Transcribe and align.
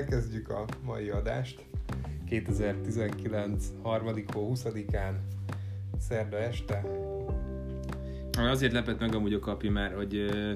Elkezdjük 0.00 0.48
a 0.48 0.64
mai 0.84 1.08
adást. 1.08 1.64
2019. 2.28 3.64
3. 3.84 4.06
hó 4.32 4.52
20-án, 4.54 5.14
szerda 5.98 6.38
este. 6.38 6.82
Azért 8.38 8.72
lepett 8.72 9.00
meg 9.00 9.14
amúgy 9.14 9.32
a 9.32 9.38
kapi, 9.38 9.68
mert 9.68 9.94
hogy 9.94 10.14
ö, 10.14 10.52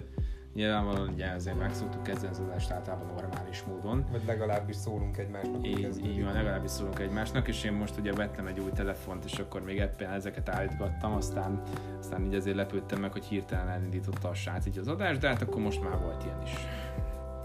nyilvánvalóan 0.54 1.08
ugye 1.08 1.26
azért 1.26 1.58
meg 1.58 1.74
szoktuk 1.74 2.02
kezdeni 2.02 2.32
az 2.32 2.38
adást 2.38 2.70
általában 2.70 3.06
normális 3.06 3.62
módon. 3.62 4.04
Vagy 4.10 4.22
legalábbis 4.26 4.76
szólunk 4.76 5.18
egymásnak. 5.18 5.66
Így, 5.66 6.06
így 6.06 6.24
van, 6.24 6.32
legalábbis 6.32 6.70
szólunk 6.70 6.98
egymásnak, 6.98 7.48
és 7.48 7.64
én 7.64 7.72
most 7.72 7.98
ugye 7.98 8.12
vettem 8.12 8.46
egy 8.46 8.60
új 8.60 8.70
telefont, 8.70 9.24
és 9.24 9.38
akkor 9.38 9.62
még 9.62 9.76
éppen 9.76 10.10
ezeket 10.10 10.48
állítgattam, 10.48 11.12
aztán, 11.12 11.62
aztán 11.98 12.24
így 12.24 12.34
azért 12.34 12.56
lepődtem 12.56 13.00
meg, 13.00 13.12
hogy 13.12 13.24
hirtelen 13.24 13.68
elindította 13.68 14.28
a 14.28 14.34
srác 14.34 14.66
így 14.66 14.78
az 14.78 14.88
adást, 14.88 15.20
de 15.20 15.28
hát 15.28 15.42
akkor 15.42 15.60
most 15.60 15.82
már 15.82 15.98
volt 15.98 16.24
ilyen 16.24 16.42
is. 16.42 16.52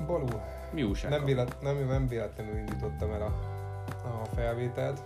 Balú, 0.09 0.27
Mi 0.71 0.83
újság? 0.83 1.11
nem, 1.11 1.25
vélet, 1.25 1.61
nem, 1.61 1.87
nem 1.87 2.07
véletlenül 2.07 2.57
indítottam 2.57 3.11
el 3.11 3.21
a, 3.21 3.33
a 4.07 4.25
felvételt. 4.35 5.01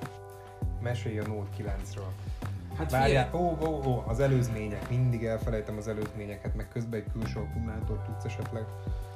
Mesélj 0.82 1.20
a 1.20 1.28
Note 1.28 1.50
9-ről. 1.58 2.02
Hát 2.78 2.92
Várjál, 2.92 3.30
ó, 3.34 3.58
ó, 3.62 3.82
ó, 3.86 4.04
az 4.08 4.20
előzmények, 4.20 4.90
mindig 4.90 5.26
elfelejtem 5.26 5.78
az 5.78 5.88
előzményeket, 5.88 6.56
meg 6.56 6.68
közben 6.68 7.00
egy 7.00 7.12
külső 7.12 7.40
akkumulátor 7.40 8.02
tudsz 8.02 8.24
esetleg. 8.26 8.64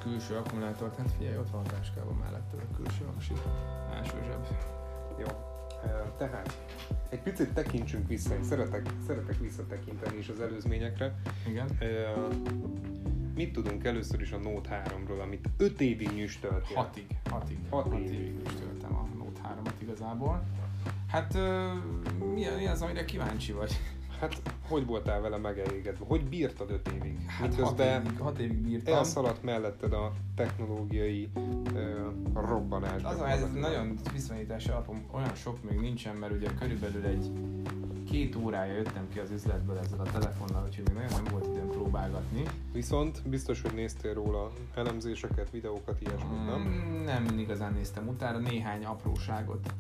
külső 0.02 0.36
akkumulátort, 0.36 0.96
hát 0.98 1.12
figyelj, 1.18 1.38
ott 1.38 1.50
van 1.50 1.66
a 1.66 1.70
táskában 1.70 2.16
melletted 2.16 2.60
a 2.72 2.76
külső 2.76 3.06
aksi, 3.16 3.34
első 3.96 4.18
zseb. 4.26 4.46
Jó. 5.20 5.26
Tehát 6.18 6.58
egy 7.10 7.22
picit 7.22 7.54
tekintsünk 7.54 8.08
vissza, 8.08 8.34
én 8.36 8.44
szeretek, 8.44 8.90
szeretek 9.08 9.38
visszatekinteni 9.40 10.18
is 10.18 10.30
az 10.30 10.40
előzményekre. 10.42 11.14
Igen. 11.48 11.70
Ö, 11.80 12.12
Mit 13.38 13.52
tudunk 13.54 13.84
először 13.84 14.22
is 14.22 14.32
a 14.32 14.38
Note 14.38 14.82
3-ról, 14.86 15.22
amit 15.22 15.50
5 15.58 15.82
évig 15.82 16.10
nyüstöltél? 16.16 16.76
Hatig, 16.76 17.06
hatig, 17.30 17.58
Hat 17.70 17.84
hat 17.84 17.94
évig. 18.00 18.14
évig 18.14 18.42
is 18.46 18.52
töltem 18.60 18.96
a 18.96 19.08
Note 19.18 19.42
3-at 19.64 19.82
igazából. 19.82 20.44
Hát 21.08 21.34
mi, 22.34 22.46
mi 22.58 22.66
az, 22.68 22.82
amire 22.82 23.06
kíváncsi 23.06 23.52
vagy? 23.52 23.80
Hát, 24.20 24.42
hogy 24.68 24.86
voltál 24.86 25.22
vele 25.22 25.38
megelégedve? 25.38 26.06
Hogy 26.08 26.24
bírtad 26.26 26.72
5 26.72 26.88
évig? 26.98 27.26
Hát 27.28 27.40
hat 27.40 27.50
Miközben 27.50 28.06
évig, 28.06 28.20
hat 28.20 28.40
évig 28.40 28.58
bírtam. 28.58 28.94
elszaladt 28.94 29.44
melletted 29.44 29.94
a 29.94 30.12
technológiai 30.36 31.30
ö, 31.76 32.10
robbanás. 32.34 33.04
Az 33.04 33.20
a 33.20 33.26
helyzet, 33.26 33.54
nagyon 33.54 33.98
viszonyítási 34.14 34.70
alapom 34.70 35.06
olyan 35.12 35.36
sok 35.36 35.70
még 35.70 35.80
nincsen, 35.80 36.16
mert 36.16 36.34
ugye 36.34 36.50
körülbelül 36.60 37.06
egy 37.06 37.32
két 38.10 38.36
órája 38.36 38.74
jöttem 38.74 39.08
ki 39.14 39.20
az 39.20 39.32
üzletből 39.32 39.78
ezzel 39.78 40.00
a 40.00 40.12
telefonnal, 40.12 40.64
úgyhogy 40.66 40.86
még 40.86 40.94
nagyon 40.94 41.24
nem 41.24 41.32
volt 41.32 41.46
időm 41.46 41.70
próbálgatni. 41.70 42.44
Viszont 42.74 43.22
biztos, 43.30 43.62
hogy 43.62 43.74
néztél 43.74 44.14
róla 44.14 44.52
elemzéseket, 44.76 45.50
videókat, 45.50 46.02
ilyesmit, 46.02 46.46
nem? 46.46 46.62
Mm, 46.62 47.04
nem 47.04 47.40
igazán 47.40 47.74
néztem 47.74 48.08
utána, 48.08 48.38
néhány 48.38 48.86
apróságot 48.86 49.74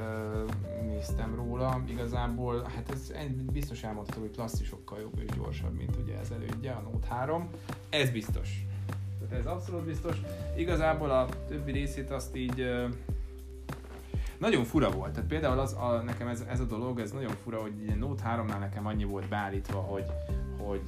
ö, 0.00 0.44
néztem 0.82 1.34
róla. 1.34 1.82
Igazából, 1.88 2.62
hát 2.74 2.90
ez 2.90 3.12
biztos 3.52 3.82
elmondható, 3.82 4.20
hogy 4.20 4.34
Lassi 4.36 4.64
sokkal 4.64 4.98
jobb 5.00 5.18
és 5.18 5.36
gyorsabb, 5.36 5.76
mint 5.76 5.96
ugye 5.96 6.18
ez 6.18 6.30
elődje, 6.30 6.72
a 6.72 6.80
Note 6.80 7.06
3. 7.06 7.48
Ez 7.88 8.10
biztos. 8.10 8.66
Tehát 9.20 9.44
ez 9.44 9.52
abszolút 9.52 9.84
biztos. 9.84 10.16
Igazából 10.56 11.10
a 11.10 11.28
többi 11.48 11.72
részét 11.72 12.10
azt 12.10 12.36
így 12.36 12.60
ö, 12.60 12.88
nagyon 14.40 14.64
fura 14.64 14.90
volt. 14.90 15.12
Tehát 15.12 15.28
például 15.28 15.58
az, 15.58 15.72
a, 15.72 16.02
nekem 16.04 16.28
ez, 16.28 16.44
ez, 16.48 16.60
a 16.60 16.64
dolog, 16.64 17.00
ez 17.00 17.10
nagyon 17.10 17.32
fura, 17.42 17.60
hogy 17.60 17.72
ugye 17.82 17.94
Note 17.94 18.22
3-nál 18.26 18.58
nekem 18.58 18.86
annyi 18.86 19.04
volt 19.04 19.28
beállítva, 19.28 19.78
hogy, 19.78 20.04
hogy 20.58 20.82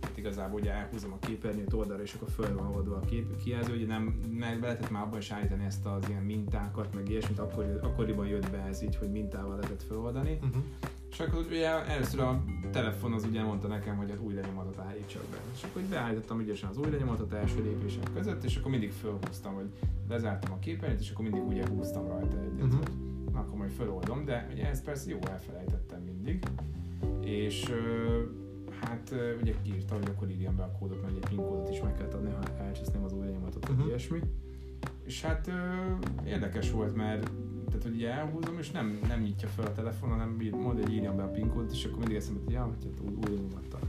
hát 0.00 0.16
igazából 0.16 0.60
ugye 0.60 0.72
elhúzom 0.72 1.12
a 1.12 1.26
képernyőt 1.26 1.72
oldalra, 1.72 2.02
és 2.02 2.14
akkor 2.14 2.28
föl 2.30 2.54
van 2.56 2.74
oldva 2.74 2.96
a 2.96 3.00
kép, 3.00 3.36
kijelző, 3.42 3.74
ugye 3.74 3.86
nem, 3.86 4.02
meg 4.38 4.60
lehetett 4.60 4.90
már 4.90 5.02
abban 5.02 5.18
is 5.18 5.30
állítani 5.30 5.64
ezt 5.64 5.86
az 5.86 6.08
ilyen 6.08 6.22
mintákat, 6.22 6.94
meg 6.94 7.08
ilyesmit, 7.08 7.38
akkor, 7.38 7.80
akkoriban 7.82 8.26
jött 8.26 8.50
be 8.50 8.58
ez 8.58 8.82
így, 8.82 8.96
hogy 8.96 9.10
mintával 9.10 9.56
lehetett 9.56 9.82
föloldani. 9.82 10.38
Uh-huh. 10.42 10.62
És 11.14 11.20
akkor 11.20 11.44
ugye 11.48 11.68
először 11.86 12.20
a 12.20 12.44
telefon 12.72 13.12
az 13.12 13.24
ugye 13.24 13.42
mondta 13.42 13.68
nekem, 13.68 13.96
hogy 13.96 14.10
az 14.10 14.18
új 14.20 14.34
lenyomatot 14.34 14.78
állítsak 14.78 15.22
be. 15.30 15.36
És 15.54 15.62
akkor 15.62 15.82
így 15.82 15.88
beállítottam 15.88 16.40
ügyesen 16.40 16.68
az 16.70 16.76
új 16.78 16.90
lenyomatot 16.90 17.32
első 17.32 17.62
lépések 17.62 18.12
között, 18.14 18.44
és 18.44 18.56
akkor 18.56 18.70
mindig 18.70 18.92
fölhúztam, 18.92 19.54
hogy 19.54 19.70
lezártam 20.08 20.52
a 20.52 20.58
képernyőt, 20.58 21.00
és 21.00 21.10
akkor 21.10 21.24
mindig 21.24 21.42
ugye 21.46 21.66
húztam 21.68 22.06
rajta 22.06 22.38
egyet, 22.38 22.66
Mhm. 22.66 22.76
hogy 22.76 22.88
na, 23.32 23.38
akkor 23.40 23.56
majd 23.58 23.70
föloldom, 23.70 24.24
de 24.24 24.48
ugye 24.52 24.68
ezt 24.68 24.84
persze 24.84 25.10
jó 25.10 25.18
elfelejtettem 25.30 26.00
mindig. 26.02 26.42
És 27.20 27.72
hát 28.80 29.14
ugye 29.40 29.54
írta, 29.66 29.94
hogy 29.94 30.08
akkor 30.14 30.30
írjam 30.30 30.56
be 30.56 30.62
a 30.62 30.76
kódot, 30.78 31.02
mert 31.02 31.14
egy 31.16 31.28
PIN 31.28 31.36
kódot 31.38 31.68
is 31.70 31.80
meg 31.82 31.94
kellett 31.94 32.14
adni, 32.14 32.30
ha 32.30 32.64
elcseszném 32.64 33.04
az 33.04 33.12
új 33.12 33.24
lenyomatot, 33.24 33.68
Mhm. 33.68 33.86
ilyesmi. 33.86 34.18
És 35.04 35.22
hát 35.22 35.50
érdekes 36.26 36.70
volt, 36.70 36.94
mert 36.96 37.30
tehát 37.74 37.88
hogy 37.88 37.96
ugye 37.96 38.10
elhúzom, 38.12 38.58
és 38.58 38.70
nem, 38.70 38.98
nem 39.08 39.20
nyitja 39.20 39.48
fel 39.48 39.64
a 39.64 39.72
telefon, 39.72 40.08
hanem 40.10 40.36
mond, 40.50 40.82
hogy 40.82 40.92
írjam 40.92 41.16
be 41.16 41.22
a 41.22 41.30
PIN 41.30 41.48
kódot, 41.48 41.72
és 41.72 41.84
akkor 41.84 41.98
mindig 41.98 42.16
eszembe, 42.16 42.40
hogy 42.44 42.52
ja, 42.52 42.62
hogy 42.62 42.84
hát 42.84 43.28
új, 43.28 43.32
új 43.32 43.40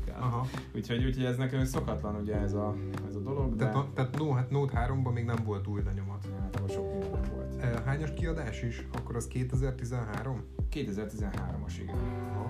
kell. 0.06 0.20
Aha. 0.20 0.48
Úgyhogy, 0.76 1.06
úgyhogy 1.06 1.26
ez 1.26 1.38
nekem 1.38 1.66
szokatlan 1.66 2.16
ugye 2.16 2.36
ez 2.36 2.54
a, 2.54 2.76
ez 3.10 3.16
a 3.16 3.20
dolog, 3.20 3.56
de 3.56 3.58
Tehát, 3.58 3.74
no, 3.74 3.84
tehát 3.94 4.18
no, 4.18 4.32
hát 4.32 4.50
Note 4.50 4.88
3-ban 4.90 5.14
még 5.14 5.26
nem 5.26 5.38
volt 5.46 5.68
új 5.68 5.82
lenyomat. 5.86 6.28
hát 6.40 6.56
abban 6.56 6.70
sok 6.70 6.92
minden 6.92 7.10
nem 7.10 7.32
volt. 7.36 7.62
E, 7.62 7.82
Hányas 7.86 8.14
kiadás 8.14 8.64
is? 8.64 8.88
Akkor 8.98 9.16
az 9.16 9.28
2013? 9.28 10.44
2013-as 10.74 11.74
igen. 11.82 11.96
Aha. 12.34 12.50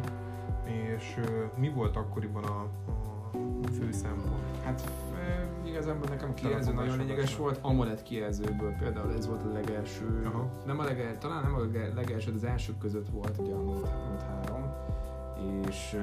És 0.96 1.16
mi 1.58 1.70
volt 1.70 1.96
akkoriban 1.96 2.44
a, 2.44 2.62
a 3.64 3.68
fő 3.80 3.92
szempont? 3.92 4.58
Hát 4.64 4.82
igazából 5.66 6.08
nekem 6.10 6.34
kijelző 6.34 6.74
nagyon 6.74 6.98
lényeges 6.98 7.36
volt. 7.36 7.60
AMOLED 7.62 8.04
kijelzőből 8.04 8.72
például 8.80 9.14
ez 9.14 9.28
volt 9.28 9.44
a 9.44 9.52
legelső, 9.52 10.24
Aha. 10.26 10.50
nem 10.66 10.80
a 10.80 10.84
legelső, 10.84 11.18
talán 11.18 11.44
nem 11.44 11.54
a 11.54 11.60
lege- 11.60 11.94
legelső, 11.94 12.30
de 12.30 12.36
az 12.36 12.44
elsők 12.44 12.78
között 12.78 13.10
volt 13.10 13.38
ugye 13.38 13.54
a 13.54 13.62
Note, 13.62 13.94
Note 14.10 14.26
3. 14.26 15.64
És, 15.68 15.98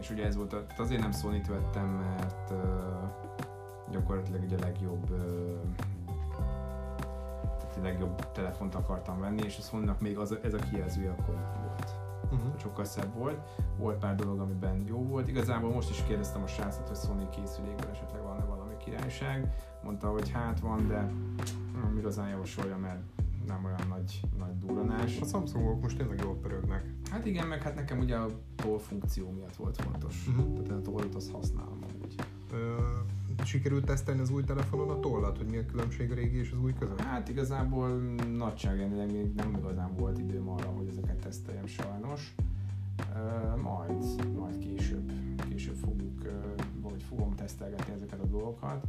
és 0.00 0.10
ugye 0.10 0.24
ez 0.24 0.36
volt, 0.36 0.52
a, 0.52 0.64
azért 0.78 1.00
nem 1.00 1.12
sony 1.12 1.42
vettem, 1.48 1.86
mert 1.86 2.52
gyakorlatilag 3.90 4.42
ugye 4.42 4.56
a 4.56 4.60
legjobb 4.60 5.06
tehát 7.58 7.76
a 7.76 7.82
legjobb 7.82 8.32
telefont 8.32 8.74
akartam 8.74 9.20
venni, 9.20 9.42
és 9.44 9.58
a 9.58 9.62
sony 9.62 9.90
még 9.98 10.18
az, 10.18 10.38
ez 10.42 10.54
a 10.54 10.58
kijelzője 10.58 11.10
akkor 11.10 11.34
volt 11.66 11.99
Uh-huh. 12.24 12.58
sokkal 12.58 12.84
szebb 12.84 13.14
volt. 13.14 13.38
Volt 13.78 13.98
pár 13.98 14.14
dolog, 14.14 14.40
amiben 14.40 14.84
jó 14.88 15.02
volt. 15.06 15.28
Igazából 15.28 15.70
most 15.72 15.90
is 15.90 16.04
kérdeztem 16.06 16.42
a 16.42 16.46
srácot, 16.46 16.88
hogy 16.88 16.96
Sony 16.96 17.28
készülékből 17.30 17.90
esetleg 17.90 18.22
van-e 18.22 18.44
valami 18.44 18.76
királyság. 18.76 19.54
Mondta, 19.82 20.08
hogy 20.08 20.30
hát 20.30 20.60
van, 20.60 20.86
de 20.88 21.12
nem 21.74 21.96
igazán 21.98 22.28
javasolja, 22.28 22.76
mert 22.76 23.00
nem 23.46 23.64
olyan 23.64 23.88
nagy, 23.88 24.20
nagy 24.38 24.58
durranás. 24.58 25.20
A 25.20 25.24
Samsungok 25.24 25.82
most 25.82 25.96
tényleg 25.96 26.20
jól 26.22 26.36
pörögnek. 26.36 26.84
Hát 27.10 27.26
igen, 27.26 27.46
meg 27.46 27.62
hát 27.62 27.74
nekem 27.74 27.98
ugye 27.98 28.16
a 28.16 28.26
toll 28.56 28.78
funkció 28.78 29.30
miatt 29.30 29.56
volt 29.56 29.82
fontos. 29.82 30.24
Mhm. 30.26 30.52
Tehát 30.52 30.68
én 30.68 30.76
a 30.76 30.80
tollat 30.80 31.14
azt 31.14 31.30
használom 31.30 31.78
amúgy. 31.88 32.14
Ö, 32.52 32.76
sikerült 33.44 33.84
tesztelni 33.84 34.20
az 34.20 34.30
új 34.30 34.44
telefonon 34.44 34.90
a 34.90 35.00
tollat, 35.00 35.36
hogy 35.36 35.46
mi 35.46 35.56
a 35.56 35.66
különbség 35.66 36.10
a 36.10 36.14
régi 36.14 36.38
és 36.38 36.50
az 36.52 36.58
új 36.58 36.74
között? 36.78 37.00
Hát 37.00 37.28
igazából 37.28 37.88
nagyságrendileg 38.36 39.12
még 39.12 39.34
nem 39.34 39.54
igazán 39.58 39.94
volt 39.96 40.18
időm 40.18 40.48
arra, 40.48 40.68
hogy 40.68 40.86
ezeket 40.88 41.16
teszteljem 41.16 41.66
sajnos. 41.66 42.34
Ö, 43.14 43.56
majd, 43.60 44.04
majd 44.36 44.58
később, 44.58 45.12
később 45.48 45.74
fogjuk, 45.74 46.22
vagy 46.80 47.02
fogom 47.02 47.34
tesztelgetni 47.34 47.92
ezeket 47.92 48.20
a 48.20 48.26
dolgokat. 48.26 48.86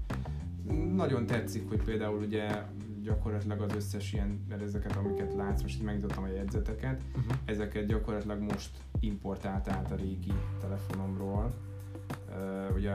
Nagyon 0.96 1.26
tetszik, 1.26 1.70
hogy 1.70 1.84
például 1.84 2.18
ugye 2.24 2.64
gyakorlatilag 3.04 3.62
az 3.62 3.76
összes 3.76 4.14
ilyen, 4.14 4.46
mert 4.50 4.62
ezeket, 4.62 4.96
amiket 4.96 5.34
látsz, 5.34 5.62
most 5.62 5.84
megnyitottam 5.84 6.24
a 6.24 6.28
jegyzeteket, 6.28 7.02
Uh-huh. 7.16 7.34
ezeket 7.46 7.86
gyakorlatilag 7.86 8.42
most 8.42 8.72
importált 9.00 9.68
át 9.68 9.92
a 9.92 9.96
régi 9.96 10.34
telefonomról. 10.60 11.54
Uh, 12.30 12.76
ugye 12.76 12.94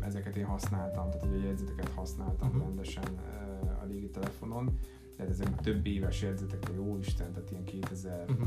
ezeket 0.00 0.36
én 0.36 0.44
használtam, 0.44 1.10
tehát 1.10 1.26
ugye 1.26 1.36
a 1.42 1.46
jegyzeteket 1.46 1.88
használtam 1.94 2.48
Mhm. 2.48 2.56
uh-huh. 2.56 2.62
rendesen 2.66 3.04
uh, 3.04 3.82
a 3.82 3.86
régi 3.86 4.08
telefonon. 4.10 4.78
Tehát 5.16 5.32
ezek 5.32 5.60
több 5.60 5.86
éves 5.86 6.22
jegyzetek, 6.22 6.70
jó 6.76 6.98
Isten, 7.00 7.32
tehát 7.32 7.50
ilyen 7.50 7.64
2000 7.64 8.24
Uh-huh. 8.30 8.46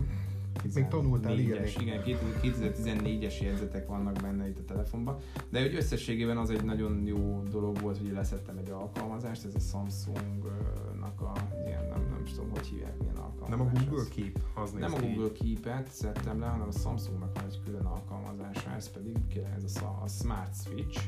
Még 0.74 0.88
tanultál 0.88 1.38
írni. 1.40 1.68
14-es, 1.68 1.82
igen, 1.82 2.02
2014-es 2.42 3.42
jegyzetek 3.42 3.88
vannak 3.88 4.22
benne 4.22 4.48
itt 4.48 4.60
a 4.60 4.66
telefonban, 4.66 5.18
de 5.50 5.62
hogy 5.62 5.76
összességében 5.76 6.38
az 6.38 6.50
egy 6.50 6.64
nagyon 6.64 7.06
jó 7.06 7.44
dolog 7.52 7.80
volt, 7.82 7.98
hogy 7.98 8.12
leszettem 8.12 8.58
egy 8.58 8.70
alkalmazást, 8.70 9.46
ez 9.46 9.56
a 9.56 9.60
Samsungnak 9.60 11.22
a, 11.22 11.32
is 12.28 12.34
tudom, 12.34 12.50
hogy 12.50 12.68
hívják, 12.68 12.98
milyen 13.00 13.16
alkalmazás 13.16 13.58
Nem 13.58 13.68
a 13.68 13.70
Google 13.80 14.06
Keep, 14.16 14.40
az 14.56 14.72
Nem 14.72 14.94
a 14.94 15.00
Google 15.00 15.32
Keep-et 15.40 15.92
szedtem 15.92 16.40
le, 16.40 16.46
hanem 16.46 16.68
a 16.68 16.72
Samsungnak 16.72 17.34
van 17.34 17.44
egy 17.46 17.60
külön 17.66 17.86
alkalmazása, 17.86 18.70
ez 18.76 18.92
pedig 18.92 19.18
ez 19.56 19.82
a, 19.82 20.02
a 20.04 20.08
Smart 20.08 20.56
Switch, 20.56 21.02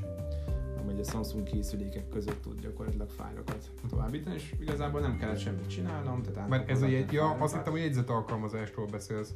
amely 0.81 1.00
a 1.00 1.04
Samsung 1.04 1.44
készülékek 1.44 2.10
között 2.10 2.42
tud 2.42 2.62
gyakorlatilag 2.62 3.10
fájlokat 3.10 3.71
továbbítani, 3.89 4.36
és 4.36 4.54
igazából 4.60 5.01
nem 5.01 5.18
kellett 5.18 5.39
semmit 5.39 5.68
csinálnom. 5.68 6.21
Tehát 6.21 6.50
Mert 6.50 6.69
ez 6.69 6.81
a 6.81 6.88
jegy, 6.88 7.12
ja, 7.12 7.30
azt 7.30 7.56
hittem, 7.56 7.71
hogy 7.71 7.81
jegyzet 7.81 8.10
alkalmazásról 8.10 8.86
beszélsz. 8.86 9.33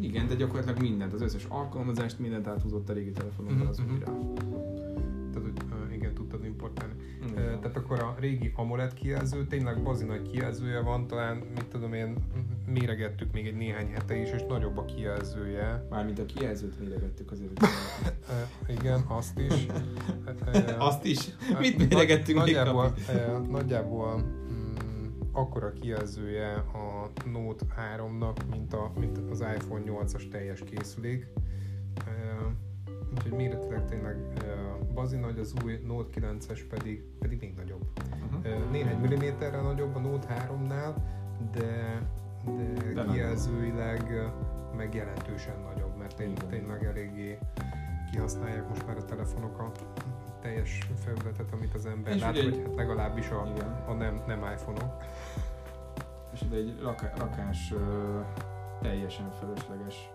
Igen, 0.00 0.26
de 0.26 0.34
gyakorlatilag 0.34 0.80
mindent, 0.80 1.12
az 1.12 1.20
összes 1.20 1.44
alkalmazást, 1.44 2.18
mindent 2.18 2.46
áthúzott 2.46 2.88
a 2.88 2.92
régi 2.92 3.10
telefonomra 3.10 3.64
uh-huh. 3.64 3.70
az 3.70 3.78
mhm, 3.78 3.92
újra. 3.92 4.18
Tehát, 5.32 5.42
hogy 5.42 5.67
tehát 7.60 7.76
akkor 7.76 8.00
a 8.00 8.14
régi 8.18 8.52
AMOLED 8.56 8.94
kijelző, 8.94 9.46
tényleg 9.46 9.82
bazi 9.82 10.04
nagy 10.04 10.30
kijelzője 10.30 10.80
van, 10.80 11.06
talán, 11.06 11.36
mit 11.36 11.66
tudom 11.66 11.92
én, 11.92 12.16
méregettük 12.66 13.32
még 13.32 13.46
egy 13.46 13.56
néhány 13.56 13.90
hete 13.92 14.16
is, 14.16 14.30
és 14.30 14.42
nagyobb 14.48 14.78
a 14.78 14.84
kijelzője. 14.84 15.86
Mármint 15.90 16.18
a 16.18 16.26
kijelzőt 16.26 16.80
méregettük 16.80 17.30
azért. 17.30 17.60
igen, 18.78 19.00
azt 19.06 19.38
is. 19.38 19.66
azt 20.78 21.04
is? 21.04 21.28
Mit 21.58 21.78
méregettünk 21.78 22.38
Nagy, 22.38 22.52
nagyjából, 22.52 22.94
nagyjából 23.48 24.22
akkora 25.32 25.72
kijelzője 25.72 26.52
a 26.54 27.10
Note 27.32 27.64
3-nak, 27.96 28.36
mint, 28.50 28.72
a, 28.72 28.92
mint 28.98 29.18
az 29.30 29.40
iPhone 29.40 29.82
8-as 29.86 30.28
teljes 30.28 30.62
készülék. 30.64 31.26
Úgyhogy 33.18 33.32
méretileg 33.32 33.84
tényleg 33.84 34.16
bazi 34.94 35.16
nagy, 35.16 35.38
az 35.38 35.54
új 35.64 35.80
Note 35.86 36.20
9-es 36.20 36.60
pedig, 36.68 37.02
pedig 37.18 37.40
még 37.40 37.54
nagyobb. 37.56 37.86
Uh-huh. 38.36 38.70
Néhány 38.70 38.98
milliméterrel 39.00 39.62
nagyobb 39.62 39.96
a 39.96 39.98
Note 39.98 40.48
3-nál, 40.48 40.94
de, 41.52 42.02
de, 42.44 42.92
de 42.94 43.04
kijelzőileg 43.04 44.32
meg 44.76 44.94
jelentősen 44.94 45.60
nagyobb, 45.60 45.96
mert 45.98 46.16
tény, 46.16 46.34
tényleg 46.48 46.84
eléggé 46.84 47.38
kihasználják 48.12 48.68
most 48.68 48.86
már 48.86 48.96
a 48.96 49.04
telefonok 49.04 49.58
a 49.58 49.72
teljes 50.40 50.88
felületet, 51.04 51.52
amit 51.52 51.74
az 51.74 51.86
ember 51.86 52.14
és 52.14 52.20
lát, 52.20 52.36
vagy 52.36 52.46
egy... 52.46 52.62
hát 52.66 52.74
legalábbis 52.74 53.30
a, 53.30 53.52
a 53.86 53.92
nem, 53.92 54.22
nem 54.26 54.42
iPhone-ok. 54.52 55.04
És 56.32 56.42
ide 56.42 56.56
egy 56.56 56.80
rakás 57.18 57.74
teljesen 58.80 59.30
felesleges 59.30 60.10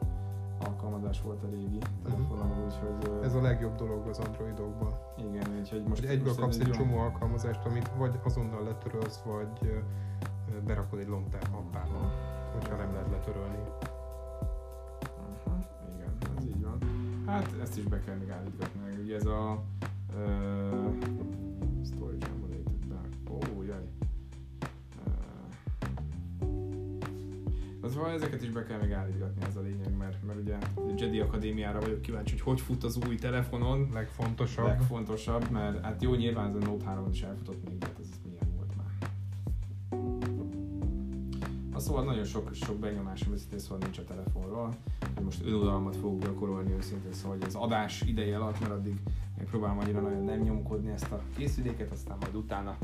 alkalmazás 0.59 1.21
volt 1.21 1.43
a 1.43 1.47
régi 1.49 1.79
telefonom, 2.03 2.49
uh-huh. 2.49 2.65
úgyhogy... 2.65 3.23
Ez 3.23 3.33
a 3.33 3.41
legjobb 3.41 3.75
dolog 3.75 4.07
az 4.07 4.19
Androidokban. 4.19 4.93
Igen, 5.17 5.57
úgyhogy 5.59 5.83
most... 5.83 6.01
Hogy 6.01 6.09
egyből 6.09 6.35
kapsz 6.35 6.59
egy 6.59 6.71
csomó 6.71 6.97
alkalmazást, 6.97 7.65
amit 7.65 7.91
vagy 7.97 8.19
azonnal 8.23 8.63
letörölsz, 8.63 9.21
vagy 9.25 9.83
berakod 10.65 10.99
egy 10.99 11.07
lomtár 11.07 11.49
mappába, 11.51 12.11
hogyha 12.53 12.75
nem 12.75 12.93
lehet 12.93 13.09
letörölni. 13.09 13.57
Uh-huh. 15.45 15.63
Igen, 15.95 16.17
ez 16.37 16.45
így 16.45 16.63
van. 16.63 16.77
Hát 17.25 17.55
ezt 17.61 17.77
is 17.77 17.83
be 17.83 17.99
kell 17.99 18.15
még 18.15 18.29
állítgatni, 18.29 19.01
ugye 19.03 19.15
ez 19.15 19.25
a 19.25 19.63
uh, 20.15 20.95
storage 21.85 22.27
emulated 22.27 22.87
back. 22.87 23.07
Oh, 23.29 23.65
jaj. 23.65 23.89
Az 27.81 27.95
van, 27.95 28.09
ezeket 28.09 28.41
is 28.41 28.49
be 28.49 28.63
kell 28.63 28.79
még 28.79 28.91
állítgatni, 28.91 29.45
ez 29.45 29.55
a 29.55 29.61
lényeg, 29.61 29.92
mert, 30.27 30.39
ugye 30.39 30.53
a 30.55 30.81
Jedi 30.97 31.19
Akadémiára 31.19 31.79
vagyok 31.79 32.01
kíváncsi, 32.01 32.31
hogy 32.31 32.41
hogy 32.41 32.61
fut 32.61 32.83
az 32.83 32.99
új 33.07 33.15
telefonon. 33.15 33.89
Legfontosabb. 33.93 34.65
Legfontosabb, 34.65 35.49
mert 35.49 35.83
hát 35.83 36.01
jó, 36.01 36.13
nyilván 36.13 36.49
ez 36.49 36.55
a 36.55 36.65
Note 36.65 36.85
3 36.85 37.09
is 37.11 37.21
elfutott 37.21 37.69
még, 37.69 37.77
de 37.77 37.85
hát 37.85 37.99
ez 37.99 38.07
milyen 38.23 38.55
volt 38.55 38.75
már. 38.75 39.09
A 41.73 41.79
szóval 41.79 42.03
nagyon 42.03 42.23
sok, 42.23 42.53
sok 42.53 42.79
benyomásom 42.79 43.33
őszintén 43.33 43.59
szóval 43.59 43.77
nincs 43.77 43.97
a 43.97 44.03
telefonról. 44.03 44.69
Most 45.23 45.45
önuralmat 45.45 45.95
fogok 45.95 46.21
gyakorolni 46.21 46.73
őszintén 46.73 47.13
szóval, 47.13 47.37
hogy 47.37 47.47
az 47.47 47.55
adás 47.55 48.01
ideje 48.01 48.35
alatt, 48.35 48.59
mert 48.59 48.71
addig 48.71 48.95
megpróbálom 49.37 49.79
annyira 49.79 50.01
nagyon 50.01 50.23
nem 50.23 50.39
nyomkodni 50.39 50.91
ezt 50.91 51.11
a 51.11 51.21
készüléket, 51.37 51.91
aztán 51.91 52.17
majd 52.19 52.35
utána 52.35 52.77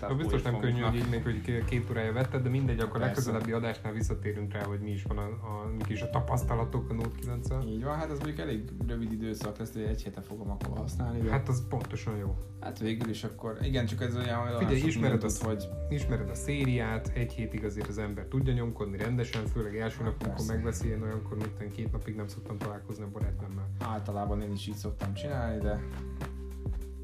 a 0.00 0.14
Biztos 0.14 0.42
nem 0.42 0.58
könnyű, 0.58 0.80
hogy 0.80 0.94
így 0.94 1.08
még 1.08 1.22
hogy 1.22 1.64
két 1.64 1.90
órája 1.90 2.12
vetted, 2.12 2.42
de 2.42 2.48
mindegy, 2.48 2.80
akkor 2.80 3.00
a 3.02 3.04
legközelebbi 3.04 3.52
adásnál 3.52 3.92
visszatérünk 3.92 4.52
rá, 4.52 4.64
hogy 4.64 4.80
mi 4.80 4.90
is 4.90 5.02
van 5.02 5.18
a, 5.18 5.22
a, 5.22 5.70
mik 5.76 5.88
is 5.88 6.00
a 6.00 6.10
tapasztalatok 6.10 6.90
a 6.90 6.94
Note 6.94 7.18
9 7.20 7.50
-el. 7.50 7.62
Így 7.66 7.84
van, 7.84 7.96
hát 7.96 8.10
ez 8.10 8.18
mondjuk 8.18 8.38
elég 8.38 8.62
rövid 8.86 9.12
időszak 9.12 9.58
lesz, 9.58 9.72
hogy 9.72 9.82
egy 9.82 10.02
hete 10.02 10.20
fogom 10.20 10.50
akkor 10.50 10.78
használni. 10.78 11.20
De... 11.20 11.30
Hát 11.30 11.48
az 11.48 11.68
pontosan 11.68 12.16
jó. 12.16 12.36
Hát 12.60 12.78
végül 12.78 13.08
is 13.08 13.24
akkor, 13.24 13.58
igen, 13.62 13.86
csak 13.86 14.00
ez 14.00 14.16
olyan 14.16 14.58
Figyelj, 14.58 14.80
ismered, 14.80 15.24
az, 15.24 15.42
hogy... 15.42 15.68
ismered 15.88 16.28
a 16.28 16.34
szériát, 16.34 17.10
egy 17.14 17.32
hétig 17.32 17.64
azért 17.64 17.88
az 17.88 17.98
ember 17.98 18.24
tudja 18.24 18.52
nyomkodni 18.52 18.96
rendesen, 18.96 19.46
főleg 19.46 19.76
első 19.76 20.02
nap, 20.02 20.22
amikor 20.24 20.46
megveszi 20.46 20.88
én 20.88 21.02
olyankor, 21.02 21.36
mint 21.36 21.72
két 21.72 21.92
napig 21.92 22.14
nem 22.14 22.28
szoktam 22.28 22.58
találkozni 22.58 23.04
a 23.04 23.08
barátnőmmel. 23.12 23.68
Általában 23.78 24.40
én 24.42 24.52
is 24.52 24.66
így 24.66 24.74
szoktam 24.74 25.14
csinálni, 25.14 25.60
de, 25.60 25.80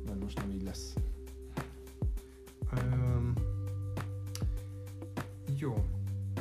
de 0.04 0.12
most 0.20 0.36
nem 0.38 0.50
így 0.50 0.62
lesz. 0.62 0.94
Um, 2.76 3.32
jó. 5.58 5.84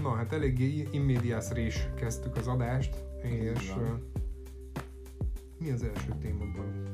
Na 0.02 0.10
hát 0.10 0.34
eléggé 0.34 0.88
immédiász 0.92 1.52
rés 1.52 1.88
kezdtük 1.96 2.36
az 2.36 2.48
adást, 2.48 2.96
és 3.24 3.74
uh, 3.78 3.88
mi 5.60 5.72
az 5.72 5.84
első 5.84 6.14
témában? 6.22 6.86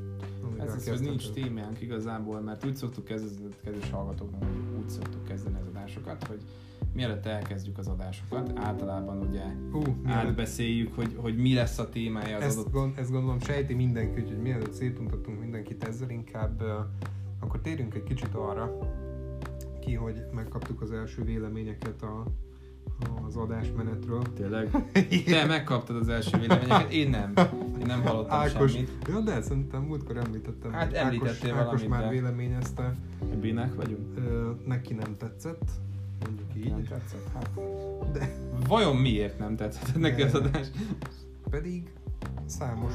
Ez 0.60 0.74
az, 0.74 0.90
hogy 0.90 1.00
nincs 1.00 1.32
témánk 1.32 1.82
igazából, 1.82 2.42
mert 2.42 2.66
úgy 2.66 2.76
szoktuk 2.76 3.06
kezdeni, 3.06 3.48
kedves 3.64 3.90
hallgatóknak, 3.90 4.50
úgy 4.78 4.90
szoktuk 4.90 5.24
kezdeni 5.24 5.56
az 5.60 5.68
adásokat, 5.68 6.28
hogy 6.28 6.42
mielőtt 6.94 7.26
elkezdjük 7.26 7.78
az 7.78 7.88
adásokat, 7.88 8.52
általában 8.56 9.28
ugye 9.28 9.44
uh, 9.72 9.88
átbeszéljük, 10.04 10.96
hogy, 10.96 11.16
hogy 11.18 11.38
mi 11.38 11.54
lesz 11.54 11.80
a 11.80 11.90
témája 11.90 12.38
az 12.38 12.44
ezt 12.44 12.58
adott... 12.58 12.72
Gond, 12.72 12.98
ezt 12.98 13.12
gondolom 13.12 13.40
sejti 13.40 13.74
mindenki, 13.74 14.22
hogy 14.22 14.42
mielőtt 14.42 14.74
szétuntatunk 14.74 15.40
mindenkit 15.40 15.84
ezzel, 15.84 16.10
inkább 16.10 16.62
uh, 16.62 16.70
akkor 17.40 17.62
térjünk 17.62 17.94
egy 17.96 18.04
kicsit 18.04 18.34
arra, 18.34 18.78
ki, 19.86 19.94
hogy 19.94 20.24
megkaptuk 20.32 20.82
az 20.82 20.92
első 20.92 21.24
véleményeket 21.24 22.02
a, 22.02 22.26
az 23.26 23.36
adásmenetről. 23.36 24.22
Tényleg? 24.36 24.70
Te 25.26 25.46
megkaptad 25.46 25.96
az 25.96 26.10
első 26.10 26.38
véleményeket, 26.38 26.92
én 26.92 27.10
nem. 27.10 27.34
Én 27.80 27.86
nem 27.86 28.02
hallottam 28.02 28.40
Ákos, 28.40 28.72
semmit. 28.72 28.92
Ja, 29.08 29.20
de 29.20 29.42
szerintem 29.42 29.82
múltkor 29.82 30.18
említettem. 30.18 30.72
Hát 30.72 30.94
említettél 30.94 31.54
Ákos, 31.54 31.66
Ákos 31.66 31.88
már 31.88 32.02
de... 32.02 32.10
véleményezte. 32.10 32.96
Bének 33.42 33.76
vagyunk? 33.76 34.18
Ö, 34.18 34.52
neki 34.66 34.94
nem 34.94 35.18
tetszett, 35.18 35.70
mondjuk 36.26 36.48
így. 36.56 36.70
Nem 36.70 36.84
tetszett? 36.84 37.28
Hát. 37.34 37.50
De... 38.12 38.36
Vajon 38.68 38.96
miért 38.96 39.40
nem 39.40 39.56
tetszett 39.56 39.96
neki 39.96 40.22
az 40.22 40.36
adás? 40.36 40.68
Pedig 41.50 41.92
számos 42.46 42.94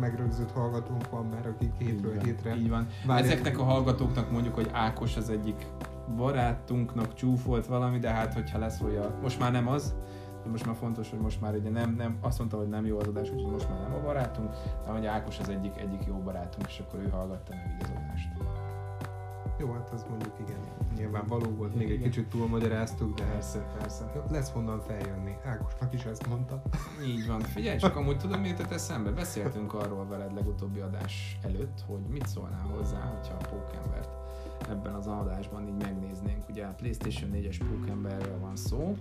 megrögzött 0.00 0.50
hallgatónk 0.50 1.10
van 1.10 1.26
már, 1.26 1.46
akik 1.46 1.70
hétről 1.78 2.18
hétre... 2.18 2.56
Így 2.56 2.68
van. 2.68 2.86
Várják. 3.06 3.30
Ezeknek 3.30 3.58
a 3.58 3.62
hallgatóknak 3.62 4.30
mondjuk, 4.30 4.54
hogy 4.54 4.68
Ákos 4.72 5.16
az 5.16 5.30
egyik 5.30 5.66
barátunknak 6.16 7.14
csúfolt 7.14 7.66
valami, 7.66 7.98
de 7.98 8.10
hát 8.10 8.34
hogyha 8.34 8.58
leszólja, 8.58 9.18
most 9.22 9.38
már 9.38 9.52
nem 9.52 9.68
az, 9.68 9.94
de 10.42 10.50
most 10.50 10.66
már 10.66 10.74
fontos, 10.74 11.10
hogy 11.10 11.18
most 11.18 11.40
már 11.40 11.54
ugye 11.54 11.70
nem, 11.70 11.94
nem, 11.94 12.16
azt 12.20 12.38
mondta, 12.38 12.56
hogy 12.56 12.68
nem 12.68 12.86
jó 12.86 12.98
az 12.98 13.06
adás, 13.06 13.30
úgyhogy 13.30 13.52
most 13.52 13.68
már 13.68 13.80
nem 13.80 13.94
a 13.94 14.00
barátunk, 14.00 14.50
de 14.84 14.90
hogy 14.90 15.06
Ákos 15.06 15.38
az 15.38 15.48
egyik, 15.48 15.76
egyik 15.76 16.04
jó 16.06 16.14
barátunk, 16.14 16.66
és 16.68 16.82
akkor 16.86 17.00
ő 17.00 17.08
hallgatta 17.08 17.54
meg 17.54 17.74
így 17.74 17.82
az 17.82 17.90
adást. 17.96 18.28
Jó, 19.58 19.72
hát 19.72 19.90
az 19.90 20.06
mondjuk 20.08 20.34
igen, 20.46 20.58
nyilván 20.96 21.26
való 21.26 21.50
volt, 21.50 21.74
még 21.74 21.86
igen. 21.88 21.96
egy 21.96 22.02
kicsit 22.02 22.28
túlmagyaráztuk, 22.28 23.18
de 23.18 23.24
persze, 23.24 23.58
persze. 23.78 24.12
lesz 24.30 24.50
honnan 24.50 24.80
feljönni. 24.80 25.36
Ákosnak 25.44 25.94
is 25.94 26.04
ezt 26.04 26.28
mondta. 26.28 26.62
Így 27.06 27.26
van. 27.26 27.40
Figyelj, 27.40 27.78
csak 27.78 27.96
amúgy 27.96 28.18
tudom, 28.18 28.40
miért 28.40 28.56
tett 28.56 28.70
eszembe. 28.70 29.10
Beszéltünk 29.10 29.74
arról 29.74 30.06
veled 30.06 30.34
legutóbbi 30.34 30.80
adás 30.80 31.38
előtt, 31.42 31.84
hogy 31.86 32.00
mit 32.10 32.26
szólnál 32.26 32.66
hozzá, 32.76 33.00
hogyha 33.00 33.34
a 33.34 33.48
pókembert 33.48 34.21
ebben 34.68 34.94
az 34.94 35.06
adásban 35.06 35.68
így 35.68 35.84
megnéznénk. 35.84 36.48
Ugye 36.48 36.64
a 36.64 36.74
PlayStation 36.74 37.30
4-es 37.34 37.60
pókemberről 37.70 38.38
van 38.38 38.56
szó, 38.56 38.96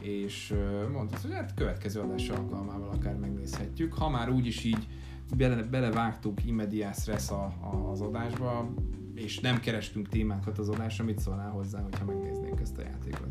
és 0.00 0.54
mondtad, 0.92 1.20
hogy 1.20 1.32
hát 1.32 1.54
következő 1.54 2.00
adás 2.00 2.28
alkalmával 2.28 2.88
akár 2.88 3.16
megnézhetjük. 3.16 3.94
Ha 3.94 4.08
már 4.08 4.30
úgyis 4.30 4.64
így 4.64 4.86
bele, 5.36 5.62
belevágtuk 5.62 6.44
immediás 6.44 7.06
res 7.06 7.30
a, 7.30 7.44
a, 7.44 7.90
az 7.90 8.00
adásba, 8.00 8.70
és 9.14 9.40
nem 9.40 9.60
kerestünk 9.60 10.08
témákat 10.08 10.58
az 10.58 10.68
adásra, 10.68 11.04
mit 11.04 11.18
szólnál 11.18 11.50
hozzá, 11.50 11.80
hogyha 11.80 12.04
megnéznénk 12.04 12.60
ezt 12.60 12.78
a 12.78 12.82
játékot? 12.82 13.28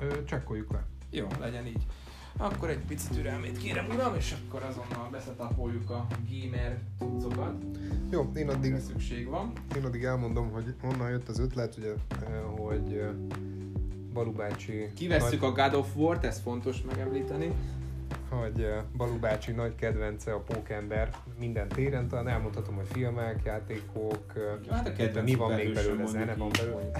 Ö, 0.00 0.24
csekkoljuk 0.24 0.72
le. 0.72 0.86
Jó, 1.10 1.26
legyen 1.40 1.66
így. 1.66 1.86
Akkor 2.36 2.70
egy 2.70 2.84
picit 2.88 3.10
türelmét 3.10 3.58
kérem 3.58 3.86
uram, 3.94 4.14
és 4.14 4.34
akkor 4.46 4.62
azonnal 4.62 5.08
beszetapoljuk 5.10 5.90
a 5.90 6.06
gamer 6.30 6.78
cuccokat. 6.98 7.54
Jó, 8.10 8.30
én 8.34 8.48
addig, 8.48 8.78
szükség 8.78 9.28
van. 9.28 9.52
én 9.76 9.84
addig 9.84 10.04
elmondom, 10.04 10.50
hogy 10.50 10.74
honnan 10.80 11.10
jött 11.10 11.28
az 11.28 11.38
ötlet, 11.38 11.76
ugye, 11.78 11.92
hogy 12.56 13.04
Balu 14.12 14.32
bácsi... 14.32 14.92
Kivesszük 14.94 15.40
nagy... 15.40 15.50
a 15.50 15.52
God 15.52 15.74
of 15.74 15.96
War-t, 15.96 16.24
ez 16.24 16.40
fontos 16.40 16.82
megemlíteni 16.82 17.52
hogy 18.28 18.66
Balu 18.96 19.18
bácsi 19.18 19.52
nagy 19.52 19.74
kedvence 19.74 20.32
a 20.32 20.38
pókember 20.38 21.10
minden 21.38 21.68
téren, 21.68 22.08
talán 22.08 22.28
elmondhatom, 22.28 22.74
hogy 22.74 22.86
filmek, 22.92 23.40
játékok, 23.44 24.32
hát 24.70 25.16
a 25.16 25.22
mi 25.22 25.34
van 25.34 25.52
még 25.52 25.74
belőle, 25.74 26.06
zene 26.06 26.34
van 26.34 26.50
belőle. 26.58 26.90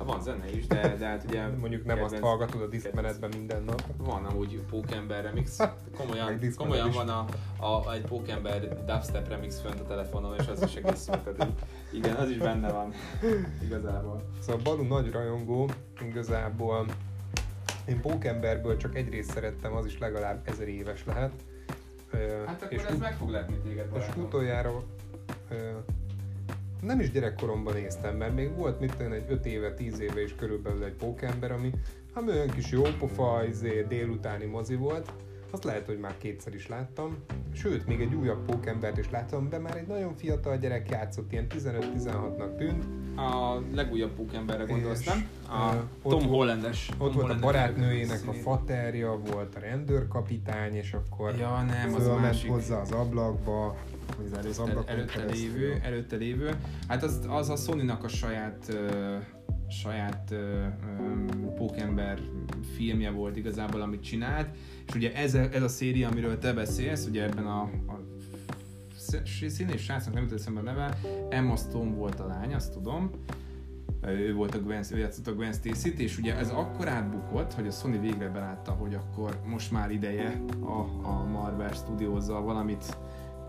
Hát 0.00 0.08
van 0.08 0.22
zene 0.22 0.50
is, 0.50 0.66
de, 0.66 0.96
de 0.98 1.06
hát 1.06 1.24
ugye... 1.28 1.46
Mondjuk 1.46 1.84
nem 1.84 1.96
kedvenc, 1.96 2.12
azt 2.12 2.22
hallgatod 2.22 2.62
a 2.62 2.66
diszkmenetben 2.66 3.30
minden 3.36 3.62
nap. 3.62 3.82
Van 3.96 4.24
amúgy 4.24 4.60
Pókember 4.70 5.24
remix. 5.24 5.58
Komolyan, 5.96 6.40
komolyan 6.56 6.90
van 6.90 7.08
a, 7.08 7.26
a, 7.66 7.92
egy 7.92 8.04
Pókember 8.04 8.84
dubstep 8.84 9.28
remix 9.28 9.60
fönt 9.60 9.80
a 9.80 9.84
telefonon, 9.84 10.34
és 10.38 10.46
az 10.46 10.62
is 10.62 10.74
egész. 10.74 11.04
Tehát 11.04 11.46
igen, 11.92 12.16
az 12.16 12.30
is 12.30 12.36
benne 12.36 12.72
van. 12.72 12.92
Igazából. 13.62 14.22
Szóval 14.38 14.60
Balu 14.62 14.82
nagy 14.82 15.10
rajongó, 15.10 15.70
igazából 16.02 16.86
én 17.88 18.00
Pókemberből 18.00 18.76
csak 18.76 18.96
egy 18.96 19.08
részt 19.08 19.30
szerettem, 19.30 19.72
az 19.72 19.86
is 19.86 19.98
legalább 19.98 20.48
ezer 20.48 20.68
éves 20.68 21.04
lehet. 21.04 21.32
Hát 22.46 22.62
akkor 22.62 22.72
és 22.72 22.82
ez 22.82 22.92
ut- 22.94 23.00
meg 23.00 23.16
fog 23.16 23.28
letni 23.28 23.58
téged 23.58 23.88
barátom. 23.88 24.20
És 24.20 24.26
utoljára 24.26 24.82
nem 26.82 27.00
is 27.00 27.10
gyerekkoromban 27.10 27.74
néztem, 27.74 28.16
mert 28.16 28.34
még 28.34 28.56
volt 28.56 28.80
mit 28.80 28.96
tenni 28.96 29.14
egy 29.14 29.24
5 29.28 29.46
éve, 29.46 29.74
10 29.74 30.00
éve 30.00 30.22
is 30.22 30.34
körülbelül 30.34 30.84
egy 30.84 30.94
pókember, 30.94 31.52
ami, 31.52 31.70
ami 32.14 32.30
olyan 32.30 32.50
kis 32.50 32.70
jópofa, 32.70 33.44
izé, 33.48 33.86
délutáni 33.88 34.44
mozi 34.44 34.74
volt, 34.74 35.12
azt 35.52 35.64
lehet, 35.64 35.86
hogy 35.86 35.98
már 35.98 36.14
kétszer 36.18 36.54
is 36.54 36.68
láttam. 36.68 37.16
Sőt, 37.52 37.86
még 37.86 38.00
egy 38.00 38.14
újabb 38.14 38.44
pókembert 38.44 38.98
is 38.98 39.10
láttam, 39.10 39.48
de 39.48 39.58
már 39.58 39.76
egy 39.76 39.86
nagyon 39.86 40.14
fiatal 40.14 40.56
gyerek 40.56 40.90
játszott, 40.90 41.32
ilyen 41.32 41.46
15-16-nak 41.48 42.56
tűnt. 42.56 42.84
A 43.16 43.60
legújabb 43.74 44.10
pókemberre 44.10 44.64
gondolsz, 44.64 45.04
nem? 45.04 45.28
A 45.48 45.74
Tom 46.02 46.26
Hollandes. 46.26 46.90
Ott 46.98 47.14
volt 47.14 47.30
a 47.30 47.38
barátnőjének 47.38 48.20
a 48.26 48.32
faterja, 48.32 49.20
volt 49.32 49.54
a 49.54 49.58
rendőrkapitány, 49.58 50.74
és 50.74 50.92
akkor 50.92 51.34
ja, 51.38 51.62
nem, 51.62 51.94
az 51.94 52.06
másik. 52.06 52.50
hozzá 52.50 52.80
az 52.80 52.92
ablakba, 52.92 53.76
az, 54.34 54.46
az 54.46 54.58
előtte, 54.58 54.92
előtte 54.92 55.24
lévő, 55.24 55.80
előtte 55.82 56.16
lévő. 56.16 56.56
Hát 56.88 57.02
az, 57.02 57.20
az 57.28 57.48
a 57.48 57.56
Sony-nak 57.56 58.04
a 58.04 58.08
saját 58.08 58.64
uh, 58.68 59.22
saját 59.68 60.30
uh, 60.30 61.54
Pókember 61.54 62.20
filmje 62.76 63.10
volt 63.10 63.36
igazából, 63.36 63.80
amit 63.80 64.02
csinált, 64.02 64.56
és 64.86 64.94
ugye 64.94 65.14
ez, 65.14 65.34
ez 65.34 65.62
a 65.62 65.68
széria, 65.68 66.08
amiről 66.08 66.38
te 66.38 66.52
beszélsz, 66.52 67.06
ugye 67.06 67.22
ebben 67.22 67.46
a, 67.46 67.60
a 67.62 68.00
színés 69.46 69.82
srácnak 69.82 70.14
nem 70.14 70.22
jutott 70.22 70.56
a 70.56 70.60
neve, 70.60 70.98
Emma 71.28 71.56
Stone 71.56 71.94
volt 71.94 72.20
a 72.20 72.26
lány, 72.26 72.54
azt 72.54 72.72
tudom, 72.72 73.10
ő 74.06 74.34
volt 74.34 74.54
a 74.54 74.60
Gwen, 74.60 74.84
ő 74.92 74.98
játszott 74.98 75.26
a 75.26 75.34
Gwen 75.34 75.52
Stacy-t, 75.52 75.98
és 75.98 76.18
ugye 76.18 76.36
ez 76.36 76.50
akkor 76.50 76.88
átbukott, 76.88 77.52
hogy 77.52 77.66
a 77.66 77.70
Sony 77.70 78.00
végre 78.00 78.28
belátta, 78.28 78.70
hogy 78.70 78.94
akkor 78.94 79.40
most 79.44 79.70
már 79.70 79.90
ideje 79.90 80.42
a, 80.60 81.08
a 81.08 81.24
Marvel 81.24 81.72
studios 81.72 82.26
valamit 82.26 82.96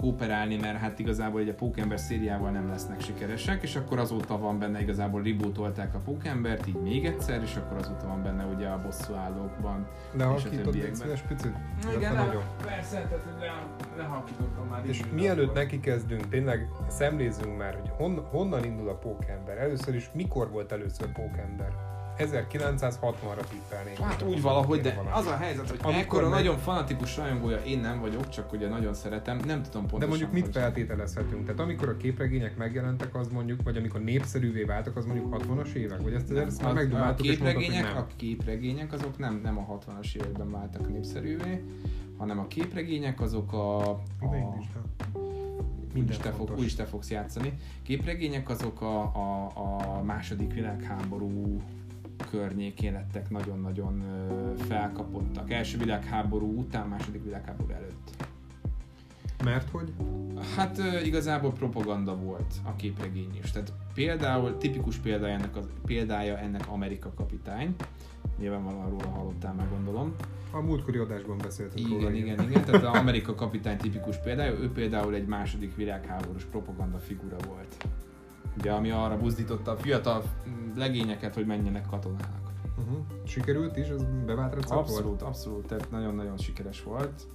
kooperálni, 0.02 0.58
mert 0.58 0.78
hát 0.78 1.00
igazából 1.00 1.42
egy 1.42 1.50
a 1.50 1.54
Pókember 1.54 2.00
szériával 2.00 2.52
nem 2.52 2.68
lesznek 2.68 3.02
sikeresek, 3.02 3.64
és 3.64 3.76
akkor 3.76 4.00
azóta 4.00 4.38
van 4.38 4.60
benne 4.60 4.82
igazából 4.82 5.24
rebootolták 5.24 5.96
a 5.96 6.00
Pókembert, 6.00 6.68
így 6.68 6.82
még 6.82 7.06
egyszer, 7.06 7.42
és 7.42 7.56
akkor 7.56 7.78
azóta 7.78 8.08
van 8.08 8.24
benne 8.24 8.46
ugye 8.46 8.68
a 8.68 8.82
bosszúállókban 8.82 9.88
és 10.14 10.46
a 10.46 10.50
többiekben. 10.50 11.12
egy 11.12 11.24
picit? 11.28 11.54
Igen, 11.96 12.14
le, 12.14 12.26
nagyon. 12.26 12.44
persze, 12.66 12.96
tehát 12.96 13.26
le, 13.40 13.68
lehalkítottam 13.98 14.68
már. 14.68 14.86
És 14.86 15.02
mielőtt 15.14 15.54
neki 15.54 15.80
kezdünk, 15.80 16.30
tényleg 16.30 16.68
szemlézzünk 16.88 17.58
már, 17.58 17.76
hogy 17.76 17.90
hon, 17.98 18.28
honnan 18.32 18.64
indul 18.64 18.90
a 18.90 18.96
Pókember. 18.96 19.58
Először 19.58 19.96
is, 19.96 20.10
mikor 20.14 20.52
volt 20.52 20.72
először 20.72 21.12
Pókember? 21.12 22.00
1960-ra 22.18 23.44
tippelnék. 23.50 23.98
Hát 23.98 24.22
úgy 24.22 24.42
valahogy, 24.42 24.82
de 24.82 25.02
az 25.12 25.26
a 25.26 25.36
helyzet, 25.36 25.70
hogy 25.70 25.80
Amikor 25.82 26.02
ekkora 26.02 26.30
meg... 26.30 26.44
nagyon 26.44 26.58
fanatikus 26.58 27.18
rajongója 27.18 27.58
én 27.58 27.80
nem 27.80 28.00
vagyok, 28.00 28.30
csak 28.30 28.54
ugye 28.54 28.68
nagyon 28.68 28.94
szeretem, 28.94 29.38
nem 29.46 29.64
tudom 29.64 29.82
pontosan. 29.88 30.00
De 30.00 30.06
mondjuk 30.06 30.32
mit 30.32 30.48
feltételezhetünk? 30.52 31.46
Tehát 31.46 31.60
amikor 31.60 31.90
a 31.90 31.98
képregények 31.98 32.58
megjelentek, 32.58 33.16
az 33.16 33.28
mondjuk, 33.28 33.64
vagy 33.64 33.78
amikor 33.78 34.02
népszerűvé 34.02 34.64
váltak, 34.64 34.96
az 34.96 35.06
mondjuk 35.06 35.36
60-as 35.36 35.74
évek? 35.74 36.02
Vagy 36.02 36.14
ezt, 36.14 36.30
nem, 36.30 36.46
ezt 36.46 36.62
már 36.62 36.78
a 36.78 37.16
képregények, 37.16 37.84
mondtad, 37.84 37.98
a 37.98 38.16
képregények 38.16 38.94
azok 38.94 39.18
nem, 39.18 39.40
nem 39.44 39.58
a 39.58 39.78
60-as 39.78 40.16
években 40.16 40.52
váltak 40.52 40.90
népszerűvé, 40.92 41.64
hanem 42.18 42.40
a 42.40 42.48
képregények 42.48 43.22
azok 43.22 43.54
a, 43.54 43.90
a 43.90 44.00
úgyis 45.96 46.18
te, 46.18 46.32
fog, 46.32 46.52
úgyis 46.58 46.76
te 46.76 46.86
fogsz 46.86 47.10
játszani. 47.10 47.54
Képregények 47.84 48.50
azok 48.50 48.82
a, 48.82 49.02
a, 49.02 49.52
a 49.56 50.04
második 50.04 50.54
világháború 50.54 51.62
környékén 52.30 52.94
lettek 52.94 53.30
nagyon-nagyon 53.30 54.04
felkapottak. 54.68 55.52
Első 55.52 55.78
világháború 55.78 56.60
után, 56.60 56.88
második 56.88 57.24
világháború 57.24 57.70
előtt. 57.70 58.26
Mert 59.44 59.70
hogy? 59.70 59.94
Hát 60.56 60.82
igazából 61.04 61.52
propaganda 61.52 62.16
volt 62.16 62.54
a 62.64 62.76
képregény 62.76 63.40
is. 63.44 63.52
Tehát 63.52 63.74
például, 63.94 64.58
tipikus 64.58 64.98
példája 64.98 65.34
ennek, 65.34 65.56
az, 65.56 65.68
példája 65.86 66.38
ennek 66.38 66.68
Amerika 66.68 67.14
kapitány. 67.16 67.76
Nyilvánvalóan 68.40 68.90
róla 68.90 69.10
hallottál 69.10 69.54
meg 69.54 69.70
gondolom. 69.70 70.16
A 70.52 70.60
múltkori 70.60 70.98
adásban 70.98 71.38
beszéltünk 71.38 71.88
igen, 71.88 71.92
róla. 71.92 72.12
Igen, 72.12 72.34
igen, 72.34 72.50
igen. 72.50 72.66
Tehát 72.66 72.84
az 72.84 73.00
Amerika 73.00 73.36
kapitány 73.36 73.78
tipikus 73.78 74.18
példája. 74.18 74.52
Ő 74.52 74.72
például 74.72 75.14
egy 75.14 75.26
második 75.26 75.76
világháborús 75.76 76.44
propaganda 76.44 76.98
figura 76.98 77.38
volt 77.48 77.76
ugye, 78.58 78.72
ami 78.72 78.90
arra 78.90 79.18
buzdította 79.18 79.72
a 79.72 79.76
fiatal 79.78 80.24
legényeket, 80.76 81.34
hogy 81.34 81.46
menjenek 81.46 81.86
katonának. 81.86 82.42
Uh-huh. 82.78 82.98
Sikerült 83.24 83.78
is? 83.78 83.88
Ez 83.88 84.04
bevált 84.26 84.54
recept 84.54 84.72
Abszolút, 84.80 85.04
volt? 85.04 85.22
abszolút, 85.22 85.68
tehát 85.68 85.92
nagyon-nagyon 85.92 86.38
sikeres 86.38 86.84
volt. 86.84 87.28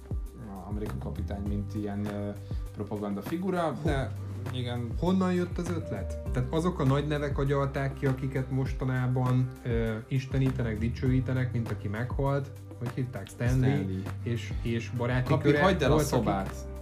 A 0.47 0.69
amerikai 0.69 0.97
kapitány, 0.99 1.41
mint 1.47 1.75
ilyen 1.75 1.99
uh, 1.99 2.35
propaganda 2.73 3.21
figura, 3.21 3.77
de 3.83 4.11
igen. 4.53 4.87
Honnan 4.99 5.33
jött 5.33 5.57
az 5.57 5.69
ötlet? 5.69 6.17
Tehát 6.31 6.53
azok 6.53 6.79
a 6.79 6.83
nagy 6.83 7.07
nevek 7.07 7.37
agyalták 7.37 7.93
ki, 7.93 8.05
akiket 8.05 8.51
mostanában 8.51 9.49
uh, 9.65 9.95
istenítenek, 10.07 10.77
dicsőítenek, 10.77 11.53
mint 11.53 11.71
aki 11.71 11.87
meghalt, 11.87 12.51
hogy 12.79 12.89
hívták 12.95 13.27
Stanley, 13.27 13.71
Stanley. 13.71 14.01
És, 14.23 14.53
és 14.61 14.89
baráti 14.97 15.29
Kapi, 15.29 15.43
köre 15.43 15.61
hagyd 15.61 15.81
el 15.81 15.91
a 15.91 15.99
szobát. 15.99 16.47
Akik, 16.47 16.76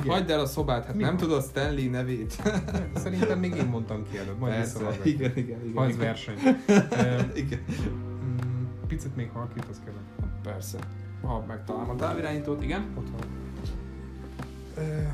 Figyelj. 0.00 0.18
Hagyd 0.18 0.30
el 0.30 0.40
a 0.40 0.46
szobát, 0.46 0.84
hát 0.84 0.94
Mi? 0.94 1.02
nem 1.02 1.16
tudod 1.16 1.42
Stanley 1.42 1.90
nevét. 1.90 2.42
Szerintem 2.94 3.38
még 3.38 3.54
én 3.54 3.66
mondtam 3.66 4.06
ki 4.10 4.18
előbb, 4.18 4.38
majd 4.38 4.54
Persze, 4.54 4.80
igen, 5.02 5.32
igen, 5.36 5.66
igen. 5.66 5.84
Az 5.84 5.96
verseny. 5.96 6.36
igen. 7.42 7.64
Mm, 7.68 8.86
picit 8.86 9.16
még 9.16 9.30
halkítasz 9.30 9.80
kellene. 9.84 10.32
Persze. 10.42 10.78
Ha 11.22 11.44
megtalálom 11.46 11.90
a 11.90 11.94
távirányítót, 11.94 12.62
igen. 12.62 12.86
Ott 12.98 13.10
van. 13.10 13.38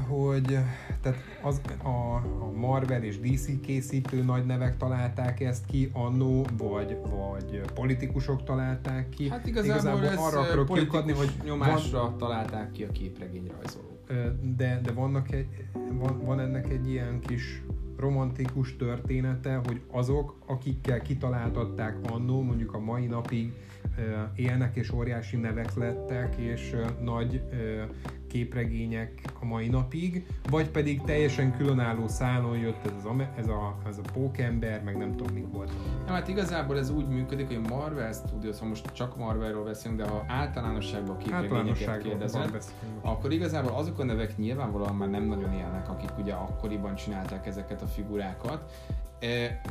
Hogy 0.08 0.58
tehát 1.00 1.18
az, 1.42 1.60
a, 1.82 2.14
a 2.44 2.50
Marvel 2.54 3.02
és 3.02 3.20
DC 3.20 3.60
készítő 3.60 4.22
nagy 4.22 4.46
nevek 4.46 4.76
találták 4.76 5.40
ezt 5.40 5.66
ki 5.66 5.90
annó, 5.92 6.46
vagy, 6.58 6.96
vagy 7.02 7.60
politikusok 7.74 8.44
találták 8.44 9.08
ki. 9.08 9.28
Hát 9.28 9.46
igazából, 9.46 9.98
igazából 9.98 10.26
arra 10.26 10.40
akarok 10.40 10.72
kiukadni, 10.72 11.12
hogy 11.12 11.30
nyomásra 11.44 12.00
van, 12.00 12.18
találták 12.18 12.72
ki 12.72 12.82
a 12.82 12.90
képregényrajzolók 12.90 13.95
de, 14.56 14.80
de 14.82 14.92
vannak 14.92 15.32
egy, 15.32 15.46
van, 15.92 16.24
van 16.24 16.40
ennek 16.40 16.72
egy 16.72 16.88
ilyen 16.88 17.20
kis 17.20 17.62
romantikus 17.98 18.76
története, 18.76 19.60
hogy 19.66 19.80
azok, 19.90 20.36
akikkel 20.46 21.00
kitaláltatták 21.00 21.96
annó, 22.10 22.42
mondjuk 22.42 22.74
a 22.74 22.78
mai 22.78 23.06
napig 23.06 23.52
élnek 24.34 24.76
és 24.76 24.92
óriási 24.92 25.36
nevek 25.36 25.74
lettek, 25.74 26.36
és 26.36 26.76
nagy 27.00 27.42
képregények 28.28 29.22
a 29.40 29.44
mai 29.44 29.68
napig, 29.68 30.26
vagy 30.50 30.68
pedig 30.68 31.02
teljesen 31.02 31.56
különálló 31.56 32.08
szálon 32.08 32.58
jött 32.58 32.86
ez, 32.86 32.92
az, 33.04 33.22
ez, 33.36 33.48
a, 33.48 33.78
ez 33.86 33.98
a 33.98 34.10
pókember, 34.12 34.82
meg 34.82 34.96
nem 34.96 35.16
tudom, 35.16 35.34
mik 35.34 35.52
volt. 35.52 35.72
Ja, 36.06 36.12
hát 36.12 36.28
igazából 36.28 36.78
ez 36.78 36.90
úgy 36.90 37.08
működik, 37.08 37.46
hogy 37.46 37.68
Marvel 37.68 38.12
Studios, 38.12 38.58
ha 38.58 38.66
most 38.66 38.92
csak 38.92 39.16
Marvelról 39.16 39.64
beszélünk, 39.64 40.00
de 40.00 40.08
ha 40.08 40.24
általánosságban 40.28 41.16
a 41.16 41.18
képregényeket 41.18 42.02
kérdezed, 42.02 42.58
akkor 43.00 43.32
igazából 43.32 43.72
azok 43.72 43.98
a 43.98 44.04
nevek 44.04 44.36
nyilvánvalóan 44.36 44.94
már 44.94 45.10
nem 45.10 45.24
nagyon 45.24 45.52
élnek, 45.52 45.88
akik 45.88 46.18
ugye 46.18 46.32
akkoriban 46.32 46.94
csinálták 46.94 47.46
ezeket 47.46 47.82
a 47.82 47.86
figurákat. 47.86 48.72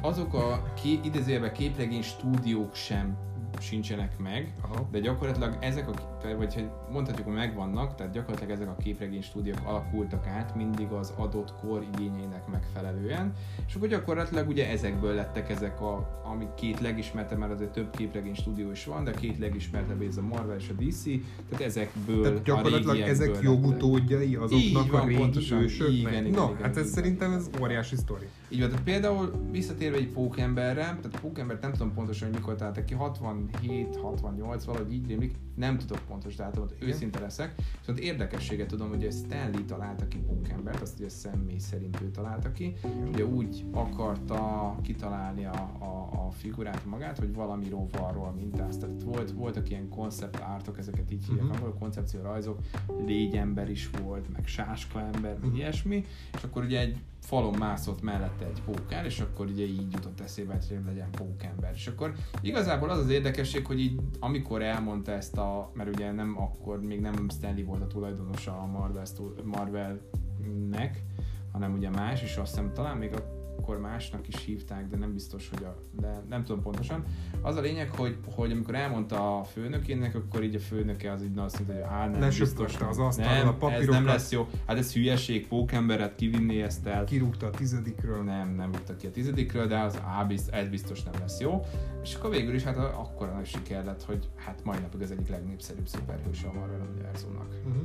Azok 0.01 0.33
a 0.33 0.73
ké, 0.81 0.99
idézőjelben 1.03 1.53
képregény 1.53 2.01
stúdiók 2.01 2.75
sem 2.75 3.17
sincsenek 3.61 4.17
meg, 4.19 4.53
Aha. 4.61 4.87
de 4.91 4.99
gyakorlatilag 4.99 5.57
ezek 5.59 5.89
a, 5.89 5.93
vagy 6.37 6.53
hogy 6.53 6.69
mondhatjuk, 6.91 7.27
hogy 7.27 7.35
megvannak, 7.35 7.95
tehát 7.95 8.13
gyakorlatilag 8.13 8.53
ezek 8.53 8.67
a 8.67 8.75
képregény 8.75 9.21
stúdiók 9.21 9.59
alakultak 9.63 10.27
át 10.27 10.55
mindig 10.55 10.87
az 10.87 11.13
adott 11.15 11.53
kor 11.61 11.85
igényeinek 11.93 12.47
megfelelően, 12.47 13.33
és 13.67 13.75
akkor 13.75 13.87
gyakorlatilag 13.87 14.47
ugye 14.47 14.69
ezekből 14.69 15.13
lettek 15.13 15.49
ezek 15.49 15.81
a, 15.81 16.21
ami 16.23 16.47
két 16.55 16.79
legismertebb, 16.79 17.37
mert 17.37 17.51
azért 17.51 17.71
több 17.71 17.95
képregény 17.95 18.35
stúdió 18.35 18.71
is 18.71 18.85
van, 18.85 19.03
de 19.03 19.11
két 19.11 19.37
legismertebb 19.37 20.01
ez 20.01 20.17
a 20.17 20.21
Marvel 20.21 20.57
és 20.57 20.69
a 20.69 20.73
DC, 20.83 21.03
tehát 21.49 21.65
ezekből 21.65 22.21
tehát 22.21 22.43
gyakorlatilag 22.43 22.99
a 22.99 23.03
ezek 23.03 23.37
jogutódjai 23.41 24.35
azoknak 24.35 24.91
van, 24.91 25.01
a 25.01 25.05
régi 25.05 25.53
ősöknek. 25.53 25.95
Igen, 25.95 26.25
igen, 26.25 26.39
Na, 26.39 26.49
igen, 26.51 26.61
hát 26.61 26.77
ez 26.77 26.77
igen. 26.77 26.87
szerintem 26.87 27.31
ez 27.31 27.49
óriási 27.61 27.95
sztori. 27.95 28.25
Így 28.49 28.59
van, 28.59 28.69
tehát 28.69 28.83
például 28.83 29.31
visszatérve 29.51 29.97
egy 29.97 30.07
pókemberre, 30.07 30.81
tehát 30.81 31.19
pókember 31.21 31.57
nem 31.61 31.71
tudom 31.71 31.93
pontosan, 31.93 32.27
hogy 32.27 32.37
mikor 32.37 32.55
találtak 32.55 32.85
ki, 32.85 32.93
67, 32.93 33.95
68, 33.95 34.63
valahogy 34.63 34.93
így 34.93 35.07
rémlik, 35.07 35.35
nem 35.55 35.77
tudok 35.77 35.99
pontos 36.07 36.35
dátumot, 36.35 36.73
Igen. 36.75 36.87
őszinte 36.87 37.19
leszek. 37.19 37.55
Viszont 37.79 37.99
érdekességet 37.99 38.67
tudom, 38.67 38.89
hogy 38.89 39.11
Stanley 39.11 39.65
találta 39.65 40.07
ki 40.07 40.17
pókembert, 40.17 40.81
azt 40.81 40.99
ugye 40.99 41.09
személy 41.09 41.57
szerint 41.57 42.01
ő 42.01 42.11
találta 42.11 42.51
ki. 42.51 42.75
Igen. 42.83 43.07
Ugye 43.07 43.25
úgy 43.25 43.65
akarta 43.71 44.75
kitalálni 44.83 45.45
a, 45.45 45.71
a, 45.79 46.25
a 46.25 46.31
figurát 46.31 46.85
magát, 46.85 47.17
hogy 47.17 47.33
valami 47.33 47.69
rovarról 47.69 48.31
mintázt. 48.31 48.79
Tehát 48.79 49.03
volt, 49.03 49.31
voltak 49.31 49.69
ilyen 49.69 49.89
koncept 49.89 50.41
ártok, 50.41 50.77
ezeket 50.77 51.11
így 51.11 51.25
hívják, 51.25 51.49
uh-huh. 51.49 51.73
Koncepció 51.79 52.21
rajzok, 52.21 52.59
légyember 53.05 53.69
is 53.69 53.89
volt, 54.03 54.33
meg 54.33 54.47
sáska 54.47 54.99
ember, 55.13 55.33
uh-huh. 55.33 55.55
ilyesmi, 55.55 56.05
és 56.33 56.43
akkor 56.43 56.63
ugye 56.63 56.79
egy 56.79 56.97
falon 57.25 57.53
mászott 57.57 58.01
mellette 58.01 58.45
egy 58.45 58.61
póker, 58.65 59.05
és 59.05 59.19
akkor 59.19 59.45
ugye 59.45 59.63
így 59.63 59.91
jutott 59.91 60.19
eszébe, 60.19 60.53
hogy 60.69 60.79
legyen 60.85 61.11
pókember. 61.11 61.71
És 61.73 61.87
akkor 61.87 62.13
igazából 62.41 62.89
az 62.89 62.97
az 62.97 63.09
érdekesség, 63.09 63.65
hogy 63.65 63.79
így 63.79 63.99
amikor 64.19 64.61
elmondta 64.61 65.11
ezt 65.11 65.37
a, 65.37 65.71
mert 65.73 65.95
ugye 65.95 66.11
nem 66.11 66.41
akkor 66.41 66.81
még 66.81 66.99
nem 66.99 67.29
Stanley 67.29 67.65
volt 67.65 67.81
a 67.81 67.87
tulajdonosa 67.87 68.51
a 68.51 68.65
Marvel, 68.65 69.05
Marvelnek, 69.43 71.03
hanem 71.51 71.73
ugye 71.73 71.89
más, 71.89 72.21
és 72.21 72.35
azt 72.35 72.49
hiszem 72.49 72.73
talán 72.73 72.97
még 72.97 73.13
a 73.13 73.34
akkor 73.65 73.79
másnak 73.79 74.27
is 74.27 74.45
hívták, 74.45 74.87
de 74.87 74.97
nem 74.97 75.13
biztos, 75.13 75.49
hogy 75.49 75.63
a, 75.63 75.75
de 76.01 76.23
nem 76.29 76.43
tudom 76.43 76.61
pontosan. 76.61 77.03
Az 77.41 77.55
a 77.55 77.61
lényeg, 77.61 77.89
hogy, 77.89 78.17
hogy 78.35 78.51
amikor 78.51 78.75
elmondta 78.75 79.39
a 79.39 79.43
főnökének, 79.43 80.15
akkor 80.15 80.43
így 80.43 80.55
a 80.55 80.59
főnöke 80.59 81.11
az 81.11 81.23
így 81.23 81.37
azt 81.37 81.55
mondta, 81.55 81.73
hogy 81.73 81.81
á, 81.81 82.07
nem 82.07 82.29
biztos. 82.39 82.77
az 82.79 83.15
nem, 83.15 83.47
a 83.47 83.53
papírokat. 83.53 83.81
ez 83.81 83.87
nem 83.87 84.05
lesz 84.05 84.31
jó. 84.31 84.47
Hát 84.65 84.77
ez 84.77 84.93
hülyeség, 84.93 85.47
pókemberet 85.47 86.15
kivinni 86.15 86.61
ezt 86.61 86.85
el. 86.85 87.03
Kirúgta 87.03 87.45
a 87.45 87.49
tizedikről. 87.49 88.23
Nem, 88.23 88.55
nem 88.55 88.71
rúgta 88.71 88.95
ki 88.95 89.07
a 89.07 89.11
tizedikről, 89.11 89.67
de 89.67 89.79
az 89.79 89.99
á, 90.05 90.23
bizt, 90.23 90.49
ez 90.49 90.67
biztos 90.67 91.03
nem 91.03 91.13
lesz 91.19 91.39
jó. 91.39 91.65
És 92.03 92.15
akkor 92.15 92.29
végül 92.29 92.55
is 92.55 92.63
hát 92.63 92.77
akkor 92.77 93.33
nagy 93.33 93.45
siker 93.45 93.85
lett, 93.85 94.03
hogy 94.03 94.29
hát 94.35 94.63
mai 94.63 94.77
napig 94.77 95.01
az 95.01 95.11
egyik 95.11 95.29
legnépszerűbb 95.29 95.87
szuperhős 95.87 96.43
a 96.43 96.53
Marvel 96.53 96.87
univerzumnak. 96.91 97.47
Uh-huh. 97.65 97.83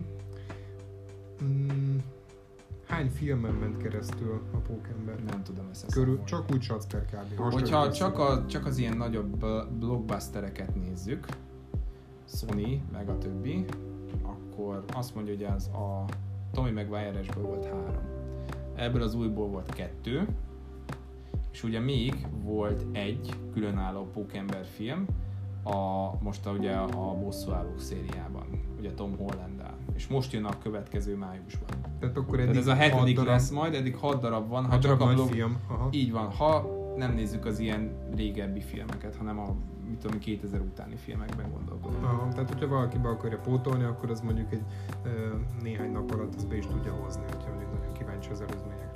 Mm 1.43 1.97
hány 2.91 3.11
filmen 3.11 3.55
ment 3.55 3.77
keresztül 3.77 4.43
a 4.53 4.57
Pókember? 4.57 5.23
Nem 5.25 5.43
tudom 5.43 5.69
ezt 5.71 5.93
Körül, 5.93 6.25
Csak 6.25 6.45
úgy 6.53 6.63
Schatzker 6.63 7.05
kb. 7.05 7.53
Hogyha 7.53 7.93
csak, 7.93 8.19
a, 8.19 8.47
csak 8.47 8.67
az 8.67 8.79
ilyen 8.79 8.97
nagyobb 8.97 9.45
blockbustereket 9.79 10.75
nézzük, 10.75 11.27
Sony, 12.25 12.83
meg 12.93 13.09
a 13.09 13.19
többi, 13.19 13.65
akkor 14.23 14.85
azt 14.93 15.15
mondja, 15.15 15.35
hogy 15.35 15.45
az 15.45 15.67
a 15.67 16.05
Tommy 16.53 16.71
Maguire-esből 16.71 17.45
volt 17.45 17.65
három. 17.65 18.03
Ebből 18.75 19.03
az 19.03 19.15
újból 19.15 19.49
volt 19.49 19.73
kettő, 19.73 20.29
és 21.53 21.63
ugye 21.63 21.81
még 21.81 22.27
volt 22.43 22.85
egy 22.93 23.35
különálló 23.53 24.07
Pókember 24.13 24.65
film, 24.65 25.07
a, 25.63 26.11
most 26.23 26.47
a, 26.47 26.51
ugye 26.51 26.73
a 26.75 27.19
Bosszúállók 27.19 27.81
szériában, 27.81 28.47
ugye 28.79 28.93
Tom 28.93 29.17
holland 29.17 29.61
és 30.01 30.07
most 30.07 30.33
jön 30.33 30.45
a 30.45 30.59
következő 30.63 31.17
májusban. 31.17 31.69
Tehát 31.99 32.17
akkor 32.17 32.41
eddig 32.41 32.51
Tehát 32.51 32.69
ez 32.69 32.73
a 32.73 32.75
hetedik 32.75 33.17
darab... 33.17 33.31
lesz 33.31 33.51
majd, 33.51 33.75
eddig 33.75 33.97
hat 33.97 34.21
darab 34.21 34.49
van. 34.49 34.67
Ha 34.67 34.79
csak 34.79 35.01
a 35.01 35.15
blog... 35.15 35.29
film. 35.29 35.57
Aha. 35.69 35.89
Így 35.91 36.13
van, 36.13 36.31
ha 36.31 36.67
nem 36.97 37.15
nézzük 37.15 37.45
az 37.45 37.59
ilyen 37.59 37.93
régebbi 38.17 38.61
filmeket, 38.61 39.17
hanem 39.17 39.39
a 39.39 39.55
mit 39.89 39.99
tudom, 39.99 40.19
2000 40.19 40.61
utáni 40.61 40.97
filmekben 40.97 41.51
gondolkodom. 41.51 42.05
Aha, 42.05 42.29
tehát 42.29 42.49
hogyha 42.49 42.69
valaki 42.69 42.99
be 42.99 43.09
akarja 43.09 43.39
pótolni, 43.39 43.85
akkor 43.85 44.11
az 44.11 44.21
mondjuk 44.21 44.53
egy 44.53 44.63
néhány 45.63 45.93
nap 45.93 46.11
alatt 46.11 46.35
az 46.35 46.45
be 46.45 46.57
is 46.57 46.67
tudja 46.67 46.93
hozni, 46.93 47.23
hogyha 47.23 47.51
nagyon 47.51 47.93
kíváncsi 47.93 48.31
az 48.31 48.41
előzmények. 48.41 48.90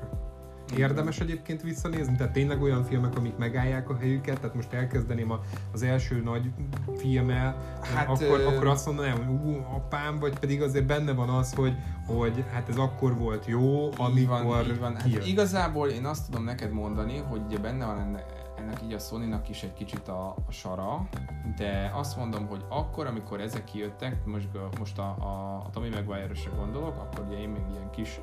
Érdemes 0.77 1.21
egyébként 1.21 1.63
visszanézni? 1.63 2.17
Tehát 2.17 2.33
tényleg 2.33 2.63
olyan 2.63 2.85
filmek, 2.85 3.17
amik 3.17 3.37
megállják 3.37 3.91
a 3.91 3.97
helyüket? 3.97 4.41
Tehát 4.41 4.55
most 4.55 4.73
elkezdeném 4.73 5.31
a, 5.31 5.41
az 5.73 5.83
első 5.83 6.21
nagy 6.23 6.51
filmmel, 6.97 7.79
hát, 7.95 8.09
akkor, 8.09 8.41
ö... 8.41 8.47
akkor 8.47 8.67
azt 8.67 8.87
mondanám, 8.87 9.17
hogy 9.17 9.51
ú, 9.51 9.67
apám, 9.75 10.19
vagy 10.19 10.39
pedig 10.39 10.63
azért 10.63 10.87
benne 10.87 11.13
van 11.13 11.29
az, 11.29 11.55
hogy, 11.55 11.75
hogy 12.07 12.45
hát 12.53 12.69
ez 12.69 12.77
akkor 12.77 13.17
volt 13.17 13.47
jó, 13.47 13.85
amikor 13.97 14.19
így 14.19 14.27
van, 14.27 14.65
így 14.65 14.79
van. 14.79 14.97
Hát 14.97 15.27
igazából 15.27 15.89
én 15.89 16.05
azt 16.05 16.27
tudom 16.27 16.45
neked 16.45 16.73
mondani, 16.73 17.19
hogy 17.19 17.61
benne 17.61 17.87
van 17.87 17.99
ennek, 17.99 18.25
ennek 18.59 18.83
így 18.83 18.93
a 18.93 18.99
sony 18.99 19.41
is 19.49 19.63
egy 19.63 19.73
kicsit 19.73 20.09
a, 20.09 20.35
a 20.49 20.53
sara, 20.53 21.09
de 21.57 21.91
azt 21.95 22.17
mondom, 22.17 22.47
hogy 22.47 22.65
akkor, 22.69 23.07
amikor 23.07 23.41
ezek 23.41 23.65
kijöttek, 23.65 24.25
most, 24.25 24.49
most 24.79 24.99
a, 24.99 25.17
a, 25.19 25.63
a 25.67 25.71
Tommy 25.73 25.89
maguire 25.89 26.33
gondolok, 26.57 26.97
akkor 26.97 27.25
ugye 27.29 27.39
én 27.39 27.49
még 27.49 27.63
ilyen 27.73 27.91
kis 27.91 28.21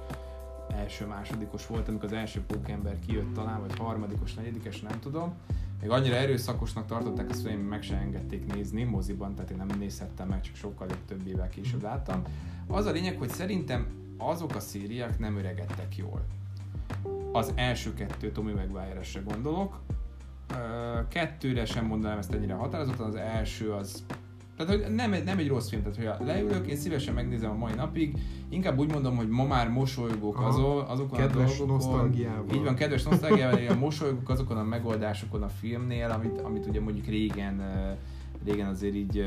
első-másodikos 0.76 1.68
volt, 1.68 1.88
amikor 1.88 2.06
az 2.06 2.14
első 2.14 2.42
pókember 2.42 3.00
kijött 3.00 3.34
talán, 3.34 3.60
vagy 3.62 3.78
harmadikos, 3.78 4.34
negyedikes, 4.34 4.82
nem 4.82 5.00
tudom. 5.00 5.34
Még 5.82 5.90
annyira 5.90 6.16
erőszakosnak 6.16 6.86
tartották, 6.86 7.30
azt 7.30 7.46
én 7.46 7.58
meg 7.58 7.82
se 7.82 7.96
engedték 7.96 8.54
nézni 8.54 8.84
moziban, 8.84 9.36
tehát 9.36 9.52
én 9.52 9.58
nem 9.58 9.78
nézhettem 9.80 10.28
meg, 10.28 10.42
csak 10.42 10.56
sokkal 10.56 10.88
több 11.08 11.28
évvel 11.28 11.50
később 11.50 11.82
láttam. 11.82 12.22
Az 12.68 12.86
a 12.86 12.92
lényeg, 12.92 13.18
hogy 13.18 13.30
szerintem 13.30 13.88
azok 14.18 14.56
a 14.56 14.60
szériák 14.60 15.20
nem 15.20 15.38
öregedtek 15.38 15.98
jól. 15.98 16.26
Az 17.32 17.52
első 17.56 17.94
kettő 17.94 18.32
Tommy 18.32 18.52
Maguire-esre 18.52 19.22
gondolok, 19.22 19.80
kettőre 21.08 21.66
sem 21.66 21.86
mondanám 21.86 22.18
ezt 22.18 22.34
ennyire 22.34 22.54
határozottan, 22.54 23.08
az 23.08 23.16
első 23.16 23.72
az 23.72 24.06
tehát, 24.66 24.84
hogy 24.84 24.96
nem, 24.96 25.16
nem 25.26 25.38
egy 25.38 25.48
rossz 25.48 25.70
film, 25.70 25.82
tehát 25.84 26.18
hogy 26.18 26.28
leülök, 26.28 26.68
én 26.68 26.76
szívesen 26.76 27.14
megnézem 27.14 27.52
a 27.52 27.56
mai 27.56 27.74
napig, 27.74 28.18
inkább 28.50 28.78
úgy 28.78 28.92
mondom, 28.92 29.16
hogy 29.16 29.28
ma 29.28 29.46
már 29.46 29.70
mosolygok 29.70 30.40
azon, 30.40 30.82
azokon 30.82 31.20
kedves 31.20 31.60
a 31.60 31.66
dolgokon. 31.66 32.14
Így 32.54 32.64
van, 32.64 32.76
kedves 32.76 33.04
nosztalgiával, 33.04 33.60
én 33.70 33.78
mosolygok 33.78 34.30
azokon 34.30 34.58
a 34.58 34.64
megoldásokon 34.64 35.44
a 35.44 35.50
filmnél, 35.50 36.10
amit, 36.10 36.42
amit 36.42 36.66
ugye 36.66 36.82
mondjuk 36.82 37.06
régen 37.06 37.62
régen 38.46 38.68
azért 38.68 38.96
így 38.96 39.26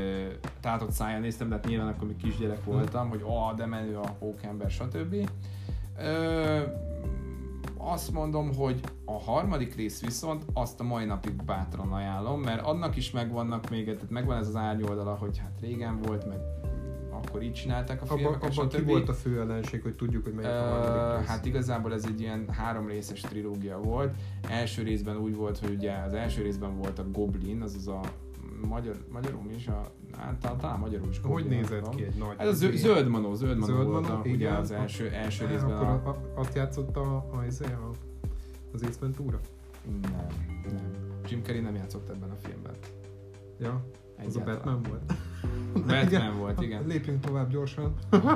tátott 0.59 0.91
száján 0.91 1.21
néztem, 1.21 1.49
de 1.49 1.55
hát 1.55 1.67
nyilván 1.67 1.87
akkor 1.87 2.07
még 2.07 2.17
kisgyerek 2.17 2.63
voltam, 2.63 3.09
hogy 3.09 3.21
ah, 3.23 3.55
de 3.55 3.65
menő 3.65 3.95
a 3.95 4.15
pókember, 4.19 4.69
stb. 4.69 5.29
Ö, 5.99 6.59
azt 7.77 8.11
mondom, 8.11 8.55
hogy 8.55 8.79
a 9.05 9.19
harmadik 9.19 9.75
rész 9.75 10.01
viszont 10.01 10.45
azt 10.53 10.79
a 10.79 10.83
mai 10.83 11.05
napig 11.05 11.43
bátran 11.43 11.91
ajánlom, 11.91 12.41
mert 12.41 12.61
annak 12.61 12.95
is 12.95 13.11
megvannak 13.11 13.69
még, 13.69 13.85
tehát 13.85 14.09
megvan 14.09 14.37
ez 14.37 14.47
az 14.47 14.55
árnyoldala, 14.55 15.15
hogy 15.15 15.37
hát 15.37 15.57
régen 15.61 16.01
volt, 16.01 16.27
meg 16.27 16.39
akkor 17.11 17.41
így 17.41 17.53
csinálták 17.53 18.01
a 18.01 18.05
filmeket, 18.05 18.43
Abba, 18.43 18.61
abban 18.61 18.69
ki 18.69 18.81
volt 18.81 19.09
a 19.09 19.13
fő 19.13 19.39
ellenség, 19.39 19.81
hogy 19.81 19.95
tudjuk, 19.95 20.23
hogy 20.23 20.33
melyik 20.33 20.51
a 20.51 20.53
harmadik 20.53 21.19
rész? 21.19 21.27
Hát 21.27 21.45
igazából 21.45 21.93
ez 21.93 22.05
egy 22.05 22.21
ilyen 22.21 22.49
három 22.49 22.87
részes 22.87 23.21
trilógia 23.21 23.79
volt. 23.79 24.15
Első 24.49 24.83
részben 24.83 25.17
úgy 25.17 25.35
volt, 25.35 25.57
hogy 25.57 25.73
ugye 25.73 25.93
az 26.05 26.13
első 26.13 26.41
részben 26.41 26.77
volt 26.77 26.99
a 26.99 27.05
Goblin, 27.11 27.61
azaz 27.61 27.87
a 27.87 27.99
magyar, 28.65 28.95
magyarul 29.11 29.41
mi 29.41 29.53
is 29.53 29.67
a 29.67 29.91
hát, 30.17 30.57
talán, 30.57 30.79
magyarul 30.79 31.09
is. 31.09 31.19
Hogy 31.23 31.45
nézett 31.45 31.89
ki 31.89 32.03
egy 32.03 32.15
nagy... 32.15 32.35
Ez 32.37 32.47
a 32.47 32.53
zöld, 32.53 32.75
zöld 32.75 33.07
manó, 33.07 33.33
zöld 33.33 33.57
manó, 33.57 33.73
zöld 33.73 33.87
volt 33.87 34.09
a, 34.09 34.21
ugye 34.25 34.49
az 34.49 34.71
első, 34.71 35.09
első 35.09 35.45
részben. 35.45 35.71
Akkor 35.71 35.87
a... 35.87 36.09
a, 36.09 36.39
azt 36.39 36.55
játszott 36.55 36.97
a, 36.97 37.15
a, 37.15 37.43
a, 37.59 37.91
az 38.73 38.83
Ace 38.83 38.99
Ventura? 38.99 39.39
Nem, 40.01 40.11
nem. 40.65 41.05
Jim 41.29 41.41
Carrey 41.43 41.61
nem 41.61 41.75
játszott 41.75 42.09
ebben 42.09 42.29
a 42.29 42.35
filmben. 42.35 42.73
Ja, 43.59 43.85
az 44.27 44.35
a 44.35 44.43
Batman 44.43 44.81
volt. 44.89 45.13
Batman 45.73 46.05
igen. 46.05 46.37
volt, 46.37 46.61
igen. 46.61 46.87
Lépjünk 46.87 47.19
tovább 47.19 47.49
gyorsan. 47.49 47.93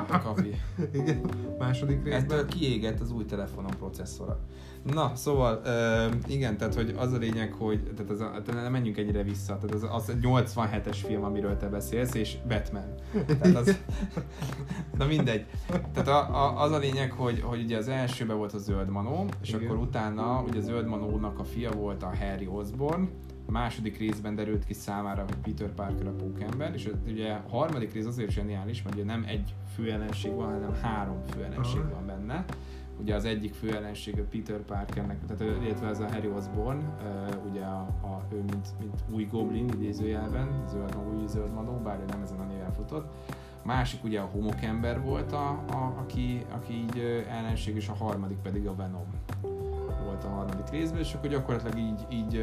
A 0.08 0.20
kapi. 0.22 0.54
igen, 1.00 1.30
második 1.58 2.02
részben. 2.02 2.22
Ettől 2.22 2.46
kiégett 2.46 3.00
az 3.00 3.10
új 3.10 3.24
telefonom 3.24 3.70
processzora. 3.78 4.40
Na, 4.82 5.12
szóval 5.14 5.60
uh, 5.64 6.14
igen, 6.26 6.56
tehát 6.56 6.74
hogy 6.74 6.94
az 6.98 7.12
a 7.12 7.16
lényeg, 7.16 7.52
hogy 7.52 7.82
tehát 7.82 8.10
az 8.10 8.20
a, 8.20 8.42
tehát 8.44 8.70
menjünk 8.70 8.98
ennyire 8.98 9.22
vissza, 9.22 9.58
tehát 9.58 9.74
az, 9.74 9.86
az 9.90 10.16
87-es 10.22 10.96
film, 11.06 11.24
amiről 11.24 11.56
te 11.56 11.68
beszélsz, 11.68 12.14
és 12.14 12.36
Batman. 12.48 12.94
Tehát 13.26 13.56
az, 13.56 13.78
na 14.98 15.06
mindegy. 15.06 15.46
Tehát 15.92 16.08
a, 16.08 16.44
a, 16.44 16.62
az 16.62 16.72
a 16.72 16.78
lényeg, 16.78 17.12
hogy, 17.12 17.40
hogy 17.40 17.62
ugye 17.62 17.76
az 17.76 17.88
elsőben 17.88 18.36
volt 18.36 18.52
a 18.52 18.58
Zöld 18.58 18.88
Manó, 18.88 19.26
és 19.42 19.48
igen. 19.48 19.64
akkor 19.64 19.76
utána 19.76 20.42
ugye 20.48 20.58
a 20.58 20.62
Zöld 20.62 20.86
Manónak 20.86 21.38
a 21.38 21.44
fia 21.44 21.70
volt 21.70 22.02
a 22.02 22.16
Harry 22.16 22.46
Osborn, 22.46 23.08
a 23.46 23.50
második 23.50 23.98
részben 23.98 24.34
derült 24.34 24.64
ki 24.64 24.72
számára, 24.72 25.24
hogy 25.24 25.36
Peter 25.36 25.74
Parker 25.74 26.06
a 26.06 26.12
pókember, 26.12 26.74
és 26.74 26.90
ugye 27.06 27.32
a 27.32 27.44
harmadik 27.48 27.92
rész 27.92 28.06
azért 28.06 28.30
zseniális, 28.30 28.82
mert 28.82 28.94
ugye 28.94 29.04
nem 29.04 29.24
egy 29.28 29.54
főellenség 29.74 30.34
van, 30.34 30.52
hanem 30.52 30.74
három 30.82 31.22
főellenség 31.26 31.82
van 31.90 32.06
benne 32.06 32.44
ugye 33.00 33.14
az 33.14 33.24
egyik 33.24 33.54
fő 33.54 33.76
ellenség 33.76 34.18
a 34.18 34.22
Peter 34.30 34.60
Parkernek, 34.60 35.18
tehát 35.26 35.62
illetve 35.62 35.88
ez 35.88 36.00
a 36.00 36.08
Harry 36.12 36.28
Osborn, 36.28 36.80
ugye 37.50 37.64
a, 37.64 37.80
a, 37.80 38.22
ő 38.32 38.36
mint, 38.36 38.68
mint 38.78 39.00
új 39.10 39.24
Goblin 39.24 39.68
idézőjelben, 39.68 40.64
zöld, 40.68 40.96
új 41.18 41.26
zöld 41.26 41.52
manó, 41.52 41.72
bár 41.72 41.98
ő 42.00 42.04
nem 42.04 42.22
ezen 42.22 42.40
a 42.40 42.44
néven 42.44 42.72
futott. 42.72 43.12
Másik 43.62 44.04
ugye 44.04 44.20
a 44.20 44.28
homokember 44.32 45.02
volt, 45.02 45.32
a, 45.32 45.48
a, 45.50 45.94
aki, 45.98 46.44
aki 46.50 46.72
így 46.72 47.24
ellenség, 47.28 47.76
és 47.76 47.88
a 47.88 47.94
harmadik 47.94 48.38
pedig 48.38 48.66
a 48.66 48.74
Venom 48.74 49.06
volt 50.04 50.24
a 50.24 50.28
harmadik 50.28 50.70
részben, 50.70 51.00
és 51.00 51.14
akkor 51.14 51.30
gyakorlatilag 51.30 51.78
így, 51.78 52.06
így 52.08 52.34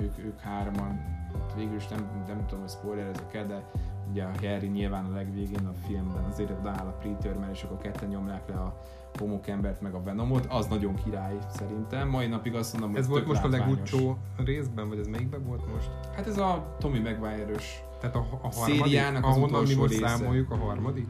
ők, 0.00 0.18
ők 0.18 0.40
hárman 0.40 1.14
végül 1.56 1.76
is 1.76 1.88
nem, 1.88 2.24
nem 2.26 2.46
tudom, 2.46 2.60
hogy 2.60 2.70
spoiler 2.70 3.06
ezek 3.06 3.46
de 3.46 3.64
ugye 4.10 4.24
a 4.24 4.30
Harry 4.40 4.66
nyilván 4.66 5.04
a 5.04 5.14
legvégén 5.14 5.66
a 5.66 5.86
filmben 5.86 6.24
azért 6.24 6.50
odaáll 6.50 6.86
a 6.86 6.96
Preterman, 6.98 7.50
és 7.50 7.62
akkor 7.62 7.78
ketten 7.78 8.08
nyomják 8.08 8.48
le 8.48 8.54
a 8.54 8.80
homokembert 9.18 9.80
meg 9.80 9.94
a 9.94 10.02
Venomot, 10.02 10.46
az 10.48 10.66
nagyon 10.66 10.94
király 11.04 11.38
szerintem. 11.56 12.08
Mai 12.08 12.26
napig 12.26 12.54
azt 12.54 12.72
mondom, 12.72 12.90
hogy 12.90 13.00
Ez 13.00 13.08
volt 13.08 13.26
most 13.26 13.44
a 13.44 13.48
látványos. 13.48 13.90
legutcsó 13.92 14.18
részben, 14.44 14.88
vagy 14.88 14.98
ez 14.98 15.06
melyikben 15.06 15.44
volt 15.44 15.72
most? 15.72 15.90
Hát 16.16 16.26
ez 16.26 16.38
a 16.38 16.76
Tommy 16.78 16.98
Maguire-ös 16.98 17.82
Tehát 18.00 18.16
a, 18.16 18.26
a 18.42 18.50
Szériának 18.50 19.24
harmadik, 19.24 19.24
az 19.24 19.36
ahonnan 19.36 19.62
mi 19.68 19.74
most 19.74 19.92
része. 19.92 20.06
számoljuk 20.08 20.50
a 20.50 20.56
harmadik? 20.56 21.06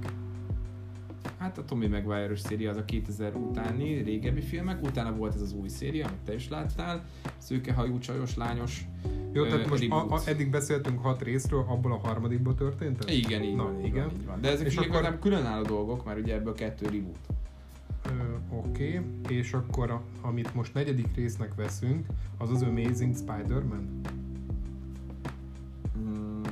Hát 1.39 1.59
a 1.59 1.65
Tommy 1.65 1.87
Maguire-ös 1.87 2.41
széria 2.41 2.71
az 2.71 2.77
a 2.77 2.85
2000 2.85 3.35
utáni 3.35 3.95
régebbi 3.95 4.41
filmek, 4.41 4.83
utána 4.83 5.17
volt 5.17 5.35
ez 5.35 5.41
az 5.41 5.53
új 5.53 5.69
széria, 5.69 6.07
amit 6.07 6.19
te 6.25 6.35
is 6.35 6.49
láttál, 6.49 7.05
szőkehajú, 7.39 7.99
csajos, 7.99 8.37
lányos. 8.37 8.85
Jó, 9.33 9.45
tehát 9.47 9.69
most 9.69 9.83
a, 9.91 9.97
reboot. 9.97 10.27
a, 10.27 10.31
eddig 10.31 10.51
beszéltünk 10.51 11.01
hat 11.03 11.23
részről, 11.23 11.65
abból 11.69 11.93
a 11.93 11.99
harmadikból 12.09 12.55
történt 12.55 13.05
ez? 13.05 13.15
Igen, 13.15 13.43
így 13.43 13.55
Na, 13.57 13.63
van, 13.63 13.79
így 13.81 13.87
igen. 13.87 14.05
van, 14.07 14.15
így 14.21 14.27
van. 14.27 14.41
De 14.41 14.51
ezek 14.51 14.67
És 14.67 14.77
akkor- 14.77 15.05
akkor... 15.05 15.19
különálló 15.19 15.63
dolgok, 15.65 16.05
mert 16.05 16.19
ugye 16.19 16.35
ebből 16.35 16.55
kettő 16.55 16.85
reboot. 16.87 17.19
Oké, 18.51 18.99
okay. 18.99 19.37
és 19.37 19.53
akkor 19.53 19.91
a, 19.91 20.03
amit 20.21 20.55
most 20.55 20.75
negyedik 20.75 21.15
résznek 21.15 21.55
veszünk, 21.55 22.07
az 22.39 22.51
az 22.51 22.63
Amazing 22.63 23.17
Spider-Man? 23.17 24.01
Mm, 25.99 26.43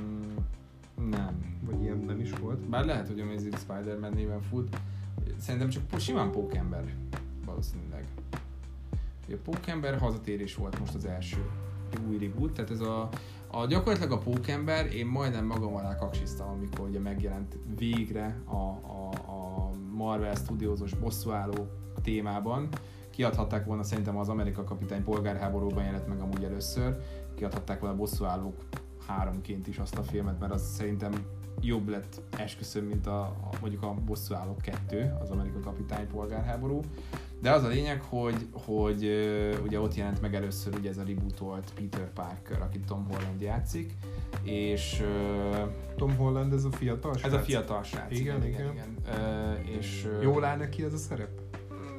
nem. 1.11 1.59
Vagy 1.65 1.83
ilyen 1.83 1.99
nem 1.99 2.21
is 2.21 2.31
volt? 2.33 2.59
Bár 2.59 2.85
lehet, 2.85 3.09
hogy 3.09 3.21
Amazing 3.21 3.59
Spider-Man 3.59 4.13
néven 4.13 4.43
fut. 4.43 4.77
Szerintem 5.37 5.69
csak 5.69 5.83
simán 5.99 6.31
Pókember. 6.31 6.95
Valószínűleg. 7.45 8.05
Ugye 9.27 9.37
A 9.37 9.39
Pókember 9.45 9.99
hazatérés 9.99 10.55
volt 10.55 10.79
most 10.79 10.95
az 10.95 11.05
első 11.05 11.51
új 12.09 12.19
reboot, 12.19 12.53
tehát 12.53 12.71
ez 12.71 12.81
a, 12.81 13.09
a 13.57 13.67
gyakorlatilag 13.67 14.13
a 14.13 14.19
Pókember, 14.19 14.95
én 14.95 15.07
majdnem 15.07 15.47
magam 15.47 15.75
alá 15.75 15.97
kaksiztam, 15.97 16.49
amikor 16.49 16.89
ugye 16.89 16.99
megjelent 16.99 17.59
végre 17.79 18.43
a, 18.45 18.55
a, 18.55 19.11
a 19.27 19.71
Marvel 19.93 20.35
Studios-os 20.35 20.95
bosszúálló 20.95 21.67
témában. 22.03 22.69
Kiadhatták 23.11 23.67
volna 23.67 23.83
szerintem 23.83 24.19
az 24.19 24.29
Amerika 24.29 24.65
kapitány 24.65 25.05
polgárháborúban 25.05 25.85
jelent 25.85 26.09
meg 26.09 26.21
amúgy 26.21 26.45
először, 26.45 26.97
kiadhatták 27.35 27.81
volna 27.81 27.95
a 27.95 27.99
bosszúállók 27.99 28.65
háromként 29.07 29.67
is 29.67 29.79
azt 29.79 29.99
a 29.99 30.03
filmet, 30.03 30.41
mert 30.41 30.53
az 30.53 30.75
szerintem 30.75 31.13
jobb 31.61 31.89
lett 31.89 32.23
esküszöm, 32.37 32.85
mint 32.85 33.07
a, 33.07 33.21
a 33.21 33.49
mondjuk 33.61 33.83
a 33.83 33.95
bosszúállók 34.05 34.61
kettő, 34.61 35.17
az 35.23 35.31
Amerika 35.31 35.61
kapitány 35.61 36.07
polgárháború. 36.07 36.81
De 37.41 37.51
az 37.51 37.63
a 37.63 37.69
lényeg, 37.69 38.03
hogy, 38.03 38.47
hogy 38.53 39.11
ugye 39.65 39.81
ott 39.81 39.95
jelent 39.95 40.21
meg 40.21 40.35
először 40.35 40.75
ugye 40.75 40.91
ez 40.91 40.99
a 40.99 41.03
rebootolt 41.07 41.73
Peter 41.75 42.13
Parker, 42.13 42.63
akit 42.63 42.87
Tom 42.87 43.07
Holland 43.11 43.41
játszik, 43.41 43.95
és 44.43 45.03
Tom 45.97 46.17
Holland, 46.17 46.53
ez 46.53 46.65
a 46.65 46.71
fiatal 46.71 47.15
ez 47.15 47.23
a 47.23 47.29
srác? 47.29 47.45
fiatal 47.45 47.83
srác. 47.83 48.11
Igen, 48.11 48.45
igen. 48.45 48.61
igen. 48.61 48.73
igen. 48.73 49.21
Ö, 49.21 49.79
és, 49.79 50.09
Jól 50.23 50.45
áll 50.45 50.57
neki 50.57 50.85
ez 50.85 50.93
a 50.93 50.97
szerep? 50.97 51.31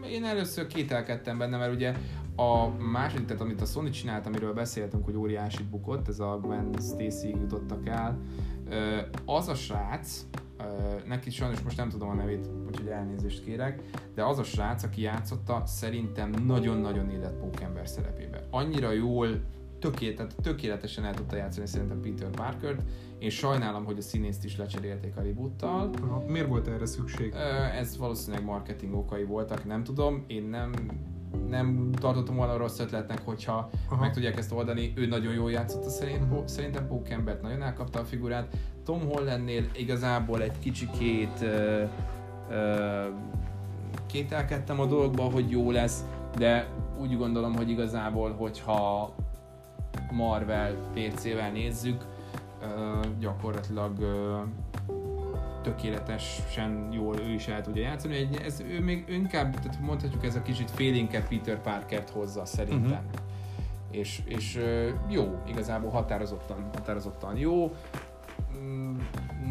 én 0.09 0.23
először 0.23 0.67
kételkedtem 0.67 1.37
benne, 1.37 1.57
mert 1.57 1.73
ugye 1.73 1.95
a 2.35 2.67
második, 2.67 3.25
tehát 3.25 3.41
amit 3.41 3.61
a 3.61 3.65
Sony 3.65 3.91
csinált, 3.91 4.25
amiről 4.25 4.53
beszéltünk, 4.53 5.05
hogy 5.05 5.15
óriási 5.15 5.63
bukott, 5.63 6.07
ez 6.07 6.19
a 6.19 6.39
Gwen 6.41 6.69
Stacy 6.79 7.29
jutottak 7.29 7.87
el, 7.87 8.19
az 9.25 9.47
a 9.47 9.55
srác, 9.55 10.25
neki 11.07 11.29
sajnos 11.29 11.61
most 11.61 11.77
nem 11.77 11.89
tudom 11.89 12.09
a 12.09 12.13
nevét, 12.13 12.49
úgyhogy 12.67 12.87
elnézést 12.87 13.43
kérek, 13.43 13.81
de 14.13 14.23
az 14.23 14.39
a 14.39 14.43
srác, 14.43 14.83
aki 14.83 15.01
játszotta, 15.01 15.63
szerintem 15.65 16.29
nagyon-nagyon 16.45 17.09
élet 17.09 17.33
pókember 17.33 17.87
szerepébe. 17.87 18.47
Annyira 18.49 18.91
jól 18.91 19.41
tökélet, 19.79 20.15
tehát 20.15 20.35
tökéletesen 20.41 21.05
el 21.05 21.13
tudta 21.13 21.35
játszani 21.35 21.67
szerintem 21.67 22.01
Peter 22.01 22.29
Parkert. 22.29 22.81
Én 23.19 23.29
sajnálom, 23.29 23.85
hogy 23.85 23.97
a 23.97 24.01
színészt 24.01 24.45
is 24.45 24.57
lecserélték 24.57 25.17
a 25.17 25.21
reboottal. 25.21 25.89
Miért 26.27 26.47
volt 26.47 26.67
erre 26.67 26.85
szükség? 26.85 27.33
Ez 27.73 27.97
valószínűleg 27.97 28.45
marketing 28.45 28.93
okai 28.93 29.23
voltak, 29.23 29.65
nem 29.65 29.83
tudom. 29.83 30.23
Én 30.27 30.43
nem, 30.43 30.71
nem 31.49 31.91
tartottam 31.99 32.35
volna 32.35 32.57
rossz 32.57 32.79
ötletnek, 32.79 33.21
hogyha 33.25 33.69
Aha. 33.89 34.01
meg 34.01 34.13
tudják 34.13 34.37
ezt 34.37 34.51
oldani. 34.51 34.93
Ő 34.95 35.05
nagyon 35.05 35.33
jól 35.33 35.51
játszott, 35.51 35.83
szerint, 35.83 36.29
Mhm. 36.29 36.45
szerintem 36.45 36.87
Pókembert 36.87 37.41
nagyon 37.41 37.61
elkapta 37.61 37.99
a 37.99 38.03
figurát. 38.03 38.47
Tom 38.85 38.99
Hollandnél 39.09 39.63
igazából 39.77 40.41
egy 40.41 40.59
kicsikét 40.59 41.41
ö, 41.41 41.83
ö, 42.49 43.03
kételkedtem 44.05 44.79
a 44.79 44.85
dologba, 44.85 45.23
hogy 45.23 45.49
jó 45.51 45.71
lesz, 45.71 46.03
de 46.37 46.67
úgy 47.01 47.17
gondolom, 47.17 47.55
hogy 47.55 47.69
igazából, 47.69 48.31
hogyha 48.33 49.13
Marvel 50.11 50.75
PC-vel 50.93 51.51
nézzük, 51.51 52.05
ö, 52.61 52.99
gyakorlatilag 53.19 53.99
ö, 53.99 54.37
tökéletesen 55.65 56.89
jól 56.91 57.19
ő 57.19 57.29
is 57.33 57.47
el 57.47 57.61
tudja 57.61 57.81
játszani. 57.81 58.15
Egy, 58.15 58.35
ez, 58.35 58.59
ő 58.59 58.81
még 58.81 59.05
inkább, 59.09 59.53
tehát 59.59 59.79
mondhatjuk 59.79 60.25
ez 60.25 60.35
a 60.35 60.41
kicsit 60.41 60.71
félénkebb 60.71 61.27
Peter 61.27 61.61
Parkert 61.61 62.09
hozza 62.09 62.45
szerintem. 62.45 63.03
Uh-huh. 63.05 63.21
És, 63.91 64.21
és 64.25 64.59
jó, 65.09 65.41
igazából 65.47 65.89
határozottan, 65.89 66.69
határozottan 66.73 67.37
jó. 67.37 67.75
Mm, 68.57 68.97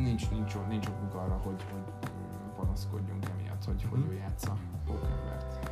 Nincs, 0.03 0.31
nincs, 0.31 0.55
nincs 0.69 0.87
okunk 0.87 1.15
arra, 1.15 1.41
hogy, 1.45 1.63
hogy 1.73 1.83
panaszkodjunk 2.57 3.25
emiatt, 3.39 3.65
hogy, 3.65 3.87
hogy 3.91 3.99
Mhm. 4.01 4.11
ő 4.11 4.15
játsza 4.15 4.57
Pókembert. 4.87 5.71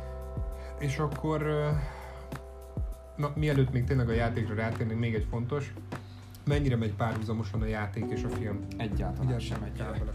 És 0.79 0.97
akkor, 0.99 1.45
na, 3.15 3.31
mielőtt 3.35 3.71
még 3.71 3.83
tényleg 3.83 4.09
a 4.09 4.13
játékra 4.13 4.55
rátérnénk, 4.55 4.99
még 4.99 5.13
egy 5.15 5.27
fontos, 5.29 5.73
mennyire 6.45 6.75
megy 6.75 6.93
párhuzamosan 6.93 7.61
a 7.61 7.65
játék 7.65 8.05
és 8.09 8.23
a 8.23 8.29
film? 8.29 8.59
Egyáltalán 8.77 9.39
sem 9.39 9.59
kell 9.59 9.85
ennyire. 9.87 9.99
bele. 10.05 10.13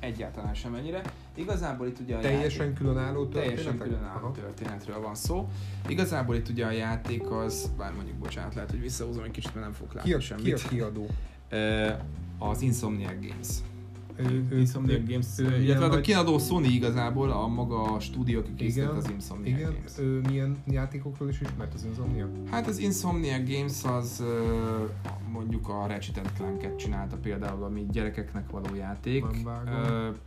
Egyáltalán 0.00 0.54
sem 0.54 0.74
ennyire. 0.74 1.02
Igazából 1.34 1.86
itt 1.86 1.98
ugye 2.00 2.16
a 2.16 2.20
Teljesen 2.20 2.66
játék... 2.66 2.78
különálló 2.78 3.26
Teljesen 3.26 3.56
történetek? 3.56 3.88
különálló 3.88 4.24
Aha. 4.26 4.32
történetről 4.32 5.00
van 5.00 5.14
szó. 5.14 5.48
Igazából 5.88 6.34
itt 6.34 6.48
ugye 6.48 6.66
a 6.66 6.70
játék 6.70 7.30
az, 7.30 7.70
bár 7.78 7.92
mondjuk 7.92 8.16
bocsánat, 8.16 8.54
lehet, 8.54 8.70
hogy 8.70 8.80
visszahúzom 8.80 9.24
egy 9.24 9.30
kicsit, 9.30 9.54
mert 9.54 9.66
nem 9.66 9.74
fog 9.74 9.86
látni 9.94 10.10
Ki 10.10 10.16
a, 10.16 10.20
semmit. 10.20 10.44
ki 10.44 10.52
a 10.52 10.68
kiadó? 10.68 11.06
Az 12.38 12.62
Insomniac 12.62 13.14
Games. 13.20 13.48
Ő, 14.18 14.46
ő, 14.50 14.58
Insomniac 14.58 14.98
ő- 14.98 15.04
Games, 15.08 15.26
ő 15.38 15.62
illetve 15.62 15.84
hát 15.84 15.94
a 15.94 16.00
kiadó 16.00 16.38
Sony 16.38 16.64
igazából, 16.64 17.30
a 17.30 17.46
maga 17.46 17.82
a 17.94 18.00
stúdió, 18.00 18.38
aki 18.38 18.54
készített 18.54 18.96
az 18.96 19.10
Insomniac 19.10 19.58
Igen, 19.58 19.72
Games. 19.72 19.98
ő 19.98 20.20
milyen 20.28 20.56
játékokról 20.66 21.28
is 21.28 21.40
ismert 21.40 21.74
az 21.74 21.84
Insomnia? 21.84 22.28
Hát 22.50 22.66
az 22.66 22.78
Insomniac 22.78 23.50
Games 23.50 23.84
az 23.84 24.22
mondjuk 25.32 25.68
a 25.68 25.86
Ratchet 25.86 26.32
Clank-et 26.36 26.76
csinálta 26.76 27.16
például, 27.16 27.62
ami 27.64 27.86
gyerekeknek 27.90 28.50
való 28.50 28.74
játék. 28.76 29.24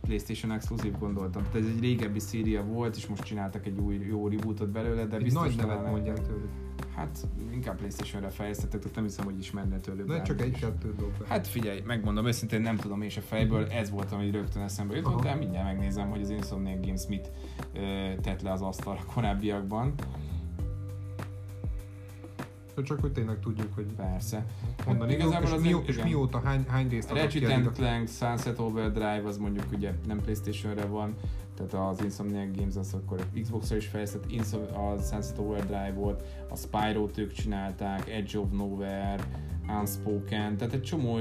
PlayStation 0.00 0.52
Exclusive 0.52 0.96
gondoltam. 0.98 1.42
Tehát 1.42 1.68
ez 1.68 1.74
egy 1.74 1.80
régebbi 1.80 2.18
széria 2.18 2.64
volt, 2.64 2.96
és 2.96 3.06
most 3.06 3.22
csináltak 3.22 3.66
egy 3.66 3.78
új 3.78 4.06
jó 4.08 4.28
rebootot 4.28 4.68
belőle, 4.68 5.04
de 5.06 5.16
Egy 5.16 5.22
biztos 5.22 5.42
nagy 5.54 5.56
nevet 5.66 5.90
mondják 5.90 6.26
tőlük. 6.26 6.48
Hát 6.94 7.26
inkább 7.52 7.76
Playstation-re 7.76 8.28
fejlesztettek, 8.28 8.94
nem 8.94 9.04
hiszem, 9.04 9.24
hogy 9.24 9.38
ismerne 9.38 9.78
tőlük. 9.80 10.06
Na, 10.06 10.22
csak 10.22 10.40
egy-kettő 10.40 10.94
dob. 10.98 11.26
Hát 11.26 11.46
figyelj, 11.46 11.80
megmondom 11.86 12.26
őszintén, 12.26 12.60
nem 12.60 12.76
tudom 12.76 13.02
és 13.02 13.16
a 13.16 13.20
fejből, 13.20 13.66
ez 13.66 13.90
volt, 13.90 14.12
ami 14.12 14.30
rögtön 14.30 14.62
eszembe 14.62 14.96
jutott, 14.96 15.12
Aha. 15.12 15.22
de 15.22 15.34
mindjárt 15.34 15.66
megnézem, 15.66 16.08
hogy 16.10 16.20
az 16.20 16.30
Insomniac 16.30 16.84
Games 16.84 17.06
mit 17.08 17.30
ö, 17.74 17.80
tett 18.22 18.42
le 18.42 18.52
az 18.52 18.62
asztalra 18.62 19.00
korábbiakban. 19.14 19.94
Csak 22.84 23.00
hogy 23.00 23.12
tényleg 23.12 23.40
tudjuk, 23.40 23.74
hogy 23.74 23.86
Persze. 23.96 24.44
mondani. 24.86 25.12
Hát 25.12 25.20
igazából 25.20 25.48
és, 25.48 25.72
az- 25.74 25.82
és 25.86 25.94
igen. 25.94 26.06
mióta, 26.06 26.40
hány, 26.44 26.64
hány 26.68 26.88
részt 26.88 27.10
Ratchet 27.10 27.50
and 27.50 27.70
Clank, 27.74 28.08
Sunset 28.08 28.58
Overdrive, 28.58 29.22
az 29.24 29.36
mondjuk 29.38 29.64
ugye 29.72 29.92
nem 30.06 30.20
Playstation-re 30.20 30.84
van, 30.84 31.14
tehát 31.66 31.90
az 31.90 32.04
Insomniac 32.04 32.56
Games 32.56 32.76
az 32.76 32.94
akkor 32.94 33.26
Xbox-ra 33.42 33.76
is 33.76 33.86
fejlesztett, 33.86 34.30
Insom- 34.30 34.76
a 34.76 34.96
Sunset 34.98 35.38
Overdrive 35.38 35.92
volt, 35.94 36.22
a 36.50 36.56
Spyro-t 36.56 37.18
ők 37.18 37.32
csinálták, 37.32 38.08
Edge 38.08 38.38
of 38.38 38.48
Nowhere, 38.52 39.16
Unspoken, 39.78 40.56
tehát 40.56 40.74
egy 40.74 40.82
csomó 40.82 41.18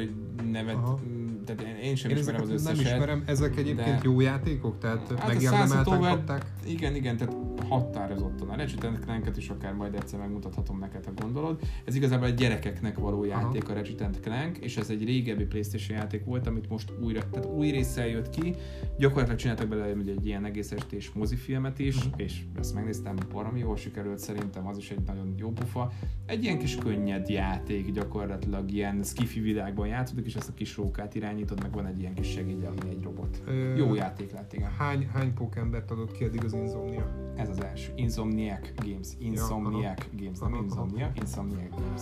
nevet, 0.51 0.75
Aha. 0.75 0.99
tehát 1.45 1.61
én- 1.83 1.95
sem 1.95 2.11
Én 2.11 2.17
ismerem 2.17 2.41
az 2.41 2.47
nem 2.47 2.55
összeset. 2.57 2.79
ismerem, 2.93 3.23
ezek 3.25 3.57
egyébként 3.57 3.87
de- 3.95 3.99
jó 4.03 4.19
játékok? 4.21 4.77
Tehát 4.77 5.07
Hát 5.19 5.27
megérdemelten 5.27 5.99
kapták? 5.99 6.45
Igen, 6.67 6.95
igen, 6.95 7.17
tehát 7.17 7.35
határozottan. 7.69 8.49
A 8.49 8.55
Ratchet 8.55 9.37
is 9.37 9.49
akár 9.49 9.73
majd 9.73 9.95
egyszer 9.95 10.19
megmutathatom 10.19 10.79
neked, 10.79 11.05
ha 11.05 11.11
gondolod. 11.21 11.59
Ez 11.85 11.95
igazából 11.95 12.27
egy 12.27 12.33
gyerekeknek 12.33 12.97
való 12.97 13.23
játék 13.23 13.63
Aha. 13.63 13.71
a 13.71 13.75
Ratchet 13.75 14.19
Clank, 14.21 14.57
és 14.57 14.77
ez 14.77 14.89
egy 14.89 15.03
régebbi 15.05 15.43
Playstation 15.43 15.97
játék 15.97 16.25
volt, 16.25 16.47
amit 16.47 16.69
most 16.69 16.91
újra, 17.03 17.29
tehát 17.31 17.47
új 17.49 17.69
résszel 17.69 18.07
jött 18.07 18.29
ki. 18.29 18.55
Gyakorlatilag 18.97 19.39
csináltak 19.39 19.67
belőle 19.67 19.91
ugye 19.93 20.11
egy 20.11 20.25
ilyen 20.25 20.45
egész 20.45 20.71
estés 20.71 21.11
mozifilmet 21.11 21.79
is, 21.79 21.95
Mhm. 22.05 22.19
és 22.19 22.41
ezt 22.59 22.73
megnéztem, 22.73 23.15
baromi 23.31 23.59
jól 23.59 23.77
sikerült 23.77 24.19
szerintem, 24.19 24.67
az 24.67 24.77
is 24.77 24.89
egy 24.91 25.01
nagyon 25.05 25.33
jó 25.37 25.51
pufa. 25.51 25.91
Egy 26.25 26.43
ilyen 26.43 26.57
kis 26.59 26.75
könnyed 26.75 27.29
játék, 27.29 27.91
gyakorlatilag 27.91 28.38
ilyen 28.67 29.03
skifi 29.03 29.39
világban 29.39 29.87
játszódik, 29.87 30.25
és 30.25 30.35
ezt 30.35 30.49
a 30.49 30.53
kis 30.53 30.77
rókát 30.77 31.15
irányítod, 31.15 31.61
meg 31.61 31.71
van 31.71 31.85
egy 31.85 31.99
ilyen 31.99 32.13
kis 32.13 32.27
segéd, 32.27 32.63
ami 32.63 32.89
egy 32.89 33.03
robot. 33.03 33.41
Ö, 33.45 33.75
Jó 33.75 33.93
játék 33.95 34.31
lett, 34.31 34.53
igen. 34.53 34.71
Hány, 34.77 35.07
hány 35.13 35.33
pókembert 35.33 35.91
adott 35.91 36.11
ki 36.11 36.23
eddig 36.23 36.43
az 36.43 36.53
Insomnia? 36.53 37.33
Ez 37.35 37.49
az 37.49 37.63
első. 37.63 37.91
Insomniac 37.95 38.69
Games. 38.75 39.07
Insomniac 39.19 40.05
Games. 40.19 40.39
Nem. 40.39 40.53
Insomnia, 40.53 41.11
Insomniac 41.13 41.69
Games. 41.75 42.01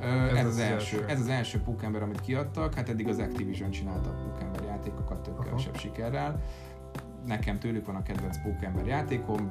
ez, 0.00 0.36
ez 0.36 0.46
az, 0.46 0.52
az 0.52 0.58
első. 0.58 0.96
első. 0.96 1.04
Ez 1.08 1.20
az 1.20 1.28
első 1.28 1.58
Pókember, 1.58 2.02
amit 2.02 2.20
kiadtak. 2.20 2.74
Hát 2.74 2.88
eddig 2.88 3.08
az 3.08 3.18
Activision 3.18 3.70
csinálta 3.70 4.08
a 4.08 4.12
Pókember 4.12 4.62
játékokat 4.64 5.22
több 5.22 5.40
kevesebb 5.44 5.76
sikerrel. 5.76 6.42
Nekem 7.26 7.58
tőlük 7.58 7.86
van 7.86 7.96
a 7.96 8.02
kedvenc 8.02 8.42
Pókember 8.42 8.86
játékom. 8.86 9.50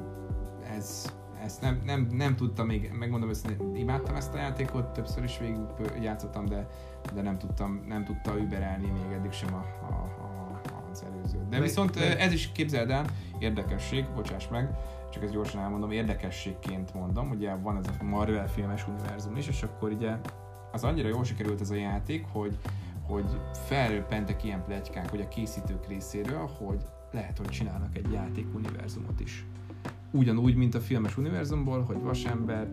Ez 0.76 1.16
ezt 1.44 1.60
nem, 1.60 1.82
nem, 1.84 2.08
nem 2.12 2.36
tudtam 2.36 2.66
még, 2.66 2.92
megmondom 2.98 3.28
őszintén, 3.28 3.76
imádtam 3.76 4.14
ezt 4.14 4.34
a 4.34 4.38
játékot, 4.38 4.92
többször 4.92 5.24
is 5.24 5.38
végig 5.38 5.58
játszottam, 6.00 6.46
de, 6.46 6.66
de 7.14 7.22
nem 7.22 7.38
tudtam, 7.38 7.84
nem 7.88 8.04
tudta 8.04 8.38
überelni 8.38 8.86
még 8.86 9.12
eddig 9.12 9.32
sem 9.32 9.54
a, 9.54 9.64
a, 9.86 9.92
a, 9.92 10.56
az 10.90 11.04
előző. 11.04 11.46
De 11.50 11.60
viszont 11.60 11.96
ez 11.96 12.32
is 12.32 12.52
képzeld 12.52 12.90
el, 12.90 13.04
érdekesség, 13.38 14.04
bocsáss 14.14 14.48
meg, 14.48 14.70
csak 15.12 15.22
ezt 15.22 15.32
gyorsan 15.32 15.60
elmondom, 15.60 15.90
érdekességként 15.90 16.94
mondom, 16.94 17.30
ugye 17.30 17.54
van 17.54 17.76
ez 17.76 17.84
a 18.00 18.04
Marvel 18.04 18.48
filmes 18.48 18.88
univerzum 18.88 19.36
is, 19.36 19.48
és 19.48 19.62
akkor 19.62 19.90
ugye 19.90 20.16
az 20.72 20.84
annyira 20.84 21.08
jól 21.08 21.24
sikerült 21.24 21.60
ez 21.60 21.70
a 21.70 21.74
játék, 21.74 22.24
hogy, 22.32 22.58
hogy 23.06 23.40
felpentek 23.52 24.44
ilyen 24.44 24.64
plegykák, 24.64 25.10
hogy 25.10 25.20
a 25.20 25.28
készítők 25.28 25.86
részéről, 25.88 26.50
hogy 26.58 26.80
lehet, 27.12 27.38
hogy 27.38 27.48
csinálnak 27.48 27.96
egy 27.96 28.12
játék 28.12 28.54
univerzumot 28.54 29.20
is 29.20 29.44
ugyanúgy, 30.16 30.54
mint 30.54 30.74
a 30.74 30.80
filmes 30.80 31.16
univerzumból, 31.16 31.82
hogy 31.82 32.02
vasember, 32.02 32.68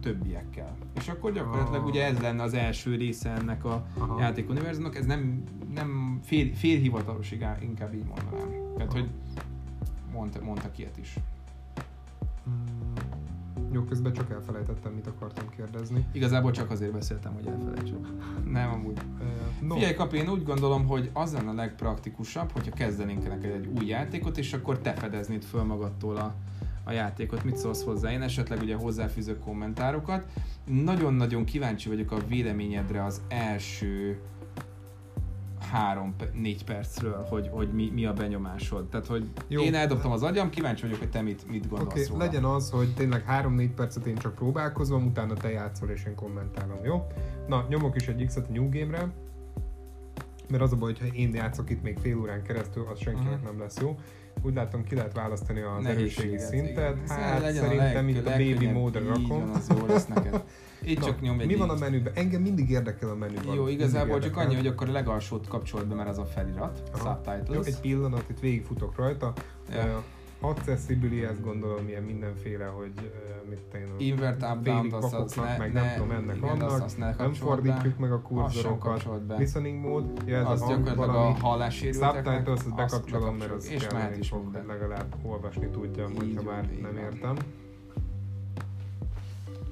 többiekkel. 0.00 0.76
És 0.96 1.08
akkor 1.08 1.32
gyakorlatilag 1.32 1.86
ugye 1.86 2.04
ez 2.04 2.18
lenne 2.18 2.42
az 2.42 2.54
első 2.54 2.94
része 2.94 3.30
ennek 3.30 3.64
a 3.64 3.86
Aha. 3.98 4.20
játék 4.20 4.48
univerzumnak, 4.48 4.96
ez 4.96 5.06
nem, 5.06 5.42
nem 5.74 6.20
fél, 6.22 6.54
félhivatalos, 6.54 7.32
inkább 7.62 7.94
így 7.94 8.04
mondanám. 8.04 8.74
Tehát, 8.76 8.92
hogy 8.92 9.08
mondta, 10.12 10.42
mondtak 10.42 10.78
ilyet 10.78 10.98
is. 10.98 11.14
Jó, 13.72 13.82
közben 13.82 14.12
csak 14.12 14.30
elfelejtettem, 14.30 14.92
mit 14.92 15.06
akartam 15.06 15.48
kérdezni. 15.56 16.06
Igazából 16.12 16.50
csak 16.50 16.70
azért 16.70 16.92
beszéltem, 16.92 17.34
hogy 17.34 17.46
elfelejtsem. 17.46 18.20
Nem, 18.44 18.70
amúgy. 18.70 18.98
Uh, 19.20 19.68
no. 19.68 19.74
Figyelj, 19.74 19.94
Kapi, 19.94 20.16
én 20.16 20.28
úgy 20.28 20.42
gondolom, 20.42 20.86
hogy 20.86 21.10
az 21.12 21.32
lenne 21.32 21.50
a 21.50 21.54
legpraktikusabb, 21.54 22.50
hogyha 22.52 22.72
kezdenénk 22.72 23.28
neked 23.28 23.50
egy 23.50 23.70
új 23.78 23.86
játékot, 23.86 24.38
és 24.38 24.52
akkor 24.52 24.78
te 24.78 24.92
fedeznéd 24.92 25.42
föl 25.42 25.62
magadtól 25.62 26.16
a, 26.16 26.34
a 26.84 26.92
játékot. 26.92 27.44
Mit 27.44 27.56
szólsz 27.56 27.84
hozzá? 27.84 28.12
Én 28.12 28.22
esetleg 28.22 28.62
ugye 28.62 28.74
hozzáfűzök 28.74 29.40
kommentárokat. 29.40 30.24
Nagyon-nagyon 30.64 31.44
kíváncsi 31.44 31.88
vagyok 31.88 32.12
a 32.12 32.26
véleményedre 32.28 33.04
az 33.04 33.20
első 33.28 34.20
három-négy 35.70 36.64
percről, 36.64 37.26
hogy, 37.30 37.48
hogy 37.52 37.72
mi, 37.72 37.90
mi 37.94 38.06
a 38.06 38.12
benyomásod. 38.12 38.88
Tehát, 38.88 39.06
hogy 39.06 39.28
Jó. 39.48 39.62
én 39.62 39.74
eldobtam 39.74 40.10
az 40.10 40.22
agyam, 40.22 40.50
kíváncsi 40.50 40.82
vagyok, 40.82 40.98
hogy 40.98 41.10
te 41.10 41.20
mit, 41.20 41.50
mit 41.50 41.68
gondolsz 41.68 41.92
okay, 41.92 42.04
róla. 42.04 42.24
legyen 42.24 42.44
az, 42.44 42.70
hogy 42.70 42.94
tényleg 42.94 43.24
három-négy 43.24 43.70
percet 43.70 44.06
én 44.06 44.16
csak 44.16 44.34
próbálkozom, 44.34 45.06
utána 45.06 45.34
te 45.34 45.50
játszol 45.50 45.88
és 45.88 46.04
én 46.04 46.14
kommentálom, 46.14 46.84
jó? 46.84 47.06
Na, 47.48 47.66
nyomok 47.68 47.96
is 47.96 48.08
egy 48.08 48.26
X-et 48.26 48.46
a 48.48 48.52
New 48.52 48.68
Game-re, 48.68 49.12
mert 50.48 50.62
az 50.62 50.72
a 50.72 50.76
baj, 50.76 50.92
hogyha 50.92 51.14
én 51.14 51.34
játszok 51.34 51.70
itt 51.70 51.82
még 51.82 51.98
fél 51.98 52.18
órán 52.18 52.42
keresztül, 52.42 52.86
az 52.92 53.00
senkinek 53.00 53.32
uh-huh. 53.32 53.44
nem 53.44 53.58
lesz 53.58 53.80
jó. 53.80 53.98
Úgy 54.42 54.54
látom, 54.54 54.84
ki 54.84 54.94
lehet 54.94 55.14
választani 55.14 55.60
az 55.60 55.84
erősségi 55.84 56.38
szintet. 56.38 57.08
Hát 57.08 57.52
szerintem 57.52 58.08
itt 58.08 58.26
a 58.26 58.30
baby 58.30 58.66
módra 58.66 59.08
rakom. 59.08 59.50
az 59.54 59.68
jó 59.78 59.86
lesz 59.86 60.06
neked. 60.06 60.42
Itt 60.82 60.98
Na, 60.98 61.04
csak 61.06 61.20
nyom 61.20 61.40
egy 61.40 61.46
Mi 61.46 61.54
van 61.54 61.70
a 61.70 61.74
menüben? 61.74 62.12
Engem 62.14 62.42
mindig 62.42 62.70
érdekel 62.70 63.08
a 63.08 63.14
menüben. 63.14 63.54
Jó, 63.54 63.68
igazából 63.68 64.18
csak 64.18 64.36
annyi, 64.36 64.54
hogy 64.54 64.66
akkor 64.66 64.88
a 64.88 64.92
legalsót 64.92 65.48
kapcsolt 65.48 65.86
be, 65.86 65.94
mert 65.94 66.08
az 66.08 66.18
a 66.18 66.24
felirat, 66.24 66.82
Aha. 66.92 67.04
subtitles. 67.04 67.56
Jó, 67.56 67.62
egy 67.62 67.80
pillanat, 67.80 68.24
itt 68.30 68.40
végigfutok 68.40 68.96
rajta. 68.96 69.32
Ja. 69.72 70.02
Accessibility, 70.40 71.24
ezt 71.24 71.42
gondolom 71.42 71.88
ilyen 71.88 72.02
mindenféle, 72.02 72.64
hogy 72.64 72.92
uh, 72.96 73.48
mit 73.48 73.74
én 73.74 74.06
Invert 74.08 74.42
up, 74.42 74.62
down, 74.62 74.92
az, 74.92 75.14
az 75.14 75.34
ne, 75.34 75.56
meg 75.58 75.72
ne, 75.72 75.80
nem 75.80 75.94
tudom, 75.94 76.10
ennek 76.10 76.36
igen, 76.36 76.48
annak, 76.48 76.70
azt, 76.70 76.82
azt 76.82 76.98
ne 76.98 77.14
nem 77.18 77.32
fordítjuk 77.32 77.94
be, 77.94 78.00
meg 78.00 78.12
a 78.12 78.20
kurzorokat. 78.20 79.06
Listening 79.38 79.80
mode, 79.80 80.22
ja, 80.26 80.38
ez 80.38 80.48
az 80.48 80.62
a 80.62 80.66
gyakorlatilag 80.66 81.14
a 81.14 81.46
hallássérülteknek. 81.46 82.24
Subtitles, 82.24 82.58
azt 82.58 82.74
bekapcsolom, 82.74 83.36
mert 83.36 83.50
az 83.50 83.70
és 83.70 83.86
mehet 83.92 84.16
is 84.16 84.28
fog, 84.28 84.54
hogy 84.54 84.66
legalább 84.66 85.14
olvasni 85.22 85.68
tudjam, 85.68 86.14
hogyha 86.16 86.42
már 86.42 86.68
nem 86.82 86.96
értem. 86.96 87.36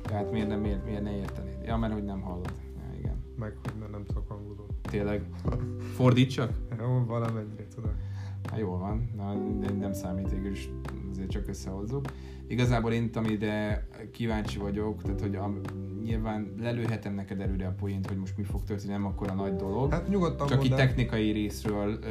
Tehát 0.06 0.30
miért, 0.32 0.48
nem, 0.48 0.60
miért, 0.60 0.84
miért 0.84 1.02
ne 1.02 1.16
értenéd? 1.16 1.62
Ja, 1.64 1.76
mert 1.76 1.92
hogy 1.92 2.04
nem 2.04 2.20
hallod. 2.20 2.52
Ja, 2.76 2.98
igen. 2.98 3.24
Meg, 3.38 3.56
hogy 3.62 3.72
mert 3.78 3.90
nem 3.90 4.04
tudok 4.04 4.30
angolul. 4.30 4.66
Tényleg? 4.82 5.24
Fordítsak? 5.96 6.52
Jó, 6.78 7.04
valamennyire 7.06 7.66
tudok. 7.74 7.94
Hát 8.50 8.58
jól 8.58 8.78
van, 8.78 9.10
Na, 9.16 9.34
nem 9.78 9.92
számít 9.92 10.30
végül 10.30 10.50
is, 10.50 10.70
azért 11.16 11.30
csak 11.30 11.48
összehozzuk. 11.48 12.04
Igazából 12.48 12.92
én, 12.92 13.10
amire 13.14 13.86
kíváncsi 14.12 14.58
vagyok, 14.58 15.02
tehát 15.02 15.20
hogy 15.20 15.34
a, 15.34 15.52
nyilván 16.02 16.54
lelőhetem 16.60 17.14
neked 17.14 17.40
előre 17.40 17.66
a 17.66 17.74
poént, 17.78 18.06
hogy 18.06 18.16
most 18.16 18.36
mi 18.36 18.42
fog 18.42 18.64
történni, 18.64 18.92
nem 18.92 19.06
akkor 19.06 19.30
a 19.30 19.34
nagy 19.34 19.56
dolog. 19.56 19.90
Hát 19.92 20.08
nyugodtan 20.08 20.46
Csak 20.46 20.64
itt 20.64 20.74
technikai 20.74 21.30
részről 21.30 21.98
ö, 22.02 22.06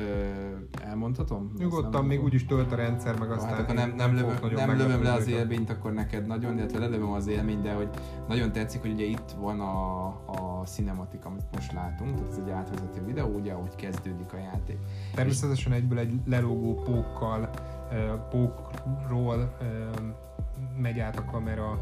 elmondhatom? 0.83 1.51
Nyugodtan, 1.57 2.05
még 2.05 2.23
úgyis 2.23 2.45
tölt 2.45 2.71
a 2.71 2.75
rendszer, 2.75 3.19
meg 3.19 3.31
aztán 3.31 3.49
hát 3.49 3.59
akkor 3.59 3.75
nem, 3.75 3.93
nem, 3.95 4.15
lövöm, 4.15 4.35
nem 4.55 4.77
lövöm 4.77 5.03
le 5.03 5.13
az 5.13 5.27
élményt, 5.27 5.69
akkor 5.69 5.93
neked 5.93 6.25
nagyon, 6.27 6.57
illetve 6.57 6.79
lelövöm 6.79 7.11
az 7.11 7.27
élményt, 7.27 7.61
de 7.61 7.73
hogy 7.73 7.89
nagyon 8.27 8.51
tetszik, 8.51 8.81
hogy 8.81 8.91
ugye 8.91 9.05
itt 9.05 9.31
van 9.39 9.59
a, 9.59 10.05
a 10.07 10.63
cinematik, 10.65 11.25
amit 11.25 11.45
most 11.53 11.73
látunk, 11.73 12.15
tehát 12.15 12.31
ez 12.31 12.37
egy 12.45 12.49
átvezető 12.49 13.05
videó, 13.05 13.27
ugye, 13.27 13.51
ahogy 13.51 13.75
kezdődik 13.75 14.33
a 14.33 14.37
játék. 14.37 14.77
Természetesen 15.13 15.71
egyből 15.71 15.99
egy 15.99 16.13
lelógó 16.25 16.73
pókkal, 16.73 17.49
pókról 18.29 19.53
megy 20.77 20.99
át 20.99 21.17
a 21.17 21.25
kamera 21.31 21.79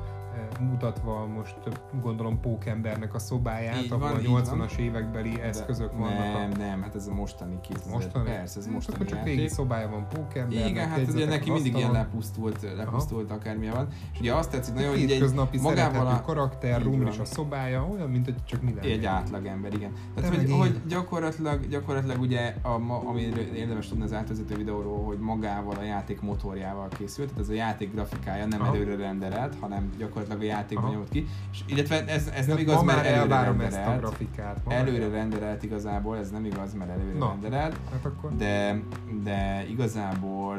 mutatva 0.60 1.26
most 1.26 1.56
gondolom 2.02 2.40
Pókembernek 2.40 3.14
a 3.14 3.20
szobáját, 3.20 3.84
így 3.84 3.92
ahol 3.92 4.12
van, 4.12 4.16
a 4.16 4.42
80-as 4.42 4.78
évekbeli 4.78 5.42
eszközök 5.42 5.92
De 5.92 5.98
vannak. 5.98 6.18
Nem, 6.18 6.52
a... 6.54 6.58
nem, 6.58 6.82
hát 6.82 6.96
ez 6.96 7.08
a 7.08 7.14
mostani 7.14 7.60
kit. 7.62 7.86
Mostani? 7.90 8.26
Persze, 8.26 8.60
ez 8.60 8.68
mostani 8.68 8.98
Akkor 8.98 9.08
csak 9.08 9.24
régi 9.24 9.48
szobája 9.48 9.90
van 9.90 10.08
Pókembernek. 10.08 10.70
Igen, 10.70 10.90
hát 10.90 11.08
ugye 11.08 11.26
neki 11.26 11.52
mindig 11.52 11.76
ilyen 11.76 11.92
lepusztult, 11.92 12.76
lepusztult 12.76 13.32
akármilyen 13.32 13.74
van. 13.74 13.88
És 14.14 14.20
ugye 14.20 14.34
azt 14.34 14.50
tetszik 14.50 14.74
nagyon, 14.74 14.90
hogy 14.90 15.12
egy 15.12 15.62
magával 15.62 16.08
a 16.08 16.22
karakter, 16.22 16.82
rumlis 16.82 17.18
a 17.18 17.26
szobája, 17.26 17.88
olyan, 17.92 18.10
mint 18.10 18.26
hogy 18.26 18.36
csak 18.46 18.62
mi 18.62 18.74
lenne. 18.74 18.88
Egy 18.88 19.06
átlag 19.06 19.46
ember, 19.46 19.74
igen. 19.74 19.92
Tehát, 20.16 20.36
hogy, 20.36 20.52
hogy, 20.52 20.82
gyakorlatilag, 20.88 21.68
gyakorlatilag 21.68 22.22
ugye, 22.22 22.56
a, 22.62 22.70
amiről 23.06 23.40
érdemes 23.40 23.88
tudni 23.88 24.04
az 24.04 24.14
átvezető 24.14 24.56
videóról, 24.56 25.04
hogy 25.04 25.18
magával 25.18 25.76
a 25.76 25.84
játék 25.84 26.22
motorjával 26.22 26.88
készült, 26.88 27.28
tehát 27.28 27.44
ez 27.44 27.50
a 27.50 27.54
játék 27.54 27.92
grafikája 27.92 28.46
nem 28.46 28.62
előre 28.62 28.96
renderelt, 28.96 29.56
hanem 29.60 29.90
gyakorlatilag 29.98 30.23
gyakorlatilag 30.30 30.40
a 30.40 30.44
játékban 30.44 30.92
nyomott 30.92 31.10
ki. 31.10 31.28
És 31.52 31.60
illetve 31.66 32.06
ez, 32.06 32.28
ez 32.28 32.46
nem 32.46 32.58
igaz, 32.58 32.84
mert 32.84 33.06
előre 33.06 33.42
renderelt. 33.42 33.74
Ezt 33.74 33.88
a 33.88 33.98
grafikát. 33.98 34.60
Előre 34.68 35.10
renderelt 35.10 35.64
igazából, 35.64 36.18
ez 36.18 36.30
nem 36.32 36.46
igaz, 36.46 36.74
mert 36.74 36.90
előre 36.90 37.18
Na, 37.18 37.28
renderelt. 37.28 37.80
Hát 37.92 38.06
akkor. 38.06 38.36
De, 38.36 38.82
de 39.24 39.66
igazából 39.70 40.58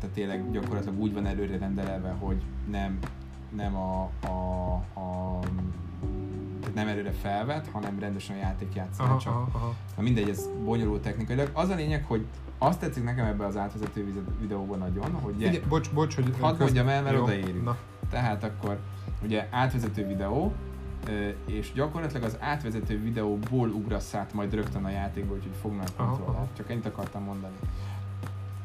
tehát 0.00 0.14
tényleg 0.14 0.50
gyakorlatilag 0.50 1.00
úgy 1.00 1.12
van 1.12 1.26
előre 1.26 1.58
rendelve, 1.58 2.16
hogy 2.18 2.42
nem, 2.70 2.98
nem 3.56 3.76
a, 3.76 4.10
a, 4.26 4.72
a 5.00 5.38
nem 6.74 6.88
előre 6.88 7.10
felvett, 7.10 7.70
hanem 7.70 7.98
rendesen 7.98 8.36
a 8.36 8.38
játék 8.38 8.74
játszani 8.74 9.16
csak. 9.18 9.32
Aha, 9.32 9.48
aha. 9.52 9.74
Na 9.96 10.02
mindegy, 10.02 10.28
ez 10.28 10.48
bonyolult 10.64 11.02
technikailag. 11.02 11.50
Az 11.52 11.68
a 11.68 11.74
lényeg, 11.74 12.04
hogy 12.04 12.26
azt 12.58 12.80
tetszik 12.80 13.04
nekem 13.04 13.26
ebbe 13.26 13.46
az 13.46 13.56
átvezető 13.56 14.24
videóban 14.40 14.78
nagyon, 14.78 15.12
hogy... 15.12 15.34
Ugye, 15.36 15.60
bocs, 15.68 15.90
bocs, 15.92 16.14
hogy... 16.14 16.34
Hadd 16.40 16.58
mondjam 16.58 16.88
el, 16.88 17.02
mert 17.02 17.18
odaérünk. 17.18 17.64
Na. 17.64 17.76
Tehát 18.14 18.44
akkor 18.44 18.78
ugye 19.22 19.48
átvezető 19.50 20.06
videó, 20.06 20.52
és 21.46 21.72
gyakorlatilag 21.72 22.22
az 22.22 22.36
átvezető 22.40 23.00
videóból 23.00 23.68
ugrasz 23.68 24.14
át 24.14 24.32
majd 24.32 24.54
rögtön 24.54 24.84
a 24.84 24.90
játékba, 24.90 25.34
úgyhogy 25.34 25.56
fognak 25.60 25.88
kontrollát. 25.96 26.48
Csak 26.56 26.70
ennyit 26.70 26.86
akartam 26.86 27.22
mondani. 27.22 27.54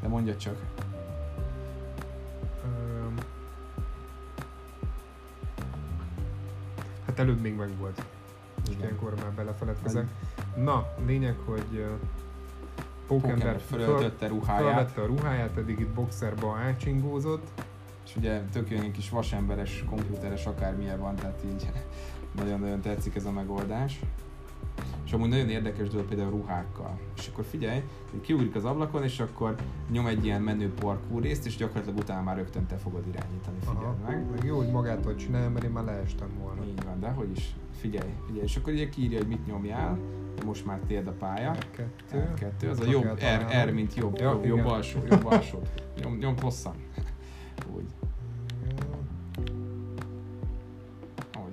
De 0.02 0.08
mondja 0.08 0.38
csak. 0.38 0.56
Hát 7.06 7.20
előbb 7.20 7.42
még 7.42 7.56
meg 7.56 7.70
volt. 7.78 8.04
Most 8.66 8.80
ilyenkor 8.80 9.14
már 9.16 9.32
belefeledkezek. 9.32 10.08
Na, 10.56 10.88
lényeg, 11.06 11.36
hogy 11.46 11.86
Pókember 13.08 13.60
fölöltötte 13.60 14.28
ruháját. 14.28 14.62
Fölvette 14.64 15.02
a 15.02 15.06
ruháját, 15.06 15.50
pedig 15.50 15.80
itt 15.80 15.94
boxerba 15.94 16.58
átsingózott 16.58 17.48
és 18.10 18.15
ugye 18.15 18.41
tök 18.52 18.69
jó 18.69 18.91
kis 18.91 19.10
vasemberes, 19.10 19.84
komputeres 19.89 20.45
akármilyen 20.45 21.00
van, 21.00 21.15
tehát 21.15 21.43
így 21.52 21.69
nagyon-nagyon 22.41 22.82
tetszik 22.82 23.15
ez 23.15 23.26
a 23.26 23.32
megoldás. 23.32 24.00
És 25.06 25.13
amúgy 25.13 25.30
nagyon 25.30 25.50
érdekes 25.50 25.89
dolog 25.89 26.06
például 26.06 26.30
ruhákkal. 26.30 27.00
És 27.17 27.30
akkor 27.32 27.45
figyelj, 27.45 27.84
kiugrik 28.22 28.56
az 28.56 28.65
ablakon, 28.65 29.04
és 29.04 29.19
akkor 29.19 29.56
nyom 29.91 30.06
egy 30.06 30.26
ilyen 30.26 30.41
menő 30.41 30.74
parkour 30.74 31.22
részt, 31.22 31.45
és 31.45 31.56
gyakorlatilag 31.56 31.98
utána 31.98 32.22
már 32.22 32.36
rögtön 32.36 32.65
te 32.65 32.76
fogod 32.76 33.08
irányítani, 33.08 33.58
figyelj 33.60 33.95
meg. 34.06 34.30
Meg 34.32 34.43
jó, 34.43 34.58
hogy 34.58 34.72
magától 34.72 35.15
csinálja, 35.15 35.50
mert 35.50 35.65
én 35.65 35.72
már 35.72 35.84
leestem 35.84 36.30
volna. 36.39 36.65
Így 36.65 36.84
van, 36.86 37.00
de 37.00 37.10
hogy 37.10 37.32
is. 37.32 37.56
Figyelj, 37.80 38.10
figyelj. 38.26 38.43
És 38.43 38.56
akkor 38.56 38.74
ugye 38.74 38.89
kiírja, 38.89 39.17
hogy 39.17 39.28
mit 39.28 39.45
nyomjál, 39.45 40.00
most 40.45 40.65
már 40.65 40.80
tiéd 40.88 41.08
a 41.08 41.12
pálya. 41.12 41.56
Kettő. 41.72 42.34
Kettő. 42.34 42.69
Az 42.69 42.80
a 42.80 42.89
jobb, 42.89 43.19
R, 43.19 43.67
R, 43.67 43.74
mint 43.74 43.93
jobb, 43.93 44.17
ja, 44.17 44.30
jobb, 44.30 44.45
jobb 44.45 44.65
alsó, 44.65 45.00
jobb 45.10 45.26
alsó. 45.26 45.62
Nyom, 46.02 46.17
nyom 46.17 46.39
hosszan. 46.41 46.76
Úgy. 47.76 47.86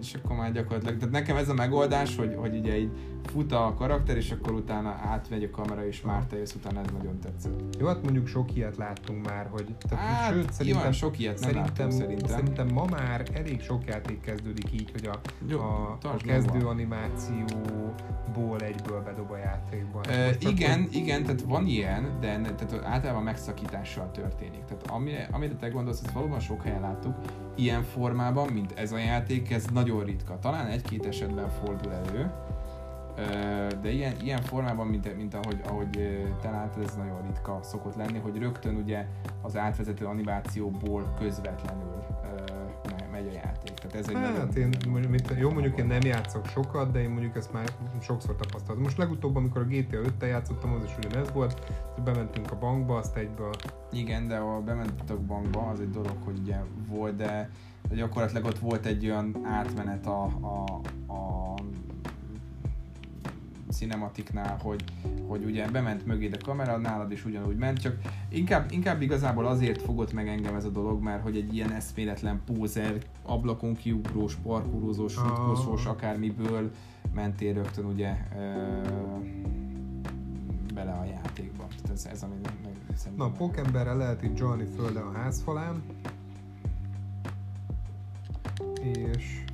és 0.06 0.14
akkor 0.14 0.36
már 0.36 0.52
gyakorlatilag, 0.52 0.96
tehát 0.96 1.10
nekem 1.10 1.36
ez 1.36 1.48
a 1.48 1.54
megoldás, 1.54 2.16
hogy, 2.16 2.34
hogy 2.36 2.56
ugye 2.56 2.78
így 2.78 2.90
fut 3.30 3.52
a 3.52 3.74
karakter, 3.78 4.16
és 4.16 4.30
akkor 4.30 4.52
utána 4.52 4.88
átmegy 4.88 5.44
a 5.44 5.50
kamera, 5.50 5.86
és 5.86 6.00
már 6.00 6.24
te 6.24 6.36
jössz 6.36 6.54
utána, 6.54 6.80
ez 6.80 6.86
nagyon 6.98 7.18
tetszett. 7.20 7.76
Jó, 7.78 7.86
hát 7.86 8.02
mondjuk 8.02 8.26
sok 8.26 8.56
ilyet 8.56 8.76
láttunk 8.76 9.26
már, 9.26 9.48
hogy... 9.50 9.74
Tehát, 9.88 10.04
hát, 10.04 10.32
sőt, 10.32 10.52
szerintem, 10.52 10.84
jó, 10.84 10.90
sok 10.92 11.18
ilyet 11.18 11.40
nem 11.40 11.48
szerintem, 11.48 11.86
láttam, 11.86 11.90
szerintem. 11.90 12.28
Szerintem 12.28 12.66
ma 12.66 12.84
már 12.84 13.26
elég 13.34 13.60
sok 13.60 13.86
játék 13.86 14.20
kezdődik 14.20 14.72
így, 14.72 14.90
hogy 14.90 15.06
a, 15.06 15.20
jó, 15.48 15.60
a, 15.60 15.98
a 16.02 16.16
kezdő 16.16 16.58
van. 16.58 16.66
animációból 16.66 18.60
egyből 18.60 19.02
bedob 19.02 19.30
a 19.30 19.36
játékba. 19.36 20.00
E, 20.00 20.36
igen, 20.38 20.82
hogy... 20.82 20.94
igen, 20.94 21.22
tehát 21.22 21.42
van 21.42 21.66
ilyen, 21.66 22.16
de 22.20 22.40
tehát 22.40 22.84
általában 22.84 23.22
megszakítással 23.22 24.10
történik. 24.10 24.64
Tehát 24.64 24.86
amire, 24.86 25.28
amire 25.32 25.54
te 25.54 25.68
gondolsz, 25.68 26.00
ezt 26.04 26.12
valóban 26.12 26.40
sok 26.40 26.62
helyen 26.62 26.80
láttuk, 26.80 27.14
ilyen 27.54 27.82
formában, 27.82 28.52
mint 28.52 28.72
ez 28.72 28.92
a 28.92 28.98
játék, 28.98 29.50
ez 29.50 29.64
nagyon 29.72 30.04
ritka. 30.04 30.38
Talán 30.38 30.66
egy-két 30.66 31.06
esetben 31.06 31.48
fordul 31.48 31.92
elő, 31.92 32.30
de 33.80 33.90
ilyen, 33.90 34.14
ilyen 34.22 34.42
formában, 34.42 34.86
mint, 34.86 35.16
mint 35.16 35.34
ahogy, 35.34 35.60
ahogy 35.68 35.90
te 36.40 36.50
látod, 36.50 36.82
ez 36.82 36.96
nagyon 36.96 37.22
ritka 37.26 37.58
szokott 37.62 37.96
lenni, 37.96 38.18
hogy 38.18 38.38
rögtön 38.38 38.74
ugye 38.74 39.06
az 39.42 39.56
átvezető 39.56 40.04
animációból 40.04 41.14
közvetlenül 41.18 41.96
megy 43.16 43.26
a 43.26 43.32
játék. 43.32 43.74
Tehát 43.74 43.94
ez 43.94 44.08
egy 44.08 44.14
hát 44.14 44.36
nagyon, 44.36 44.56
én, 44.56 44.90
mondjuk, 44.90 45.12
mit, 45.12 45.34
jó, 45.38 45.50
mondjuk 45.50 45.78
én 45.78 45.86
nem 45.86 46.00
játszok 46.00 46.46
sokat, 46.46 46.92
de 46.92 47.00
én 47.00 47.10
mondjuk 47.10 47.36
ezt 47.36 47.52
már 47.52 47.64
sokszor 48.00 48.36
tapasztaltam. 48.36 48.82
Most 48.82 48.98
legutóbb, 48.98 49.36
amikor 49.36 49.60
a 49.60 49.64
GTA 49.64 49.98
5-tel 50.00 50.28
játszottam, 50.28 50.72
az 50.72 50.84
is 50.84 50.96
ugyanez 50.96 51.32
volt, 51.32 51.72
bementünk 52.04 52.50
a 52.52 52.58
bankba, 52.58 52.96
azt 52.96 53.16
egyből... 53.16 53.50
Igen, 53.92 54.28
de 54.28 54.38
ha 54.38 54.60
bementünk 54.60 55.10
a 55.10 55.26
bankba, 55.26 55.60
az 55.60 55.80
egy 55.80 55.90
dolog, 55.90 56.16
hogy 56.24 56.38
ugye 56.38 56.56
volt, 56.88 57.16
de, 57.16 57.50
gyakorlatilag 57.90 58.44
ott 58.44 58.58
volt 58.58 58.86
egy 58.86 59.04
olyan 59.04 59.40
átmenet 59.44 60.06
a, 60.06 60.24
a, 60.24 60.64
a 60.64 60.80
cinematiknál, 63.76 64.58
hogy, 64.62 64.84
hogy 65.26 65.44
ugye 65.44 65.68
bement 65.70 66.06
mögé 66.06 66.30
a 66.32 66.44
kamera, 66.44 66.76
nálad 66.76 67.12
is 67.12 67.24
ugyanúgy 67.24 67.56
ment, 67.56 67.78
csak 67.80 67.96
inkább, 68.28 68.72
inkább 68.72 69.02
igazából 69.02 69.46
azért 69.46 69.82
fogott 69.82 70.12
meg 70.12 70.28
engem 70.28 70.54
ez 70.54 70.64
a 70.64 70.68
dolog, 70.68 71.02
mert 71.02 71.22
hogy 71.22 71.36
egy 71.36 71.54
ilyen 71.54 71.72
eszméletlen 71.72 72.40
pózer, 72.46 72.96
ablakon 73.22 73.76
kiugrós, 73.76 74.34
parkurozós, 74.34 75.14
futkosós, 75.14 75.86
akármiből 75.86 76.70
mentél 77.14 77.54
rögtön 77.54 77.84
ugye 77.84 78.16
ö, 78.36 78.42
bele 80.74 80.92
a 80.92 81.04
játékba. 81.04 81.66
Tehát 81.82 81.90
ez, 81.90 82.06
ez 82.06 82.22
ami 82.22 82.34
meg, 82.42 82.54
Na, 83.16 83.30
Pókemberre 83.30 83.92
lehet 83.92 84.22
itt 84.22 84.38
Johnny 84.38 84.66
földe 84.76 85.00
a 85.00 85.12
házfalán, 85.12 85.82
és 88.82 89.44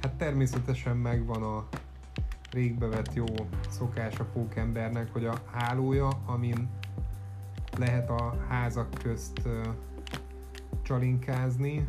hát 0.00 0.12
természetesen 0.12 0.96
megvan 0.96 1.42
a 1.42 1.68
régbevett 2.54 3.14
jó 3.14 3.24
szokás 3.68 4.18
a 4.18 4.24
pókembernek, 4.24 5.12
hogy 5.12 5.24
a 5.24 5.34
hálója, 5.52 6.08
amin 6.26 6.68
lehet 7.78 8.10
a 8.10 8.36
házak 8.48 8.88
közt 9.02 9.40
csalinkázni, 10.82 11.86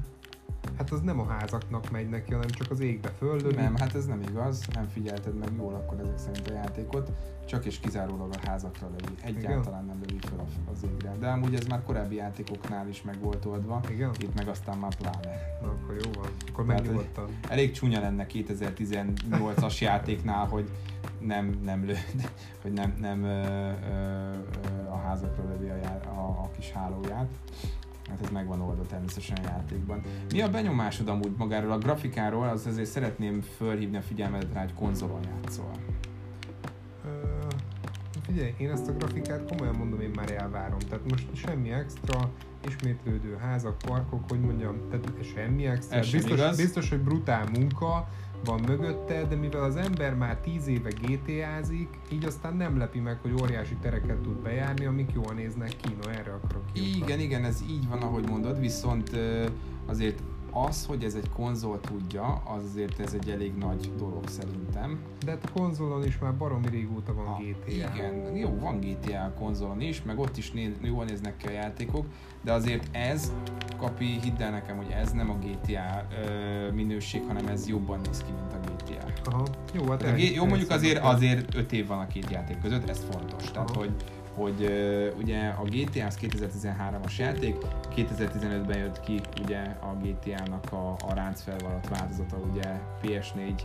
hát 0.77 0.91
az 0.91 1.01
nem 1.01 1.19
a 1.19 1.27
házaknak 1.27 1.91
megy 1.91 2.09
neki, 2.09 2.33
hanem 2.33 2.49
csak 2.49 2.71
az 2.71 2.79
égbe 2.79 3.09
földön. 3.09 3.53
Nem, 3.55 3.75
hát 3.75 3.95
ez 3.95 4.05
nem 4.05 4.21
igaz, 4.21 4.65
nem 4.73 4.87
figyelted 4.87 5.37
meg 5.37 5.49
jól 5.57 5.73
akkor 5.73 5.99
ezek 5.99 6.17
szerint 6.17 6.49
a 6.49 6.53
játékot, 6.53 7.11
csak 7.45 7.65
és 7.65 7.79
kizárólag 7.79 8.29
a 8.33 8.47
házakra 8.47 8.87
lövi. 8.87 9.15
Egyáltalán 9.21 9.85
nem 9.85 9.99
lövi 9.99 10.19
fel 10.21 10.45
az 10.73 10.83
égre. 10.83 11.15
De 11.19 11.27
amúgy 11.27 11.55
ez 11.55 11.65
már 11.65 11.83
korábbi 11.83 12.15
játékoknál 12.15 12.87
is 12.87 13.01
meg 13.01 13.19
volt 13.21 13.45
oldva, 13.45 13.81
Igen? 13.89 14.11
itt 14.19 14.35
meg 14.35 14.47
aztán 14.47 14.77
már 14.77 14.95
pláne. 14.95 15.37
Na 15.61 15.67
akkor 15.67 15.95
jó 16.03 16.11
van, 16.21 16.29
akkor 16.51 16.65
megnyugodtan. 16.65 17.29
Elég 17.49 17.71
csúnya 17.71 17.99
lenne 17.99 18.25
2018-as 18.29 19.79
játéknál, 19.89 20.45
hogy 20.45 20.69
nem, 21.19 21.59
nem 21.63 21.85
lő, 21.85 21.95
hogy 22.61 22.73
nem, 22.73 22.95
nem 22.99 23.23
ö, 23.23 23.27
ö, 23.27 23.71
ö, 24.63 24.87
a 24.89 24.97
házakra 24.97 25.43
lövi 25.43 25.69
a, 25.69 26.09
a, 26.09 26.27
a 26.27 26.49
kis 26.55 26.71
hálóját. 26.71 27.29
Hát 28.09 28.21
ez 28.21 28.29
megvan 28.29 28.61
oldva 28.61 28.83
természetesen 28.85 29.37
a 29.37 29.41
játékban. 29.41 30.01
Mi 30.31 30.41
a 30.41 30.49
benyomásod 30.49 31.07
amúgy 31.07 31.33
magáról 31.37 31.71
a 31.71 31.77
grafikáról? 31.77 32.47
Az 32.47 32.65
azért 32.65 32.89
szeretném 32.89 33.41
fölhívni 33.41 33.97
a 33.97 34.01
figyelmedet 34.01 34.53
rá, 34.53 34.61
hogy 34.61 34.73
konzolon 34.73 35.19
játszol. 35.23 35.71
Figyelj, 38.25 38.53
én 38.57 38.71
ezt 38.71 38.87
a 38.87 38.93
grafikát 38.93 39.45
komolyan 39.49 39.75
mondom, 39.75 39.99
én 39.99 40.11
már 40.15 40.31
elvárom. 40.31 40.79
Tehát 40.79 41.09
most 41.09 41.35
semmi 41.35 41.71
extra, 41.71 42.31
ismétlődő 42.67 43.35
házak, 43.35 43.77
parkok, 43.77 44.29
hogy 44.29 44.39
mondjam, 44.39 44.75
tehát 44.89 45.23
semmi 45.35 45.65
extra. 45.65 45.97
Ez 45.97 46.11
biztos, 46.11 46.55
biztos, 46.55 46.89
hogy 46.89 46.99
brutál 46.99 47.47
munka, 47.53 48.07
van 48.45 48.61
mögötte, 48.67 49.23
de 49.23 49.35
mivel 49.35 49.63
az 49.63 49.75
ember 49.75 50.15
már 50.15 50.37
10 50.37 50.67
éve 50.67 50.89
GTA-zik, 51.01 51.89
így 52.11 52.25
aztán 52.25 52.55
nem 52.55 52.77
lepi 52.77 52.99
meg, 52.99 53.17
hogy 53.21 53.33
óriási 53.41 53.75
tereket 53.75 54.17
tud 54.17 54.41
bejárni, 54.41 54.85
amik 54.85 55.11
jól 55.13 55.33
néznek 55.33 55.69
ki, 55.69 55.95
no 56.01 56.09
erre 56.09 56.31
akarok 56.31 56.65
kiutatni. 56.73 57.03
Igen, 57.03 57.19
igen, 57.19 57.43
ez 57.43 57.61
így 57.69 57.87
van, 57.87 58.01
ahogy 58.01 58.29
mondod, 58.29 58.59
viszont 58.59 59.11
azért 59.85 60.19
az, 60.55 60.85
hogy 60.85 61.03
ez 61.03 61.13
egy 61.13 61.29
konzol 61.29 61.79
tudja, 61.79 62.41
az 62.45 62.63
azért 62.63 62.99
ez 62.99 63.13
egy 63.13 63.29
elég 63.29 63.55
nagy 63.55 63.91
dolog 63.97 64.27
szerintem. 64.27 64.99
De 65.25 65.31
hát 65.31 65.43
a 65.45 65.59
konzolon 65.59 66.05
is 66.05 66.17
már 66.17 66.37
baromi 66.37 66.69
régóta 66.69 67.13
van 67.13 67.27
a, 67.27 67.37
GTA. 67.37 67.71
Igen, 67.71 68.35
jó, 68.35 68.57
van 68.59 68.79
GTA 68.79 69.23
a 69.23 69.33
konzolon 69.39 69.81
is, 69.81 70.03
meg 70.03 70.19
ott 70.19 70.37
is 70.37 70.51
néz, 70.51 70.71
jól 70.81 71.05
néznek 71.05 71.37
ki 71.37 71.47
a 71.47 71.51
játékok, 71.51 72.05
de 72.41 72.51
azért 72.51 72.95
ez, 72.95 73.33
Kapi, 73.77 74.19
hidd 74.21 74.41
el 74.41 74.51
nekem, 74.51 74.77
hogy 74.77 74.91
ez 74.91 75.11
nem 75.11 75.29
a 75.29 75.35
GTA 75.35 76.07
ö, 76.25 76.71
minőség, 76.71 77.21
hanem 77.27 77.47
ez 77.47 77.67
jobban 77.67 77.99
néz 78.05 78.23
ki, 78.23 78.31
mint 78.31 78.53
a 78.53 78.71
GTA. 78.71 79.31
Aha, 79.31 79.45
jó, 79.73 79.89
hát 79.89 80.03
el, 80.03 80.17
jó, 80.17 80.45
mondjuk 80.45 80.69
azért, 80.69 81.03
azért 81.03 81.55
5 81.55 81.71
év 81.71 81.87
van 81.87 81.99
a 81.99 82.07
két 82.07 82.29
játék 82.29 82.61
között, 82.61 82.89
ez 82.89 83.05
fontos. 83.11 83.43
Aha. 83.43 83.51
Tehát, 83.51 83.69
hogy 83.69 83.91
hogy 84.35 84.63
ugye 85.17 85.47
a 85.47 85.63
GTA 85.63 86.05
az 86.05 86.17
2013-as 86.21 87.17
játék, 87.17 87.55
2015-ben 87.95 88.77
jött 88.77 88.99
ki 88.99 89.21
ugye 89.43 89.59
a 89.59 89.95
GTA-nak 90.01 90.71
a, 90.71 90.95
a 91.07 91.13
ráncfelvarat 91.13 91.89
változata 91.89 92.37
ugye 92.37 92.79
PS4, 93.03 93.61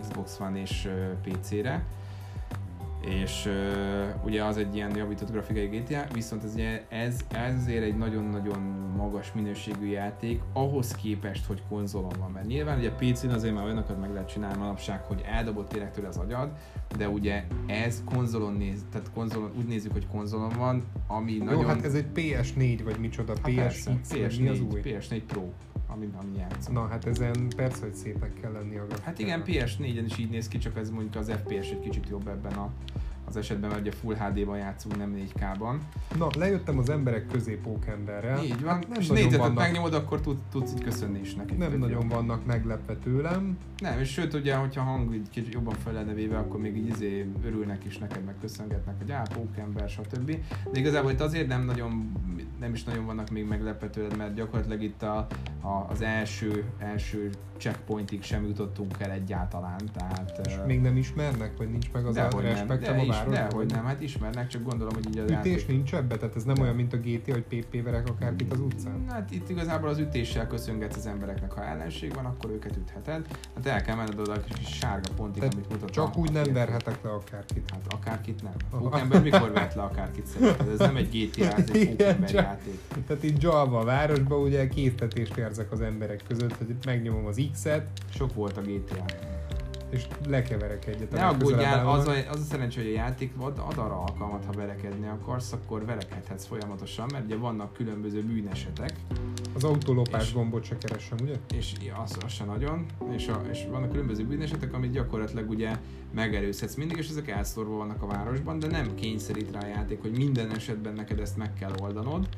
Xbox 0.00 0.40
One 0.40 0.60
és 0.60 0.88
PC-re 1.22 1.84
és 3.04 3.46
uh, 3.46 4.24
ugye 4.24 4.44
az 4.44 4.56
egy 4.56 4.74
ilyen 4.74 4.96
javított 4.96 5.30
grafikai 5.30 5.66
GTA, 5.66 6.04
viszont 6.12 6.44
ez, 6.44 6.54
ugye, 6.54 6.82
ez, 6.88 7.20
ez 7.28 7.54
azért 7.60 7.82
egy 7.82 7.96
nagyon-nagyon 7.96 8.60
magas 8.96 9.32
minőségű 9.32 9.86
játék, 9.86 10.40
ahhoz 10.52 10.92
képest, 10.94 11.46
hogy 11.46 11.62
konzolon 11.68 12.12
van, 12.18 12.30
mert 12.30 12.46
nyilván 12.46 12.78
ugye 12.78 12.90
PC-n 12.90 13.28
azért 13.28 13.54
már 13.54 13.64
olyanokat 13.64 14.00
meg 14.00 14.12
lehet 14.12 14.28
csinálni 14.28 14.58
manapság, 14.58 15.02
hogy 15.02 15.22
eldobott 15.26 15.68
tényleg 15.68 15.90
tőle 15.90 16.08
az 16.08 16.16
agyad, 16.16 16.50
de 16.96 17.08
ugye 17.08 17.44
ez 17.66 18.02
konzolon 18.04 18.52
néz, 18.52 18.84
tehát 18.90 19.10
konzolon, 19.14 19.52
úgy 19.58 19.66
nézzük, 19.66 19.92
hogy 19.92 20.06
konzolon 20.06 20.52
van, 20.58 20.84
ami 21.06 21.32
Jó, 21.32 21.44
nagyon... 21.44 21.66
hát 21.66 21.84
ez 21.84 21.94
egy 21.94 22.06
PS4 22.14 22.80
vagy 22.84 22.98
micsoda, 22.98 23.32
hát 23.42 23.70
PS, 23.70 23.88
PS4, 24.12 24.40
mi 24.40 24.48
az 24.48 24.60
új? 24.60 24.80
PS4 24.84 25.22
Pro 25.26 25.48
ami, 25.92 26.08
ami 26.22 26.36
játszom. 26.36 26.74
Na 26.74 26.86
hát 26.86 27.06
ezen 27.06 27.48
persze, 27.56 27.80
hogy 27.80 27.94
szépek 27.94 28.40
kell 28.40 28.52
lenni 28.52 28.76
a 28.76 28.86
Hát 29.02 29.18
igen, 29.18 29.42
PS4-en 29.46 30.04
is 30.06 30.18
így 30.18 30.30
néz 30.30 30.48
ki, 30.48 30.58
csak 30.58 30.76
ez 30.76 30.90
mondjuk 30.90 31.14
az 31.14 31.30
FPS 31.30 31.70
egy 31.70 31.80
kicsit 31.80 32.08
jobb 32.08 32.28
ebben 32.28 32.52
a, 32.52 32.72
az 33.24 33.36
esetben, 33.36 33.70
mert 33.70 33.80
ugye 33.80 33.92
Full 33.92 34.14
HD-ban 34.14 34.58
játszunk, 34.58 34.96
nem 34.96 35.16
4K-ban. 35.16 35.76
Na, 36.18 36.28
lejöttem 36.38 36.78
az 36.78 36.90
emberek 36.90 37.26
közé 37.26 37.54
pókemberrel. 37.54 38.44
Így 38.44 38.62
van, 38.62 38.72
hát 38.72 38.88
nem 38.88 39.00
és 39.00 39.08
négyzetet 39.08 39.38
vannak... 39.38 39.56
megnyomod, 39.56 39.94
akkor 39.94 40.20
tud, 40.20 40.38
tudsz 40.50 40.72
így 40.72 40.82
köszönni 40.82 41.20
is 41.20 41.34
neki. 41.34 41.54
Nem 41.54 41.78
nagyon 41.78 42.00
jobb. 42.00 42.10
vannak 42.10 42.46
meglepve 42.46 42.96
tőlem. 42.96 43.58
Nem, 43.78 43.98
és 43.98 44.08
sőt 44.08 44.34
ugye, 44.34 44.54
hogyha 44.54 44.82
hang 44.82 45.14
így 45.14 45.28
kicsit 45.30 45.52
jobban 45.52 45.74
fel 45.74 45.92
lenne 45.92 46.12
véve, 46.12 46.38
akkor 46.38 46.60
még 46.60 46.76
így 46.76 46.88
izé 46.88 47.26
örülnek 47.44 47.84
is 47.84 47.98
neked, 47.98 48.24
meg 48.24 48.34
köszöngetnek, 48.40 48.94
hogy 48.98 49.12
á, 49.12 49.22
pókember, 49.34 49.88
stb. 49.88 50.36
De 50.72 50.78
igazából 50.78 51.10
itt 51.10 51.20
azért 51.20 51.48
nem 51.48 51.64
nagyon, 51.64 52.12
nem 52.60 52.72
is 52.72 52.84
nagyon 52.84 53.06
vannak 53.06 53.30
még 53.30 53.46
meglepve 53.46 53.90
tőled, 53.90 54.16
mert 54.16 54.34
gyakorlatilag 54.34 54.82
itt 54.82 55.02
a, 55.02 55.26
a, 55.60 55.86
az 55.90 56.02
első, 56.02 56.64
első 56.78 57.30
checkpointig 57.62 58.22
sem 58.22 58.46
jutottunk 58.46 58.96
el 58.98 59.10
egyáltalán. 59.10 59.80
Tehát, 59.94 60.40
és 60.44 60.56
uh, 60.56 60.66
még 60.66 60.80
nem 60.80 60.96
ismernek, 60.96 61.56
vagy 61.56 61.70
nincs 61.70 61.92
meg 61.92 62.06
az 62.06 62.16
respektem 62.16 62.98
a 62.98 63.06
városban? 63.06 63.30
Dehogy 63.30 63.70
nem, 63.70 63.84
hát 63.84 64.00
ismernek, 64.00 64.46
csak 64.46 64.62
gondolom, 64.62 64.94
hogy 64.94 65.06
így 65.08 65.18
az 65.18 65.30
Ütés 65.30 65.52
játék... 65.52 65.66
nincs 65.66 65.94
ebbe? 65.94 66.16
Tehát 66.16 66.36
ez 66.36 66.44
nem 66.44 66.60
olyan, 66.60 66.74
mint 66.74 66.92
a 66.92 66.96
GT, 66.96 67.32
hogy 67.32 67.42
PP 67.42 67.82
verek 67.82 68.08
akárkit 68.08 68.52
az 68.52 68.60
utcán? 68.60 69.04
Hát 69.08 69.30
itt 69.30 69.48
igazából 69.48 69.88
az 69.88 69.98
ütéssel 69.98 70.46
köszöngetsz 70.46 70.96
az 70.96 71.06
embereknek, 71.06 71.52
ha 71.52 71.64
ellenség 71.64 72.14
van, 72.14 72.24
akkor 72.24 72.50
őket 72.50 72.76
ütheted. 72.76 73.26
Hát 73.54 73.66
el 73.66 73.82
kell 73.82 73.96
menned 73.96 74.18
oda 74.18 74.32
a 74.32 74.40
kis 74.40 74.68
sárga 74.68 75.08
pontig, 75.16 75.38
Tehát 75.38 75.54
amit 75.54 75.70
mutat. 75.70 75.90
Csak 75.90 76.16
úgy 76.16 76.32
nem 76.32 76.52
verhetek 76.52 77.02
le 77.02 77.10
akárkit. 77.10 77.70
Hát 77.70 77.86
akárkit 77.88 78.42
nem. 78.42 78.52
A 78.70 78.76
pókember 78.76 79.22
mikor 79.22 79.52
vert 79.52 79.74
le 79.74 79.82
akárkit 79.82 80.26
szerinted? 80.26 80.68
Ez 80.68 80.78
nem 80.78 80.96
egy 80.96 81.08
GTA, 81.08 81.44
ez 81.44 81.70
egy 81.72 81.88
pókember 81.88 82.30
játék. 82.30 82.80
Tehát 83.06 83.22
itt 83.22 83.42
Java 83.42 83.78
a 83.78 83.84
városban 83.84 84.40
ugye 84.40 84.68
késztetést 84.68 85.36
érzek 85.36 85.72
az 85.72 85.80
emberek 85.80 86.22
között, 86.28 86.56
hogy 86.56 86.74
megnyomom 86.84 87.26
az 87.26 87.38
X-et. 87.52 87.86
Sok 88.14 88.34
volt 88.34 88.56
a 88.56 88.60
GTA. 88.60 89.04
és 89.90 90.06
lekeverek 90.26 90.86
egyet. 90.86 91.10
Ne 91.10 91.26
aggódjál, 91.26 91.88
az 91.88 92.06
a, 92.06 92.12
az 92.30 92.40
a 92.40 92.44
szerencsé, 92.44 92.82
hogy 92.82 92.90
a 92.90 92.94
játék 92.94 93.32
ad, 93.38 93.58
ad 93.58 93.78
arra 93.78 94.00
alkalmat, 94.00 94.44
ha 94.44 94.52
verekedni 94.52 95.06
akarsz, 95.06 95.52
akkor 95.52 95.84
verekedhetsz 95.84 96.46
folyamatosan, 96.46 97.08
mert 97.12 97.24
ugye 97.24 97.36
vannak 97.36 97.72
különböző 97.72 98.22
bűnesetek. 98.22 98.92
Az 99.54 99.64
autólopás 99.64 100.26
és, 100.26 100.32
gombot 100.32 100.64
se 100.64 100.78
keresem, 100.78 101.18
ugye? 101.22 101.34
És 101.54 101.74
az, 102.04 102.16
az 102.24 102.32
se 102.32 102.44
nagyon, 102.44 102.86
és, 103.10 103.28
a, 103.28 103.42
és 103.50 103.66
vannak 103.70 103.90
különböző 103.90 104.24
bűnesetek, 104.24 104.74
amit 104.74 104.92
gyakorlatilag 104.92 105.50
ugye 105.50 105.76
megerőzhetsz 106.14 106.74
mindig, 106.74 106.96
és 106.96 107.08
ezek 107.08 107.28
elszorva 107.28 107.76
vannak 107.76 108.02
a 108.02 108.06
városban, 108.06 108.58
de 108.58 108.66
nem 108.66 108.94
kényszerít 108.94 109.52
rá 109.52 109.60
a 109.60 109.66
játék, 109.66 110.00
hogy 110.00 110.16
minden 110.16 110.50
esetben 110.50 110.92
neked 110.92 111.18
ezt 111.18 111.36
meg 111.36 111.52
kell 111.52 111.72
oldanod, 111.82 112.28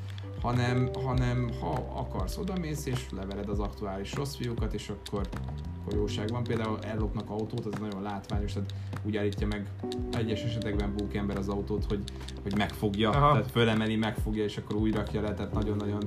hanem, 0.45 0.89
hanem 1.05 1.51
ha 1.61 1.71
akarsz, 1.95 2.37
odamész 2.37 2.87
és 2.87 3.07
levered 3.11 3.49
az 3.49 3.59
aktuális 3.59 4.15
rossz 4.15 4.35
fiúkat, 4.35 4.73
és 4.73 4.89
akkor, 4.89 5.29
akkor 5.81 5.95
jóság 5.95 6.29
van. 6.29 6.43
Például 6.43 6.79
ellopnak 6.83 7.31
autót, 7.31 7.67
az 7.67 7.81
nagyon 7.81 8.03
látványos, 8.03 8.53
tehát 8.53 8.75
úgy 9.03 9.17
állítja 9.17 9.47
meg 9.47 9.71
egyes 10.13 10.43
esetekben 10.43 10.95
ember 11.13 11.37
az 11.37 11.49
autót, 11.49 11.85
hogy, 11.85 12.03
hogy 12.43 12.57
megfogja, 12.57 13.11
Aha. 13.11 13.33
tehát 13.33 13.51
fölemeli, 13.51 13.97
megfogja, 13.97 14.45
és 14.45 14.57
akkor 14.57 14.77
újra 14.77 14.99
rakja 14.99 15.21
le, 15.21 15.35
tehát 15.35 15.53
nagyon-nagyon 15.53 16.03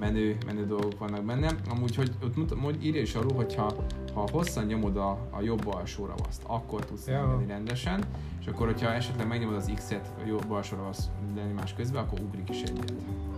menő, 0.00 0.36
menő 0.46 0.66
dolgok 0.66 0.98
vannak 0.98 1.24
benne. 1.24 1.54
Amúgy, 1.70 1.94
hogy 1.94 2.10
ott 2.22 2.36
mutat, 2.36 2.58
hogy 2.58 2.84
írja 2.84 3.00
is 3.00 3.14
arról, 3.14 3.34
hogyha 3.34 3.74
ha 4.14 4.28
hosszan 4.32 4.64
nyomod 4.64 4.96
a, 4.96 5.10
a 5.30 5.40
jobb 5.42 5.66
alsó 5.66 6.06
ravaszt, 6.06 6.42
akkor 6.46 6.84
tudsz 6.84 7.06
ja. 7.06 7.26
menni 7.26 7.46
rendesen, 7.46 8.04
és 8.40 8.46
akkor, 8.46 8.66
hogyha 8.66 8.92
esetleg 8.92 9.26
megnyomod 9.26 9.54
az 9.54 9.72
X-et 9.74 10.12
a 10.22 10.26
jobb 10.26 10.50
alsó 10.50 10.76
ravaszt 10.76 11.10
más 11.54 11.74
közben, 11.74 12.02
akkor 12.02 12.20
ugrik 12.20 12.48
is 12.48 12.62
egyet. 12.62 12.92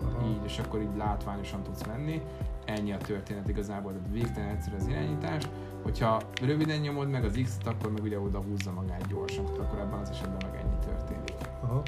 Aha. 0.04 0.26
Így, 0.28 0.44
és 0.44 0.58
akkor 0.58 0.80
így 0.80 0.96
látványosan 0.96 1.62
tudsz 1.62 1.86
menni. 1.86 2.20
Ennyi 2.64 2.92
a 2.92 2.96
történet 2.96 3.48
igazából, 3.48 3.92
tehát 3.92 4.08
végtelen 4.12 4.48
egyszerű 4.48 4.76
az 4.76 4.86
irányítás. 4.86 5.48
Hogyha 5.82 6.20
röviden 6.42 6.80
nyomod 6.80 7.10
meg 7.10 7.24
az 7.24 7.40
X-et, 7.42 7.66
akkor 7.66 7.92
meg 7.92 8.02
ugye 8.02 8.20
oda 8.20 8.42
húzza 8.42 8.72
magát 8.72 9.06
gyorsan, 9.08 9.44
akkor 9.44 9.78
ebben 9.78 9.98
az 9.98 10.10
esetben 10.10 10.50
meg 10.50 10.60
ennyi 10.60 10.78
történik. 10.86 11.34
Aha 11.62 11.82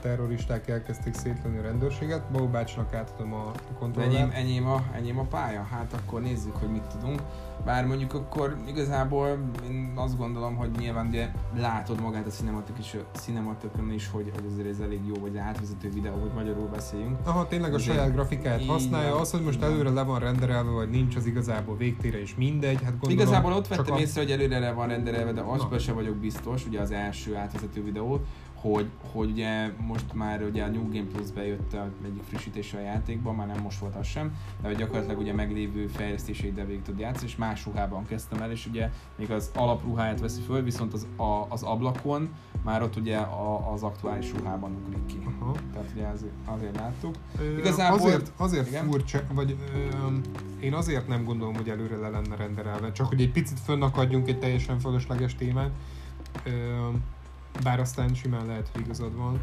terroristák 0.00 0.68
elkezdték 0.68 1.14
szétlőni 1.14 1.58
a 1.58 1.62
rendőrséget. 1.62 2.30
Bau 2.30 2.48
bácsnak 2.48 2.94
átadom 2.94 3.32
a 3.34 3.52
kontrollát. 3.78 4.12
Enyém, 4.12 4.30
enyém, 4.34 4.66
a, 4.66 4.84
enyém 4.94 5.18
a 5.18 5.24
pálya? 5.24 5.62
Hát 5.62 5.92
akkor 5.92 6.20
nézzük, 6.20 6.56
hogy 6.56 6.68
mit 6.68 6.82
tudunk. 6.82 7.20
Bár 7.66 7.86
mondjuk 7.86 8.14
akkor 8.14 8.56
igazából 8.68 9.38
én 9.70 9.92
azt 9.94 10.16
gondolom, 10.16 10.56
hogy 10.56 10.70
nyilván 10.78 11.06
ugye 11.06 11.28
látod 11.56 12.00
magát 12.00 12.26
a 12.26 12.30
cinematikon 13.12 13.92
is, 13.92 14.08
hogy, 14.10 14.30
hogy 14.34 14.44
azért 14.52 14.68
ez 14.68 14.80
elég 14.80 15.00
jó, 15.06 15.14
vagy 15.20 15.36
átvezető 15.36 15.90
videó, 15.90 16.20
hogy 16.20 16.30
magyarul 16.34 16.68
beszéljünk. 16.68 17.18
Aha, 17.24 17.46
tényleg 17.46 17.74
a 17.74 17.78
saját 17.78 18.12
grafikát 18.12 18.64
használja. 18.66 19.20
Az, 19.20 19.30
hogy 19.30 19.42
most 19.42 19.62
előre 19.62 19.90
le 19.90 20.02
van 20.02 20.18
renderelve, 20.18 20.70
vagy 20.70 20.90
nincs, 20.90 21.16
az 21.16 21.26
igazából 21.26 21.76
végtére 21.76 22.20
is 22.20 22.34
mindegy. 22.36 22.82
Hát 22.82 22.98
gondolom, 22.98 23.18
igazából 23.18 23.52
ott 23.52 23.68
vettem 23.68 23.94
a... 23.94 23.98
észre, 23.98 24.20
hogy 24.20 24.30
előre 24.30 24.58
le 24.58 24.72
van 24.72 24.88
renderelve, 24.88 25.32
de 25.32 25.40
azban 25.40 25.78
se 25.78 25.92
vagyok 25.92 26.16
biztos, 26.16 26.66
ugye 26.66 26.80
az 26.80 26.90
első 26.90 27.36
átvezető 27.36 27.84
videó, 27.84 28.20
hogy, 28.60 28.86
hogy 29.12 29.30
ugye 29.30 29.70
most 29.86 30.12
már 30.14 30.42
ugye 30.42 30.62
a 30.62 30.68
New 30.68 30.92
Game 30.92 31.06
Plus 31.12 31.30
bejött 31.30 31.72
a 31.72 31.88
egyik 32.04 32.22
frissítése 32.22 32.78
a 32.78 32.80
játékban, 32.80 33.34
már 33.34 33.46
nem 33.46 33.62
most 33.62 33.78
volt 33.78 33.94
az 33.94 34.06
sem, 34.06 34.36
de 34.62 34.72
gyakorlatilag 34.72 35.18
ugye 35.18 35.32
meglévő 35.32 35.86
fejlesztéseit 35.86 36.66
végig 36.66 36.82
tud 36.82 36.98
játszani, 36.98 37.26
és 37.26 37.36
más 37.36 37.55
ruhában 37.64 38.06
kezdtem 38.06 38.42
el, 38.42 38.50
és 38.50 38.66
ugye 38.66 38.90
még 39.16 39.30
az 39.30 39.50
alapruháját 39.54 40.20
veszi 40.20 40.40
föl, 40.40 40.62
viszont 40.62 40.92
az, 40.92 41.06
a, 41.16 41.46
az 41.48 41.62
ablakon 41.62 42.28
már 42.62 42.82
ott 42.82 42.96
ugye 42.96 43.16
a, 43.16 43.72
az 43.72 43.82
aktuális 43.82 44.32
ruhában 44.32 44.76
ugrik 44.84 45.06
ki. 45.06 45.18
Uh-huh. 45.18 45.56
Tehát 45.72 45.90
ugye 45.94 46.06
azért, 46.06 46.32
azért 46.44 46.76
láttuk. 46.76 47.14
Ö, 47.38 47.58
Igazából, 47.58 47.98
azért 47.98 48.32
azért 48.36 48.66
igen? 48.66 48.84
furcsa, 48.90 49.22
vagy 49.32 49.56
ö, 49.74 50.06
én 50.60 50.74
azért 50.74 51.08
nem 51.08 51.24
gondolom, 51.24 51.54
hogy 51.54 51.68
előre 51.68 51.96
le 51.96 52.08
lenne 52.08 52.36
renderelve, 52.36 52.92
csak 52.92 53.06
hogy 53.06 53.20
egy 53.20 53.32
picit 53.32 53.60
fönnakadjunk 53.60 54.28
egy 54.28 54.38
teljesen 54.38 54.78
fölösleges 54.78 55.34
témát. 55.34 55.70
Ö, 56.44 56.50
bár 57.62 57.80
aztán 57.80 58.14
simán 58.14 58.46
lehet, 58.46 58.68
hogy 58.72 58.80
igazad 58.80 59.16
van, 59.16 59.40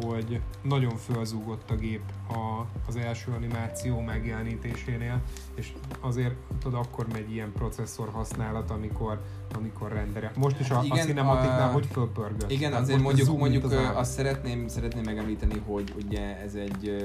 hogy 0.00 0.40
nagyon 0.62 0.96
fölzúgott 0.96 1.70
a 1.70 1.74
gép 1.74 2.02
a, 2.28 2.66
az 2.88 2.96
első 2.96 3.32
animáció 3.32 4.00
megjelenítésénél, 4.00 5.22
és 5.54 5.72
azért 6.00 6.34
tudod, 6.60 6.80
akkor 6.84 7.06
megy 7.12 7.32
ilyen 7.32 7.52
processzor 7.52 8.08
használat, 8.08 8.70
amikor, 8.70 9.20
amikor 9.54 9.92
rendere. 9.92 10.32
Most 10.36 10.60
is 10.60 10.70
a, 10.70 10.80
igen, 10.84 10.98
a 10.98 11.02
cinematiknál 11.02 11.68
a, 11.68 11.72
hogy 11.72 11.86
fölpörgött? 11.86 12.50
Igen, 12.50 12.70
Tehát 12.70 12.84
azért 12.84 13.00
mondjuk, 13.00 13.38
mondjuk 13.38 13.64
az 13.64 13.76
azt 13.94 14.12
szeretném, 14.12 14.68
szeretném 14.68 15.02
megemlíteni, 15.04 15.62
hogy 15.66 15.94
ugye 16.04 16.40
ez 16.40 16.54
egy 16.54 16.96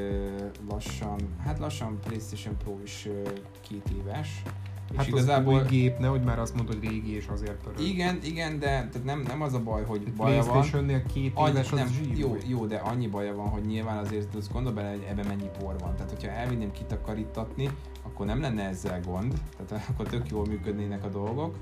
lassan, 0.70 1.20
hát 1.46 1.60
lassan 1.60 2.00
PlayStation 2.00 2.58
Pro 2.58 2.80
is 2.84 3.08
két 3.62 3.90
éves, 4.00 4.42
Hát 4.96 5.06
és 5.06 5.12
igazából... 5.12 5.54
új 5.54 5.62
gép, 5.70 5.98
nehogy 5.98 6.24
már 6.24 6.40
azt 6.40 6.56
mondod, 6.56 6.76
hogy 6.76 6.90
régi 6.90 7.16
és 7.16 7.28
azért 7.28 7.64
pörög. 7.64 7.80
Igen, 7.80 8.20
igen, 8.24 8.60
de 8.60 8.66
tehát 8.66 9.04
nem, 9.04 9.24
nem 9.28 9.42
az 9.42 9.54
a 9.54 9.60
baj, 9.60 9.84
hogy 9.84 10.02
Egy 10.06 10.14
baja 10.14 10.44
van. 10.44 10.52
playstation 10.52 11.04
két 11.14 11.32
annyi, 11.36 11.50
éves 11.50 11.72
az 11.72 11.80
nem, 11.80 11.90
jó, 12.16 12.38
jó, 12.48 12.66
de 12.66 12.76
annyi 12.76 13.08
baja 13.08 13.36
van, 13.36 13.48
hogy 13.48 13.66
nyilván 13.66 13.98
azért 13.98 14.36
az 14.36 14.50
gondol 14.50 14.74
bele, 14.74 14.90
hogy 14.90 15.06
ebben 15.10 15.26
mennyi 15.28 15.50
por 15.60 15.76
van. 15.80 15.96
Tehát, 15.96 16.12
hogyha 16.12 16.30
elvinném 16.30 16.72
kitakarítatni, 16.72 17.70
akkor 18.04 18.26
nem 18.26 18.42
lenne 18.42 18.64
ezzel 18.64 19.02
gond, 19.02 19.34
tehát 19.58 19.88
akkor 19.90 20.08
tök 20.08 20.30
jól 20.30 20.46
működnének 20.46 21.04
a 21.04 21.10
dolgok 21.10 21.56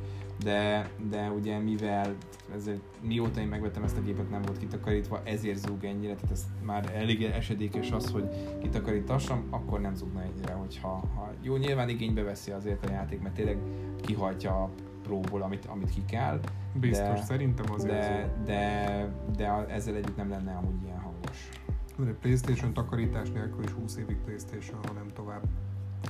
de, 0.43 0.89
de 1.09 1.29
ugye 1.29 1.57
mivel 1.57 2.15
ezért, 2.55 2.81
mióta 3.01 3.39
én 3.39 3.47
megvettem 3.47 3.83
ezt 3.83 3.97
a 3.97 4.01
gépet 4.01 4.29
nem 4.29 4.41
volt 4.41 4.57
kitakarítva, 4.57 5.21
ezért 5.23 5.57
zúg 5.57 5.83
ennyire, 5.83 6.13
tehát 6.13 6.31
ez 6.31 6.45
már 6.63 6.91
elég 6.95 7.23
esedékes 7.23 7.91
az, 7.91 8.11
hogy 8.11 8.29
kitakarítassam, 8.61 9.47
akkor 9.49 9.81
nem 9.81 9.95
zúgna 9.95 10.21
ennyire, 10.21 10.53
hogyha 10.53 10.89
ha, 10.89 11.31
jó, 11.41 11.55
nyilván 11.55 11.89
igénybe 11.89 12.21
veszi 12.21 12.51
azért 12.51 12.85
a 12.85 12.91
játék, 12.91 13.21
mert 13.21 13.35
tényleg 13.35 13.57
kihajtja 14.01 14.63
a 14.63 14.69
próból, 15.03 15.41
amit, 15.41 15.65
amit 15.65 15.89
ki 15.89 16.05
kell. 16.05 16.39
Biztos, 16.73 17.19
de, 17.19 17.25
szerintem 17.25 17.65
azért 17.73 17.91
de, 17.91 18.33
de, 18.45 19.09
de, 19.35 19.65
ezzel 19.67 19.95
együtt 19.95 20.15
nem 20.17 20.29
lenne 20.29 20.55
amúgy 20.55 20.83
ilyen 20.83 20.99
hangos. 20.99 21.49
Mert 21.97 22.11
a 22.11 22.15
Playstation 22.21 22.73
takarítás 22.73 23.31
nélkül 23.31 23.63
is 23.63 23.71
20 23.71 23.97
évig 23.97 24.17
Playstation, 24.17 24.79
ha 24.87 24.93
nem 24.93 25.07
tovább. 25.13 25.43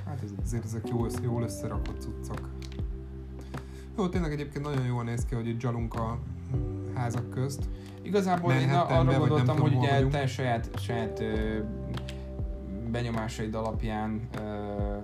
Hát 0.06 0.22
ez 0.24 0.32
azért 0.44 0.64
ezek 0.64 0.88
jól, 0.88 1.10
jól 1.24 1.44
összerakott 1.44 2.02
cuccok. 2.02 2.50
Jó, 3.98 4.08
tényleg 4.08 4.32
egyébként 4.32 4.66
nagyon 4.66 4.86
jól 4.86 5.04
néz 5.04 5.26
ki, 5.26 5.36
hogy 5.36 5.48
itt 5.48 5.60
zsalunk 5.60 5.94
a 5.94 6.18
házak 6.96 7.30
közt. 7.30 7.64
Igazából 8.02 8.54
én 8.54 8.70
arra 8.70 9.18
gondoltam, 9.18 9.60
hogy 9.60 9.76
ugye 9.76 10.08
te 10.08 10.28
saját, 10.28 10.70
saját 10.80 11.20
ö, 11.20 11.60
benyomásaid 12.92 13.56
alapján 13.56 14.22
ö, 14.36 14.40
ö, 14.40 15.00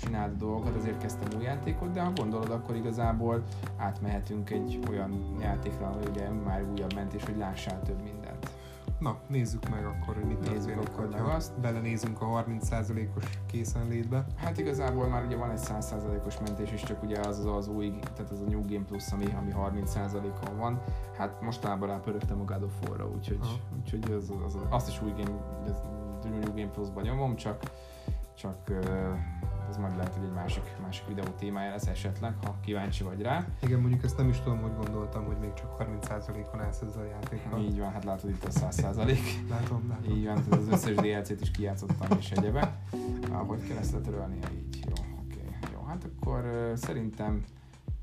csináld 0.00 0.36
dolgokat, 0.38 0.76
ezért 0.76 0.98
kezdtem 0.98 1.28
új 1.38 1.42
játékot, 1.42 1.90
de 1.90 2.00
ha 2.00 2.12
gondolod, 2.14 2.50
akkor 2.50 2.76
igazából 2.76 3.42
átmehetünk 3.76 4.50
egy 4.50 4.78
olyan 4.90 5.36
játékra, 5.40 5.86
hogy 5.86 6.08
ugye 6.08 6.28
már 6.30 6.64
újabb 6.72 6.94
mentés, 6.94 7.24
hogy 7.24 7.36
lássál 7.36 7.82
több 7.82 8.02
mindent. 8.02 8.23
Na, 9.04 9.18
nézzük 9.26 9.68
meg 9.68 9.86
akkor, 9.86 10.14
hogy 10.14 10.24
mit 10.24 10.38
történik, 10.38 10.88
hogyha 10.88 11.24
azt. 11.24 11.60
belenézünk 11.60 12.20
a 12.20 12.44
30%-os 12.46 13.24
készenlétbe. 13.46 14.26
Hát 14.36 14.58
igazából 14.58 15.08
már 15.08 15.24
ugye 15.24 15.36
van 15.36 15.50
egy 15.50 15.60
100%-os 15.62 16.38
mentés, 16.38 16.70
és 16.70 16.82
csak 16.82 17.02
ugye 17.02 17.20
az 17.20 17.38
az, 17.38 17.46
az 17.46 17.68
új, 17.68 17.98
tehát 18.14 18.30
az 18.30 18.40
a 18.40 18.44
New 18.44 18.62
Game 18.68 18.84
Plus, 18.84 19.12
ami, 19.12 19.24
ami 19.38 19.52
30%-on 19.56 20.56
van. 20.56 20.80
Hát 21.16 21.40
mostanában 21.40 21.88
rápörögtem 21.88 22.40
a 22.40 22.44
God 22.44 22.62
of 22.62 22.72
War-ra, 22.88 23.08
úgyhogy, 23.08 23.38
úgyhogy 23.78 24.12
az, 24.12 24.32
az, 24.44 24.54
az, 24.54 24.62
azt 24.68 24.88
is 24.88 25.02
új 25.02 25.10
Game, 25.10 25.62
az, 25.66 25.82
New 26.22 26.54
Game 26.54 26.70
Plus-ban 26.70 27.02
nyomom, 27.02 27.36
csak, 27.36 27.62
csak 28.34 28.56
ez 29.74 29.80
majd 29.80 29.96
lehet, 29.96 30.14
hogy 30.14 30.24
egy 30.24 30.32
másik, 30.32 30.62
másik 30.82 31.06
videó 31.06 31.24
témája 31.38 31.70
lesz 31.70 31.86
esetleg, 31.86 32.34
ha 32.44 32.56
kíváncsi 32.64 33.04
vagy 33.04 33.22
rá. 33.22 33.46
Igen, 33.62 33.80
mondjuk 33.80 34.04
ezt 34.04 34.16
nem 34.16 34.28
is 34.28 34.40
tudom, 34.40 34.60
hogy 34.60 34.74
gondoltam, 34.76 35.24
hogy 35.24 35.36
még 35.36 35.52
csak 35.52 35.76
30%-on 35.78 36.60
állsz 36.60 36.80
ezzel 36.80 37.02
a 37.02 37.06
játékkal. 37.06 37.60
Így 37.60 37.78
van, 37.78 37.92
hát 37.92 38.04
látod 38.04 38.30
itt 38.30 38.44
a 38.44 38.48
100%. 38.48 39.18
látom, 39.48 39.88
látom. 39.88 40.16
Így 40.16 40.24
van, 40.24 40.36
az 40.50 40.68
összes 40.70 40.94
DLC-t 40.94 41.40
is 41.40 41.50
kijátszottam 41.50 42.18
és 42.18 42.30
egyebe. 42.30 42.78
Ahogy 43.32 43.66
kell 43.68 43.76
ezt 43.76 43.92
letörölni, 43.92 44.38
így. 44.52 44.84
Jó, 44.86 44.92
oké. 44.92 45.36
Okay. 45.36 45.72
Jó, 45.72 45.84
hát 45.86 46.04
akkor 46.04 46.44
uh, 46.44 46.76
szerintem 46.76 47.44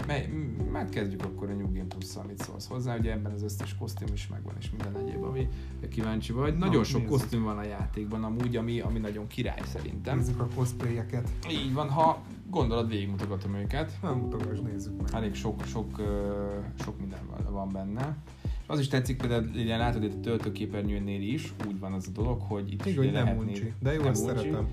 Mely, 0.08 0.30
hát 0.74 0.90
kezdjük 0.90 1.24
akkor 1.24 1.50
a 1.50 1.54
New 1.54 1.72
Game 1.74 1.88
plus 1.88 2.16
amit 2.16 2.44
szólsz 2.44 2.68
hozzá, 2.68 2.98
ugye 2.98 3.12
ebben 3.12 3.32
az 3.32 3.44
összes 3.44 3.76
kosztüm 3.76 4.08
is 4.14 4.28
megvan, 4.28 4.56
és 4.60 4.70
minden 4.70 5.08
egyéb, 5.08 5.24
ami 5.24 5.48
kíváncsi 5.90 6.32
vagy. 6.32 6.58
Nagyon 6.58 6.78
Na, 6.78 6.84
sok 6.84 7.02
nézzük. 7.02 7.18
kosztüm 7.18 7.44
van 7.44 7.58
a 7.58 7.64
játékban, 7.64 8.24
amúgy, 8.24 8.56
ami, 8.56 8.80
ami 8.80 9.00
nagyon 9.00 9.28
király 9.28 9.62
szerintem. 9.66 10.18
Nézzük 10.18 10.40
a 10.40 10.48
cosplayeket. 10.56 11.30
Így 11.52 11.74
van, 11.74 11.90
ha 11.90 12.22
gondolod, 12.50 12.88
végigmutogatom 12.88 13.56
őket. 13.56 13.92
Nem 14.02 14.18
mutogass, 14.18 14.60
nézzük 14.60 15.02
meg. 15.02 15.10
Elég 15.14 15.36
sok, 15.36 15.64
sok, 15.66 16.02
sok 16.84 17.00
minden 17.00 17.20
van 17.50 17.70
benne. 17.70 18.18
Az 18.72 18.80
is 18.80 18.88
tetszik, 18.88 19.18
például 19.18 19.50
ugye 19.54 19.78
látod 19.78 20.04
itt 20.04 20.14
a 20.14 20.20
töltőképernyőnél 20.20 21.22
is, 21.22 21.54
úgy 21.68 21.80
van 21.80 21.94
az 21.94 22.08
a 22.08 22.12
dolog, 22.12 22.42
hogy 22.42 22.72
itt 22.72 22.86
Igen, 22.86 23.04
is 23.04 23.12
nem 23.12 23.38
uncsi, 23.38 23.74
de 23.80 23.94
jó, 23.94 24.02
ezt 24.02 24.26
szeretem. 24.26 24.68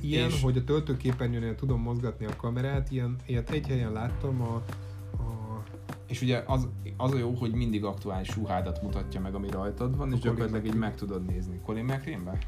Ilyen, 0.00 0.28
és... 0.28 0.42
hogy 0.42 0.56
a 0.56 0.64
töltőképernyőnél 0.64 1.54
tudom 1.54 1.80
mozgatni 1.80 2.26
a 2.26 2.36
kamerát, 2.36 2.90
ilyen, 2.90 3.16
ilyet 3.26 3.50
egy 3.50 3.66
helyen 3.66 3.92
láttam 3.92 4.40
a, 4.40 4.54
a 5.22 5.62
és 6.06 6.22
ugye 6.22 6.42
az, 6.46 6.68
az 6.96 7.12
a 7.12 7.18
jó, 7.18 7.30
hogy 7.30 7.52
mindig 7.52 7.84
aktuális 7.84 8.36
ruhádat 8.36 8.82
mutatja 8.82 9.20
meg, 9.20 9.34
ami 9.34 9.50
rajtad 9.50 9.96
van, 9.96 10.12
a 10.12 10.14
és 10.14 10.20
gyakorlatilag 10.20 10.66
így 10.66 10.74
meg 10.74 10.94
tudod 10.94 11.24
nézni. 11.24 11.60
Colin 11.64 11.84
McRae-be? 11.84 12.38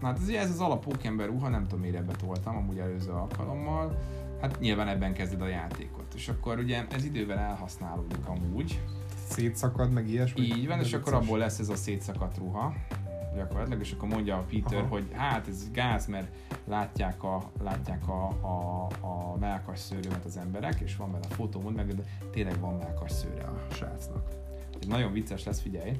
Na 0.00 0.06
hát 0.06 0.18
ez, 0.18 0.28
ez 0.28 0.50
az 0.50 0.60
alap 0.60 0.84
pókember 0.84 1.28
ruha, 1.28 1.48
nem 1.48 1.62
tudom 1.62 1.80
miért 1.80 1.96
ebbe 1.96 2.12
toltam, 2.12 2.56
amúgy 2.56 2.78
előző 2.78 3.10
alkalommal. 3.10 3.98
hát 4.40 4.60
nyilván 4.60 4.88
ebben 4.88 5.12
kezded 5.12 5.40
a 5.40 5.46
játékot. 5.46 6.01
És 6.14 6.28
akkor 6.28 6.58
ugye 6.58 6.86
ez 6.90 7.04
idővel 7.04 7.38
elhasználódik 7.38 8.26
amúgy. 8.26 8.80
Szétszakad, 9.28 9.92
meg 9.92 10.08
ilyesmi. 10.08 10.40
Így 10.40 10.66
van, 10.66 10.80
és 10.80 10.92
akkor 10.92 11.14
abból 11.14 11.38
lesz 11.38 11.58
ez 11.58 11.68
a 11.68 11.76
szétszakadt 11.76 12.38
ruha 12.38 12.74
gyakorlatilag, 13.34 13.80
és 13.80 13.92
akkor 13.92 14.08
mondja 14.08 14.36
a 14.36 14.44
Peter, 14.50 14.78
Aha. 14.78 14.88
hogy 14.88 15.08
hát 15.12 15.48
ez 15.48 15.70
gáz, 15.70 16.06
mert 16.06 16.28
látják 16.64 17.22
a, 17.22 17.50
látják 17.62 18.08
a, 18.08 18.26
a, 18.26 18.86
a 19.00 19.36
melkas 19.38 19.78
szőrömet 19.78 20.24
az 20.24 20.36
emberek, 20.36 20.80
és 20.80 20.96
van 20.96 21.12
benne 21.12 21.26
a 21.30 21.34
fotó, 21.34 21.60
mond 21.60 21.76
meg, 21.76 21.94
de 21.94 22.02
tényleg 22.30 22.60
van 22.60 22.74
melkas 22.74 23.12
szőre 23.12 23.42
a 23.42 23.74
srácnak. 23.74 24.28
Ez 24.80 24.86
nagyon 24.86 25.12
vicces 25.12 25.44
lesz, 25.44 25.60
figyelj. 25.60 25.92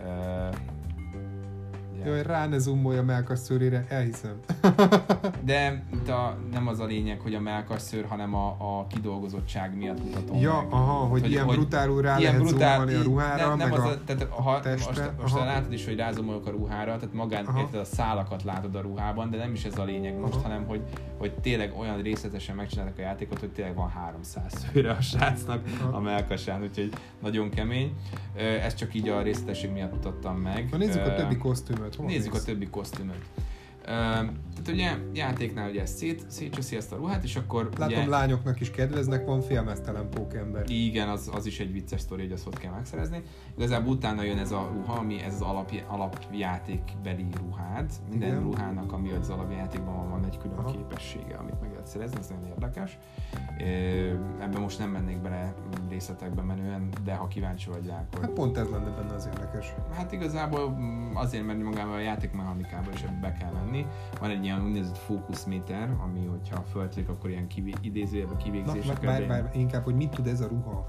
Uh, 0.00 0.54
Jaj, 2.04 2.22
rá 2.22 2.46
ne 2.46 2.58
zoomolja 2.58 3.00
a 3.00 3.04
melkasszőrére, 3.04 3.84
elhiszem. 3.88 4.38
De 5.44 5.84
a, 6.08 6.36
nem 6.52 6.68
az 6.68 6.80
a 6.80 6.84
lényeg, 6.84 7.20
hogy 7.20 7.34
a 7.34 7.40
melkasszőr, 7.40 8.04
hanem 8.08 8.34
a, 8.34 8.46
a 8.58 8.86
kidolgozottság 8.86 9.76
miatt 9.76 10.04
mutatom 10.04 10.40
Ja, 10.40 10.60
meg. 10.62 10.72
aha, 10.72 10.92
hogy, 10.92 11.20
hogy 11.20 11.30
ilyen 11.30 11.44
hogy 11.44 11.56
brutálul 11.56 12.02
rá 12.02 12.18
ilyen 12.18 12.32
lehet 12.32 12.48
brutál, 12.48 12.80
a 12.80 13.02
ruhára, 13.02 13.48
nem, 13.48 13.56
nem 13.56 13.68
meg 13.68 13.78
az 13.78 13.84
a, 13.84 13.88
a, 13.88 14.04
tehát, 14.04 14.28
ha, 14.30 14.60
testre, 14.60 15.04
most, 15.04 15.32
most 15.32 15.44
látod 15.44 15.72
is, 15.72 15.84
hogy 15.84 15.96
rázomolok 15.96 16.46
a 16.46 16.50
ruhára, 16.50 16.96
tehát 16.96 17.14
magán 17.14 17.46
érted, 17.56 17.80
a 17.80 17.84
szálakat 17.84 18.42
látod 18.42 18.74
a 18.74 18.80
ruhában, 18.80 19.30
de 19.30 19.36
nem 19.36 19.52
is 19.52 19.64
ez 19.64 19.78
a 19.78 19.84
lényeg 19.84 20.18
most, 20.18 20.34
aha. 20.34 20.42
hanem 20.42 20.66
hogy, 20.66 20.80
hogy 21.18 21.32
tényleg 21.32 21.72
olyan 21.78 22.02
részletesen 22.02 22.56
megcsináltak 22.56 22.98
a 22.98 23.00
játékot, 23.00 23.38
hogy 23.38 23.50
tényleg 23.50 23.74
van 23.74 23.88
300 23.88 24.52
szőre 24.72 24.90
a 24.90 25.00
srácnak 25.00 25.64
aha. 25.80 25.96
a 25.96 26.00
melkasán, 26.00 26.62
úgyhogy 26.62 26.92
nagyon 27.22 27.50
kemény. 27.50 27.92
Ezt 28.62 28.76
csak 28.76 28.94
így 28.94 29.08
a 29.08 29.22
részletesség 29.22 29.72
miatt 29.72 29.92
mutattam 29.92 30.36
meg. 30.36 30.68
Na 30.70 30.76
nézzük 30.76 31.06
a 31.06 31.14
többi 31.14 31.36
kosztümöt 31.36 31.94
Hol 31.94 32.06
Nézzük 32.06 32.32
néz? 32.32 32.42
a 32.42 32.44
többi 32.44 32.66
kosztümöt. 32.66 33.24
Tehát 34.64 34.80
ugye 34.80 35.18
játéknál 35.20 35.70
ugye 35.70 35.86
szét, 35.86 36.24
szétcseszi 36.26 36.76
ezt 36.76 36.92
a 36.92 36.96
ruhát, 36.96 37.24
és 37.24 37.36
akkor 37.36 37.68
Látom, 37.78 37.98
ugye, 37.98 38.06
lányoknak 38.06 38.60
is 38.60 38.70
kedveznek, 38.70 39.26
van 39.26 39.40
félmeztelen 39.40 40.10
pókember. 40.10 40.70
Igen, 40.70 41.08
az, 41.08 41.30
az 41.32 41.46
is 41.46 41.60
egy 41.60 41.72
vicces 41.72 42.00
sztori, 42.00 42.22
hogy 42.22 42.32
azt 42.32 42.46
ott 42.46 42.58
kell 42.58 42.72
megszerezni. 42.72 43.22
Igazából 43.56 43.92
utána 43.92 44.22
jön 44.22 44.38
ez 44.38 44.52
a 44.52 44.70
ruha, 44.72 44.92
ami 44.92 45.22
ez 45.22 45.34
az 45.34 45.40
alap, 45.40 45.72
alapjátékbeli 45.88 47.26
ruhád. 47.36 47.90
Minden 48.10 48.28
Igen. 48.28 48.42
ruhának, 48.42 48.92
ami 48.92 49.10
az 49.10 49.28
alapjátékban 49.28 49.94
van, 49.94 50.10
van 50.10 50.24
egy 50.24 50.38
külön 50.38 50.58
Aha. 50.58 50.70
képessége, 50.70 51.36
amit 51.36 51.60
meg 51.60 51.70
lehet 51.70 51.86
szerezni, 51.86 52.18
ez 52.18 52.28
nagyon 52.28 52.48
érdekes. 52.48 52.98
Ebben 54.40 54.60
most 54.60 54.78
nem 54.78 54.90
mennék 54.90 55.20
bele 55.20 55.54
részletekbe 55.88 56.42
menően, 56.42 56.88
de 57.04 57.14
ha 57.14 57.28
kíváncsi 57.28 57.70
vagy 57.70 57.86
rá, 57.86 58.04
akkor... 58.06 58.24
Hát 58.24 58.30
pont 58.32 58.56
ez 58.56 58.68
lenne 58.68 58.90
benne 58.90 59.14
az 59.14 59.26
érdekes. 59.26 59.74
Hát 59.92 60.12
igazából 60.12 60.70
mm, 60.70 61.14
azért, 61.14 61.46
mert 61.46 61.62
magában 61.62 61.94
a 61.94 62.00
játékmechanikában 62.00 62.92
is 62.92 63.04
be 63.20 63.32
kell 63.32 63.52
menni. 63.52 63.86
Van 64.20 64.30
egy 64.30 64.44
ilyen 64.44 64.53
úgynevezett 64.62 64.98
fókuszméter, 64.98 65.96
ami 66.02 66.26
hogyha 66.26 66.62
föltlik, 66.62 67.08
akkor 67.08 67.30
ilyen 67.30 67.46
kivé, 67.46 67.72
idézőjelben 67.80 68.36
kivégzések. 68.36 69.00
Na, 69.00 69.06
bár, 69.06 69.26
bár, 69.26 69.50
inkább, 69.54 69.84
hogy 69.84 69.94
mit 69.94 70.10
tud 70.10 70.26
ez 70.26 70.40
a 70.40 70.48
ruha? 70.48 70.86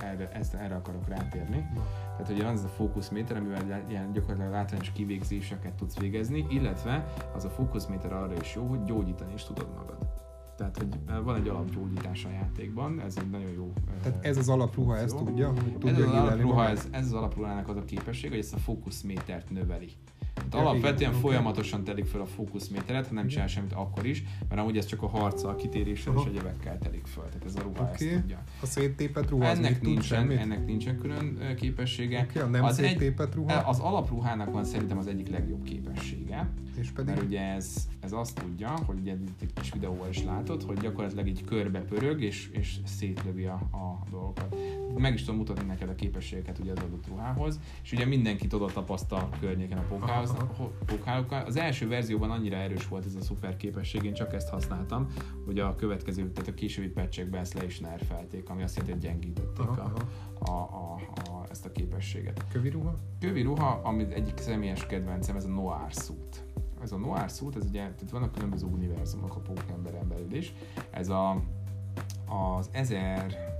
Erre, 0.00 0.30
ezt, 0.32 0.54
erre 0.54 0.74
akarok 0.74 1.08
rátérni. 1.08 1.70
Na. 1.74 1.82
Tehát 2.16 2.32
ugye 2.32 2.44
van 2.44 2.52
ez 2.52 2.64
a 2.64 2.68
fókuszméter, 2.68 3.36
amivel 3.36 3.84
ilyen 3.88 4.12
gyakorlatilag 4.12 4.52
látványos 4.52 4.92
kivégzéseket 4.92 5.72
tudsz 5.72 5.98
végezni, 5.98 6.46
illetve 6.48 7.12
az 7.34 7.44
a 7.44 7.50
fókuszméter 7.50 8.12
arra 8.12 8.34
is 8.40 8.54
jó, 8.54 8.66
hogy 8.66 8.84
gyógyítani 8.84 9.32
is 9.32 9.44
tudod 9.44 9.68
magad. 9.76 9.98
Tehát, 10.58 10.76
hogy 10.76 11.22
van 11.24 11.36
egy 11.36 11.48
alapgyógyítás 11.48 12.24
a 12.24 12.28
játékban, 12.28 13.00
ez 13.00 13.16
egy 13.16 13.30
nagyon 13.30 13.50
jó 13.50 13.72
Tehát 14.02 14.24
ez 14.24 14.36
az 14.36 14.48
alapruha 14.48 14.96
ezt 14.96 15.16
tudja? 15.16 15.48
Hogy 15.48 15.78
tudja 15.78 16.04
ez, 16.04 16.10
az 16.10 16.14
alapruha, 16.14 16.68
ez, 16.68 16.88
ez 16.90 17.04
az 17.04 17.12
alapruhának 17.12 17.68
az 17.68 17.76
a 17.76 17.84
képesség, 17.84 18.30
hogy 18.30 18.38
ezt 18.38 18.54
a 18.54 18.58
fókuszmétert 18.58 19.50
növeli. 19.50 19.88
Hát 20.38 20.54
alapvetően 20.54 21.10
igen, 21.10 21.22
folyamatosan 21.22 21.84
telik 21.84 22.06
fel 22.06 22.20
a 22.20 22.26
fókuszméteret, 22.26 23.06
ha 23.06 23.14
nem 23.14 23.26
csinál 23.26 23.46
semmit 23.46 23.72
akkor 23.72 24.06
is, 24.06 24.24
mert 24.48 24.60
amúgy 24.60 24.76
ez 24.76 24.86
csak 24.86 25.02
a 25.02 25.08
harccal, 25.08 25.56
kitéréssel 25.56 26.14
és 26.16 26.24
egyebekkel 26.26 26.78
telik 26.78 27.06
fel. 27.06 27.24
Tehát 27.28 27.44
ez 27.44 27.56
a 27.56 27.62
ruha 27.62 27.82
okay. 27.82 28.08
ezt 28.08 28.20
tudja. 28.20 28.42
A 28.62 28.66
széttépet 28.66 29.30
ruha 29.30 29.46
ennek 29.46 29.82
nincsen, 29.82 30.30
ennek 30.30 30.66
nincsen 30.66 30.98
külön 30.98 31.54
képessége. 31.56 32.26
Okay, 32.30 32.42
a 32.42 32.46
nem 32.46 32.64
az 32.64 32.74
széttépet 32.74 33.34
ruha? 33.34 33.58
Egy, 33.58 33.64
az 33.66 33.78
alapruhának 33.78 34.52
van 34.52 34.64
szerintem 34.64 34.98
az 34.98 35.06
egyik 35.06 35.28
legjobb 35.28 35.62
képessége. 35.62 36.48
És 36.76 36.90
pedig? 36.90 37.14
Mert 37.14 37.26
ugye 37.26 37.40
ez, 37.40 37.88
ez 38.00 38.12
azt 38.12 38.34
tudja, 38.34 38.74
hogy 38.86 38.98
ugye 39.00 39.12
itt 39.12 39.42
egy 39.42 39.52
kis 39.52 39.72
videóval 39.72 40.08
is 40.08 40.24
látod, 40.24 40.62
hogy 40.62 40.78
gyakorlatilag 40.78 41.26
így 41.26 41.44
körbe 41.44 41.80
pörög 41.80 42.22
és, 42.22 42.48
és 42.52 42.76
szétlövi 42.84 43.44
a, 43.44 43.60
a 43.72 43.98
dolgokat. 44.10 44.56
Meg 44.96 45.14
is 45.14 45.20
tudom 45.20 45.36
mutatni 45.36 45.66
neked 45.66 45.88
a 45.88 45.94
képességeket 45.94 46.58
ugye 46.58 46.72
az 46.72 46.78
adott 46.78 47.06
ruhához, 47.08 47.60
és 47.82 47.92
ugye 47.92 48.06
mindenkit 48.06 48.52
oda 48.52 48.66
tapaszt 48.66 49.12
a 49.12 49.28
környéken 49.40 49.78
a 49.78 49.82
pókához, 49.88 50.27
pókhálókkal. 50.86 51.44
Az 51.44 51.56
első 51.56 51.88
verzióban 51.88 52.30
annyira 52.30 52.56
erős 52.56 52.88
volt 52.88 53.04
ez 53.04 53.14
a 53.14 53.20
szuper 53.20 53.56
képesség, 53.56 54.04
én 54.04 54.14
csak 54.14 54.34
ezt 54.34 54.48
használtam, 54.48 55.06
hogy 55.44 55.58
a 55.58 55.76
következő, 55.76 56.30
tehát 56.30 56.50
a 56.50 56.54
későbbi 56.54 56.88
patchekben 56.88 57.40
ezt 57.40 57.54
le 57.54 57.64
is 57.64 57.80
nerfelték, 57.80 58.48
ami 58.48 58.62
azt 58.62 58.76
jelenti, 58.76 58.96
hogy 58.96 59.06
gyengítették 59.06 59.68
aha, 59.68 59.92
a, 60.38 60.50
a, 60.50 60.50
a, 60.50 60.94
a, 61.30 61.46
ezt 61.50 61.64
a 61.64 61.72
képességet. 61.72 62.44
Kövi 62.52 62.68
ruha? 62.68 62.94
Kövi 63.20 63.42
ruha, 63.42 63.80
ami 63.82 64.12
egyik 64.12 64.38
személyes 64.38 64.86
kedvencem, 64.86 65.36
ez 65.36 65.44
a 65.44 65.48
Noir 65.48 65.90
suit. 65.90 66.44
Ez 66.82 66.92
a 66.92 66.96
Noir 66.96 67.28
suit, 67.28 67.56
ez 67.56 67.64
ugye, 67.64 67.80
tehát 67.80 68.10
vannak 68.10 68.32
különböző 68.32 68.66
univerzumok 68.66 69.36
a 69.36 69.40
pókemberen 69.40 70.08
belül 70.08 70.34
is. 70.34 70.54
Ez 70.90 71.08
a, 71.08 71.42
az 72.56 72.68
1000 72.72 73.56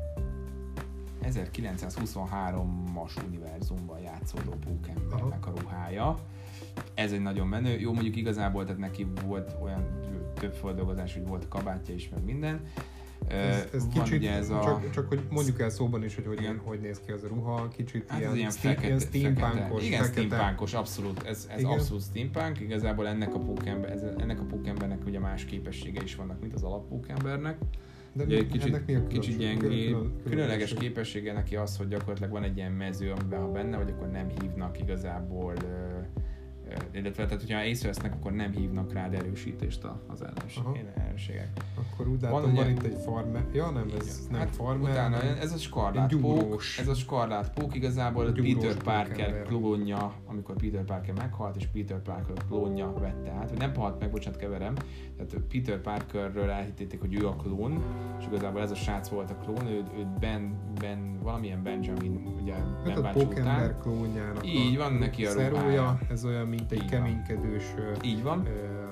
1923-as 1.22 3.26
univerzumban 3.26 4.00
játszódó 4.00 4.50
pókembernek 4.50 5.46
a 5.46 5.52
ruhája 5.56 6.18
ez 6.94 7.12
egy 7.12 7.22
nagyon 7.22 7.46
menő. 7.46 7.78
Jó, 7.78 7.92
mondjuk 7.92 8.16
igazából 8.16 8.64
tehát 8.64 8.80
neki 8.80 9.06
volt 9.26 9.56
olyan 9.62 10.00
több 10.34 10.52
feldolgozás, 10.52 11.12
hogy 11.12 11.26
volt 11.26 11.48
kabátja 11.48 11.94
is, 11.94 12.08
meg 12.08 12.24
minden. 12.24 12.60
Ez, 13.26 13.68
ez 13.74 13.94
Van 13.94 14.04
kicsit, 14.04 14.26
ez 14.26 14.50
a... 14.50 14.60
csak, 14.62 14.90
csak 14.90 15.08
hogy 15.08 15.20
mondjuk 15.30 15.60
el 15.60 15.70
szóban 15.70 16.04
is, 16.04 16.14
hogy 16.14 16.26
hogy, 16.26 16.40
ilyen, 16.40 16.60
hogy 16.64 16.80
néz 16.80 17.00
ki 17.06 17.12
az 17.12 17.24
a 17.24 17.28
ruha, 17.28 17.68
kicsit 17.68 18.10
hát 18.10 18.20
ilyen, 18.20 18.36
ilyen, 18.36 18.50
fekete, 18.50 18.86
ilyen 18.86 18.98
steampunkos. 18.98 19.86
Igen, 19.86 20.02
fekete. 20.02 20.26
steampunkos, 20.26 20.74
abszolút, 20.74 21.22
ez, 21.22 21.48
ez 21.56 21.64
abszolút 21.64 22.02
steampunk, 22.02 22.60
igazából 22.60 23.06
ennek 23.06 23.34
a 23.34 23.38
pókember, 23.38 23.90
ez, 23.90 24.02
ennek 24.18 24.40
a 24.40 24.44
pókembernek 24.44 25.06
ugye 25.06 25.18
más 25.18 25.44
képessége 25.44 26.02
is 26.02 26.14
vannak, 26.14 26.40
mint 26.40 26.54
az 26.54 26.62
alappókembernek. 26.62 27.58
De 28.12 28.24
ugye, 28.24 28.46
kicsit, 28.46 28.86
mi 28.86 28.94
a 28.94 29.06
kicsit 29.06 29.38
gyengé, 29.38 29.96
különleges 30.24 30.74
képessége 30.74 31.32
neki 31.32 31.56
az, 31.56 31.76
hogy 31.76 31.88
gyakorlatilag 31.88 32.30
van 32.30 32.42
egy 32.42 32.56
ilyen 32.56 32.72
mező, 32.72 33.10
amiben 33.12 33.40
ha 33.40 33.50
benne 33.50 33.76
vagy, 33.76 33.90
akkor 33.90 34.10
nem 34.10 34.28
hívnak 34.40 34.80
igazából 34.80 35.54
uh, 35.54 36.06
illetve 36.92 37.24
tehát, 37.24 37.40
hogyha 37.40 37.64
észrevesznek, 37.64 38.14
akkor 38.14 38.32
nem 38.32 38.52
hívnak 38.52 38.92
rád 38.92 39.14
erősítést 39.14 39.86
az 40.06 40.22
ellenségek. 40.22 41.48
Akkor 41.74 42.08
úgy 42.08 42.20
látom, 42.22 42.42
van, 42.42 42.54
van 42.54 42.70
itt 42.70 42.82
egy 42.82 42.96
farmer. 43.04 43.44
Ja, 43.52 43.70
nem, 43.70 43.90
ez 43.98 44.26
nem 44.30 44.40
hát 44.40 44.54
farmer. 44.56 44.90
Utána 44.90 45.22
ez 45.22 45.52
a 45.52 45.56
skarlát 45.56 46.16
pók, 46.16 46.62
ez 46.78 46.88
a 46.88 46.94
skarlát 46.94 47.52
pók 47.52 47.74
igazából 47.74 48.26
a 48.26 48.32
Peter 48.32 48.76
Parker 48.82 49.42
klónja, 49.42 50.14
amikor 50.26 50.56
Peter 50.56 50.84
Parker 50.84 51.14
meghalt, 51.14 51.56
és 51.56 51.66
Peter 51.66 52.02
Parker 52.02 52.36
klónja 52.48 52.92
vette 52.92 53.30
át, 53.30 53.48
vagy 53.48 53.58
nem 53.58 53.74
halt 53.74 54.00
meg, 54.00 54.10
bocsánat, 54.10 54.38
keverem, 54.38 54.74
tehát 55.16 55.46
Peter 55.48 55.80
Parkerről 55.80 56.50
elhitték, 56.50 57.00
hogy 57.00 57.14
ő 57.14 57.26
a 57.26 57.36
klón, 57.36 57.82
és 58.18 58.26
igazából 58.26 58.60
ez 58.60 58.70
a 58.70 58.74
srác 58.74 59.08
volt 59.08 59.30
a 59.30 59.36
klón, 59.36 59.66
ő, 59.66 59.82
ő 59.98 60.06
Ben, 60.20 60.56
Ben, 60.80 61.18
valamilyen 61.22 61.62
Benjamin, 61.62 62.34
ugye 62.42 62.54
Ben 62.84 63.04
hát 63.04 63.16
a 63.16 63.18
után. 63.20 63.76
klónjának 63.80 64.46
Így 64.46 64.76
van 64.76 64.92
neki 64.92 65.26
a 65.26 65.48
ruhája. 65.48 65.98
ez 66.10 66.24
olyan, 66.24 66.46
mint 66.46 66.57
egy 66.68 66.82
Így 66.82 66.90
keménykedős... 66.90 67.64
Így 68.02 68.22
van. 68.22 68.46
Ö, 68.46 68.86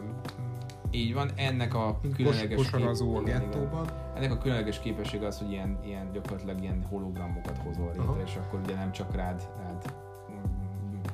így 0.90 1.14
van, 1.14 1.30
ennek 1.34 1.74
a 1.74 2.00
különleges 2.14 2.70
kép... 2.70 2.90
a 3.00 3.22
gettóban. 3.22 3.86
Ennek 4.14 4.32
a 4.32 4.38
különleges 4.38 4.80
képesség 4.80 5.22
az, 5.22 5.38
hogy 5.38 5.50
ilyen, 5.50 5.78
ilyen 5.84 6.12
gyakorlatilag 6.12 6.62
ilyen 6.62 6.84
hologramokat 6.88 7.58
hozol 7.58 7.90
létre, 7.96 8.22
és 8.24 8.36
akkor 8.36 8.60
ugye 8.64 8.74
nem 8.74 8.92
csak 8.92 9.14
rád, 9.14 9.42
rád 9.62 9.94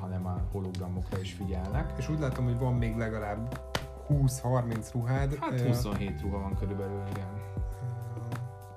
hanem 0.03 0.25
a 0.25 0.41
hologramokra 0.51 1.19
is 1.19 1.33
figyelnek. 1.33 1.93
És 1.97 2.09
úgy 2.09 2.19
látom, 2.19 2.45
hogy 2.45 2.57
van 2.57 2.73
még 2.73 2.95
legalább 2.95 3.59
20-30 4.09 4.89
ruhád. 4.93 5.37
Hát 5.39 5.61
27 5.61 6.21
ruha 6.21 6.39
van 6.39 6.55
körülbelül, 6.59 7.01
igen. 7.11 7.27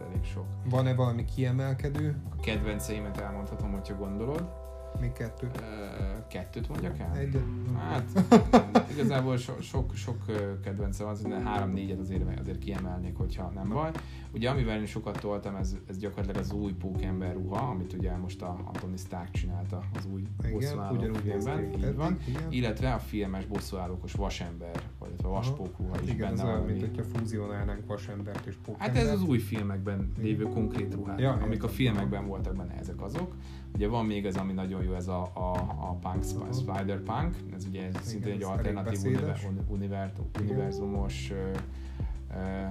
Elég 0.07 0.24
sok. 0.24 0.45
Van-e 0.64 0.95
valami 0.95 1.24
kiemelkedő? 1.24 2.16
A 2.39 2.41
kedvenceimet 2.41 3.20
elmondhatom, 3.20 3.72
hogyha 3.72 3.95
gondolod. 3.95 4.66
Még 5.01 5.13
kettő? 5.13 5.51
kettőt 6.29 6.69
mondjak 6.69 6.99
el? 6.99 7.17
Egyet. 7.17 7.43
Hát 7.79 8.11
igazából 8.95 9.37
so, 9.37 9.61
sok, 9.61 9.95
sok 9.95 10.25
kedvencem 10.63 11.07
az, 11.07 11.23
de 11.23 11.41
három-négyet 11.41 11.99
azért, 11.99 12.41
azért 12.41 12.59
kiemelnék, 12.59 13.17
hogyha 13.17 13.51
nem 13.55 13.69
baj. 13.69 13.91
Ugye 14.33 14.51
amivel 14.51 14.79
én 14.79 14.87
sokat 14.87 15.21
toltam, 15.21 15.57
ez, 15.57 15.77
ez 15.89 15.99
gyakorlatilag 15.99 16.43
az 16.43 16.53
új 16.53 16.73
pókember 16.73 17.35
ruha, 17.35 17.69
amit 17.69 17.93
ugye 17.93 18.17
most 18.17 18.43
a 18.43 18.57
Anthony 18.65 18.97
Stark 18.97 19.31
csinálta 19.31 19.83
az 19.95 20.07
új 20.13 20.23
bosszúálló 20.53 21.13
filmben, 21.15 21.73
így 21.75 21.95
van. 21.95 22.19
Igen. 22.29 22.43
Illetve 22.49 22.93
a 22.93 22.99
filmes 22.99 23.47
bosszúállókos 23.47 24.13
vasember, 24.13 24.83
vagy 25.11 25.25
a 25.25 25.29
vaspók 25.29 25.79
ruha 25.79 25.97
is 26.03 26.11
igen, 26.11 26.35
benne 26.35 26.51
van. 26.51 26.65
mint 26.65 26.81
hogyha 26.81 27.03
fúzionálnánk 27.03 27.87
vasembert 27.87 28.47
és 28.47 28.55
pókembert. 28.65 28.97
Hát 28.97 29.07
ez 29.07 29.13
az 29.13 29.23
új 29.23 29.39
filmekben 29.39 30.13
lévő 30.19 30.45
konkrét 30.45 30.95
ruhák, 30.95 31.21
ja, 31.21 31.33
amik 31.33 31.63
a 31.63 31.69
filmekben 31.69 32.27
voltak 32.27 32.57
benne 32.57 32.75
ezek 32.75 33.03
azok. 33.03 33.35
Ugye 33.75 33.89
van 33.89 34.07
még 34.07 34.27
ez, 34.27 34.37
ami 34.37 34.53
nagyon 34.53 34.83
jó, 34.83 34.93
ez 34.93 35.09
a, 35.09 35.23
a, 35.35 35.53
a 35.79 35.99
Punk 36.01 36.25
Spider 36.55 37.01
Punk, 37.01 37.37
ez 37.55 37.67
ugye 37.67 37.87
ez 37.87 37.95
szintén 38.03 38.33
egy 38.33 38.43
alternatív 38.43 38.99
univer, 39.05 39.39
univer, 39.69 40.13
univerzumos 40.41 41.31
uh, 41.31 42.71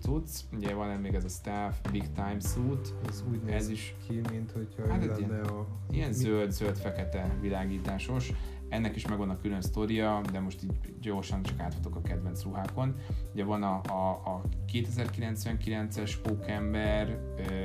cucc. 0.00 0.28
Ugye 0.52 0.74
van 0.74 0.88
még 0.88 1.14
ez 1.14 1.24
a 1.24 1.28
Staff 1.28 1.74
Big 1.92 2.12
Time 2.12 2.36
Suit. 2.40 2.94
Ez 3.08 3.24
úgy 3.30 3.42
néz 3.42 3.54
Ez 3.54 3.68
is 3.68 3.94
ki, 4.08 4.20
mint 4.30 4.50
hogyha 4.50 4.88
Hát 4.88 5.04
lenne 5.04 5.40
a... 5.40 5.66
ilyen 5.90 6.12
zöld-zöld-fekete 6.12 7.36
világításos. 7.40 8.32
Ennek 8.68 8.96
is 8.96 9.06
megvan 9.06 9.30
a 9.30 9.36
külön 9.36 9.60
sztoria, 9.60 10.20
de 10.32 10.40
most 10.40 10.62
így 10.62 10.98
gyorsan 11.00 11.42
csak 11.42 11.60
átfutok 11.60 11.96
a 11.96 12.00
kedvenc 12.00 12.42
ruhákon. 12.42 12.96
Ugye 13.32 13.44
van 13.44 13.62
a, 13.62 13.80
a, 13.88 14.10
a 14.10 14.42
2099-es 14.72 16.14
pókember, 16.22 17.18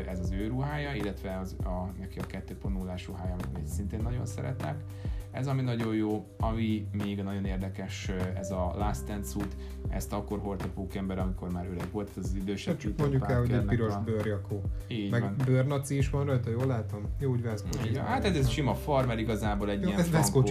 ez 0.07 0.19
az 0.19 0.31
ő 0.31 0.47
ruhája, 0.47 0.93
illetve 0.93 1.37
az, 1.37 1.55
a, 1.63 1.91
neki 1.99 2.19
a 2.19 2.25
2.0-ás 2.25 3.07
ruhája, 3.07 3.35
amit 3.53 3.67
szintén 3.67 4.01
nagyon 4.01 4.25
szeretek. 4.25 4.83
Ez 5.31 5.47
ami 5.47 5.61
nagyon 5.61 5.95
jó, 5.95 6.25
ami 6.39 6.87
még 6.91 7.21
nagyon 7.23 7.45
érdekes, 7.45 8.11
ez 8.35 8.51
a 8.51 8.73
Last 8.77 9.01
Stand 9.01 9.25
suit, 9.25 9.55
ezt 9.89 10.13
akkor 10.13 10.39
hordta 10.39 10.67
pókember, 10.73 11.19
amikor 11.19 11.51
már 11.51 11.67
öreg 11.67 11.87
volt, 11.91 12.09
ez 12.17 12.23
az 12.25 12.35
idősebb 12.35 12.75
Peter 12.77 12.93
mondjuk 12.99 13.29
el, 13.29 13.39
hogy 13.39 13.51
egy 13.51 13.65
piros 13.65 13.93
a- 13.93 14.01
bőrjakó. 14.05 14.61
Így 14.87 15.11
Meg 15.11 15.21
van. 15.21 15.35
bőrnaci 15.45 15.97
is 15.97 16.09
van 16.09 16.25
rajta, 16.25 16.49
jól 16.49 16.65
látom? 16.65 17.01
Jó, 17.19 17.31
úgy 17.31 17.41
veszkocsizma. 17.41 18.03
Hát 18.03 18.25
ez 18.25 18.35
egy 18.35 18.49
sima 18.49 18.73
farmer 18.75 19.19
igazából 19.19 19.69
egy 19.69 19.81
Jó, 19.81 19.87
ilyen 19.87 19.99
ez 19.99 20.07
frankó, 20.07 20.43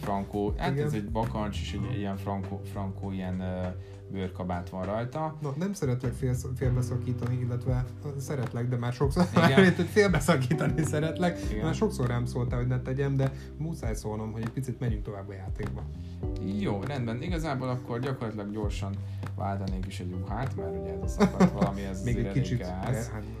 frankó, 0.00 0.54
hát 0.56 0.72
Igen. 0.72 0.86
ez 0.86 0.92
egy 0.92 1.10
bakancs 1.10 1.60
és 1.60 1.72
egy 1.90 1.98
ilyen 1.98 2.16
frankó, 2.16 2.60
frankó 2.72 3.10
ilyen 3.12 3.40
uh, 3.40 3.66
bőrkabát 4.14 4.68
van 4.68 4.84
rajta. 4.84 5.36
Na, 5.40 5.52
nem 5.56 5.72
szeretlek 5.72 6.12
fél, 6.12 6.34
félbeszakítani, 6.56 7.38
illetve 7.38 7.84
szeretlek, 8.18 8.68
de 8.68 8.76
már 8.76 8.92
sokszor, 8.92 9.26
hogy 9.34 9.88
félbeszakítani 9.92 10.82
szeretlek, 10.82 11.38
Igen. 11.50 11.64
már 11.64 11.74
sokszor 11.74 12.06
rám 12.06 12.24
szóltál, 12.26 12.58
hogy 12.58 12.68
ne 12.68 12.80
tegyem, 12.80 13.16
de 13.16 13.32
muszáj 13.56 13.94
szólnom, 13.94 14.32
hogy 14.32 14.42
egy 14.42 14.50
picit 14.50 14.80
menjünk 14.80 15.04
tovább 15.04 15.28
a 15.28 15.32
játékba. 15.32 15.82
Jó, 16.58 16.80
rendben. 16.86 17.22
Igazából 17.22 17.68
akkor 17.68 18.00
gyakorlatilag 18.00 18.52
gyorsan 18.52 18.94
váltanék 19.36 19.86
is 19.86 20.00
egy 20.00 20.10
ruhát, 20.10 20.56
mert 20.56 20.76
ugye 20.80 20.92
ez 20.92 21.02
a 21.02 21.06
szakadt 21.06 21.52
valami, 21.52 21.82
ez 21.84 22.04
Még 22.04 22.16
egy 22.16 22.32
kicsit, 22.32 22.58
gáz. 22.58 22.68
hát 22.70 22.84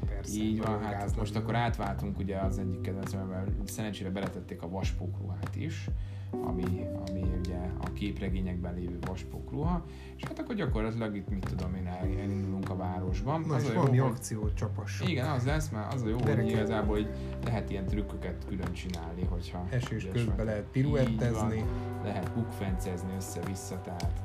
persze. 0.08 0.34
Így 0.34 0.62
van, 0.62 0.82
hát 0.82 0.90
gáz 0.92 1.14
most 1.14 1.36
akkor 1.36 1.54
átváltunk 1.54 2.18
ugye 2.18 2.36
az 2.38 2.58
egyik 2.58 2.80
kedvencemben, 2.80 3.44
szerencsére 3.66 4.10
beletették 4.10 4.62
a 4.62 4.68
vaspók 4.68 5.18
ruhát 5.20 5.56
is, 5.56 5.88
ami, 6.30 6.86
ami 7.08 7.20
ugye 7.38 7.56
a 7.80 7.92
képregényekben 7.92 8.74
lévő 8.74 8.98
vaspók 9.06 9.50
ruha, 9.50 9.84
és 10.16 10.22
hát 10.26 10.38
akkor 10.38 10.54
gyakorlatilag 10.54 11.16
itt 11.16 11.28
mit 11.28 11.44
tudom 11.48 11.74
én, 11.74 11.86
el- 11.86 12.18
elindulunk 12.22 12.70
a 12.70 12.76
városban. 12.76 13.40
Na, 13.40 13.56
és 13.56 13.68
a 13.68 13.72
jó, 13.72 13.78
valami 13.80 13.96
hogy- 13.96 14.10
akció 14.10 14.52
csapas. 14.54 15.00
Igen, 15.06 15.30
az 15.30 15.44
lesz, 15.44 15.68
mert 15.70 15.94
az 15.94 16.02
a 16.02 16.08
jó, 16.08 16.16
hogy 16.18 16.48
igazából 16.50 16.94
hogy 16.94 17.08
lehet 17.44 17.70
ilyen 17.70 17.86
trükköket 17.86 18.44
külön 18.48 18.72
csinálni, 18.72 19.24
hogyha 19.24 19.66
ügyes 19.90 20.06
közben 20.12 20.44
lehet 20.44 20.62
Így 20.62 20.70
piruettezni. 20.82 21.64
Lehet 22.04 22.30
bukfencezni 22.32 23.14
össze-vissza, 23.16 23.80
tehát 23.80 24.22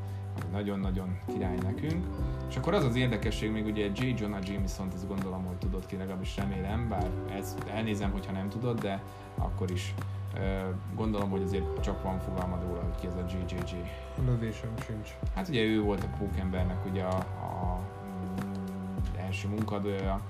nagyon-nagyon 0.51 1.19
király 1.27 1.57
nekünk. 1.63 2.05
És 2.49 2.55
akkor 2.55 2.73
az 2.73 2.83
az 2.83 2.95
érdekesség 2.95 3.51
még 3.51 3.65
ugye 3.65 3.85
J. 3.95 4.13
Jonah 4.17 4.47
Jameson, 4.47 4.87
ezt 4.93 5.07
gondolom, 5.07 5.45
hogy 5.45 5.57
tudod 5.57 5.85
ki, 5.85 5.95
legalábbis 5.95 6.37
remélem, 6.37 6.87
bár 6.89 7.09
ez, 7.37 7.55
elnézem, 7.73 8.11
hogyha 8.11 8.31
nem 8.31 8.49
tudod, 8.49 8.79
de 8.79 9.01
akkor 9.37 9.71
is 9.71 9.93
gondolom, 10.95 11.29
hogy 11.29 11.41
azért 11.41 11.81
csak 11.81 12.03
van 12.03 12.19
fogalmad 12.19 12.61
róla, 12.67 12.81
hogy 12.81 12.99
ki 12.99 13.07
ez 13.07 13.15
a 13.15 13.25
JJJ. 13.27 13.75
A 14.17 14.21
lövésem 14.25 14.69
sincs. 14.85 15.09
Hát 15.35 15.47
ugye 15.47 15.63
ő 15.63 15.81
volt 15.81 16.03
a 16.03 16.17
Pókembernek 16.17 16.85
ugye 16.91 17.03
a, 17.03 17.17
a 17.17 17.79
mm, 18.05 19.17
első 19.17 19.47
munkadója, 19.47 20.13
a, 20.13 20.21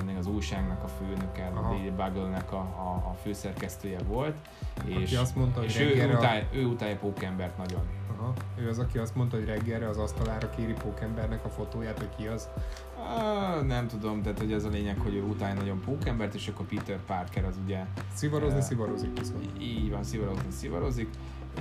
ennek 0.00 0.18
az 0.18 0.26
újságnak 0.26 0.82
a 0.82 0.88
főnöke, 0.88 1.46
a. 1.54 1.60
Daily 1.60 1.90
Bugle-nek 1.90 2.52
a, 2.52 2.56
a, 2.56 3.02
a 3.10 3.14
főszerkesztője 3.22 3.98
volt, 4.02 4.36
és, 4.84 5.16
azt 5.16 5.36
mondta, 5.36 5.58
hogy 5.60 5.68
és 5.68 5.78
ő, 5.80 6.10
a- 6.10 6.16
utálja, 6.16 6.44
ő 6.52 6.64
utálja 6.64 6.96
Pókembert 6.96 7.56
nagyon. 7.58 7.80
Aha, 8.16 8.32
ő 8.56 8.68
az, 8.68 8.78
aki 8.78 8.98
azt 8.98 9.14
mondta, 9.14 9.36
hogy 9.36 9.44
reggelre 9.46 9.88
az 9.88 9.98
asztalára 9.98 10.50
kéri 10.50 10.72
pókembernek 10.72 11.44
a 11.44 11.48
fotóját, 11.48 11.98
hogy 11.98 12.08
ki 12.16 12.26
az. 12.26 12.48
Ah, 13.16 13.62
nem 13.66 13.86
tudom, 13.86 14.22
tehát 14.22 14.38
hogy 14.38 14.52
ez 14.52 14.64
a 14.64 14.68
lényeg, 14.68 14.98
hogy 15.00 15.14
ő 15.14 15.22
utálja 15.22 15.54
nagyon 15.54 15.80
Pókembert, 15.80 16.34
és 16.34 16.48
akkor 16.48 16.66
Peter 16.66 16.98
Parker 17.06 17.44
az 17.44 17.58
ugye 17.64 17.84
Szivarozni, 18.14 18.58
Eh, 18.58 18.62
szivarozik 18.64 19.18
viszont. 19.18 19.50
így 19.60 19.90
van, 19.90 20.02
szivarozni, 20.04 20.50
szivarozik, 20.50 21.08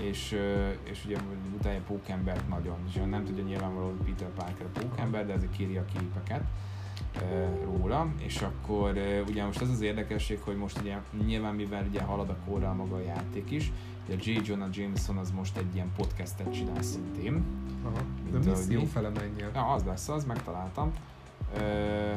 és, 0.02 0.32
ö, 0.32 0.70
és 0.84 1.06
ugye 1.06 1.18
utálja 1.60 1.82
Pókembert 1.88 2.48
nagyon. 2.50 2.76
És 2.88 3.02
nem 3.10 3.26
tudja 3.26 3.44
nyilvánvalóan 3.44 3.98
Peter 4.06 4.28
Parker 4.28 4.66
a 4.74 4.80
Pókember, 4.80 5.26
de 5.26 5.34
azért 5.34 5.52
kéri 5.52 5.78
a 5.78 5.86
képeket 5.86 6.42
róla, 7.64 8.08
és 8.18 8.42
akkor 8.42 8.98
ugye 9.28 9.46
most 9.46 9.62
az 9.62 9.70
az 9.70 9.82
érdekesség, 9.82 10.40
hogy 10.40 10.58
most 10.58 10.80
ugye 10.82 10.98
nyilván 11.26 11.56
mivel 11.56 11.86
ugye 11.90 12.02
halad 12.02 12.30
a 12.30 12.36
korral 12.50 12.74
maga 12.74 12.96
a 12.96 13.02
játék 13.02 13.52
is, 13.52 13.72
ugye 14.08 14.32
J. 14.32 14.40
Jonah 14.46 14.70
Jameson 14.72 15.18
az 15.18 15.32
most 15.32 15.58
egy 15.58 15.76
ilyen 15.76 15.92
podcastet 15.98 16.54
csinál 16.54 16.82
szintén, 16.82 17.44
Aha. 17.84 18.02
mint 18.32 18.44
De 18.44 18.50
misszió 18.50 18.80
mi. 18.80 18.86
fele 18.86 19.10
menjen. 19.10 19.52
Ja, 19.54 19.68
az 19.68 19.84
lesz 19.84 20.10
az, 20.10 20.26
megtaláltam. 20.26 20.92
Ö, 21.58 22.12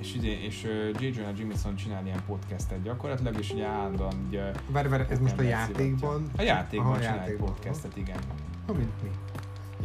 és, 0.00 0.14
ugye, 0.16 0.40
és 0.40 0.62
J. 1.00 1.04
Jonah 1.06 1.38
Jameson 1.38 1.76
csinál 1.76 2.04
ilyen 2.04 2.22
podcastet 2.26 2.82
gyakorlatilag, 2.82 3.38
és 3.38 3.52
ugye 3.52 3.66
állandóan 3.66 4.14
ugye 4.28 4.52
Várj, 4.70 4.88
várj, 4.88 5.02
ez 5.10 5.18
most 5.18 5.38
a 5.38 5.42
játékban? 5.42 6.16
szivatja. 6.16 6.38
A 6.38 6.42
játékban 6.42 6.86
Aha, 6.86 6.96
csinál 7.00 7.12
egy 7.14 7.20
játékban, 7.20 7.46
podcastet, 7.48 7.96
igen. 7.96 8.18
Ha, 8.66 8.72
mint 8.72 9.02
mi. 9.02 9.10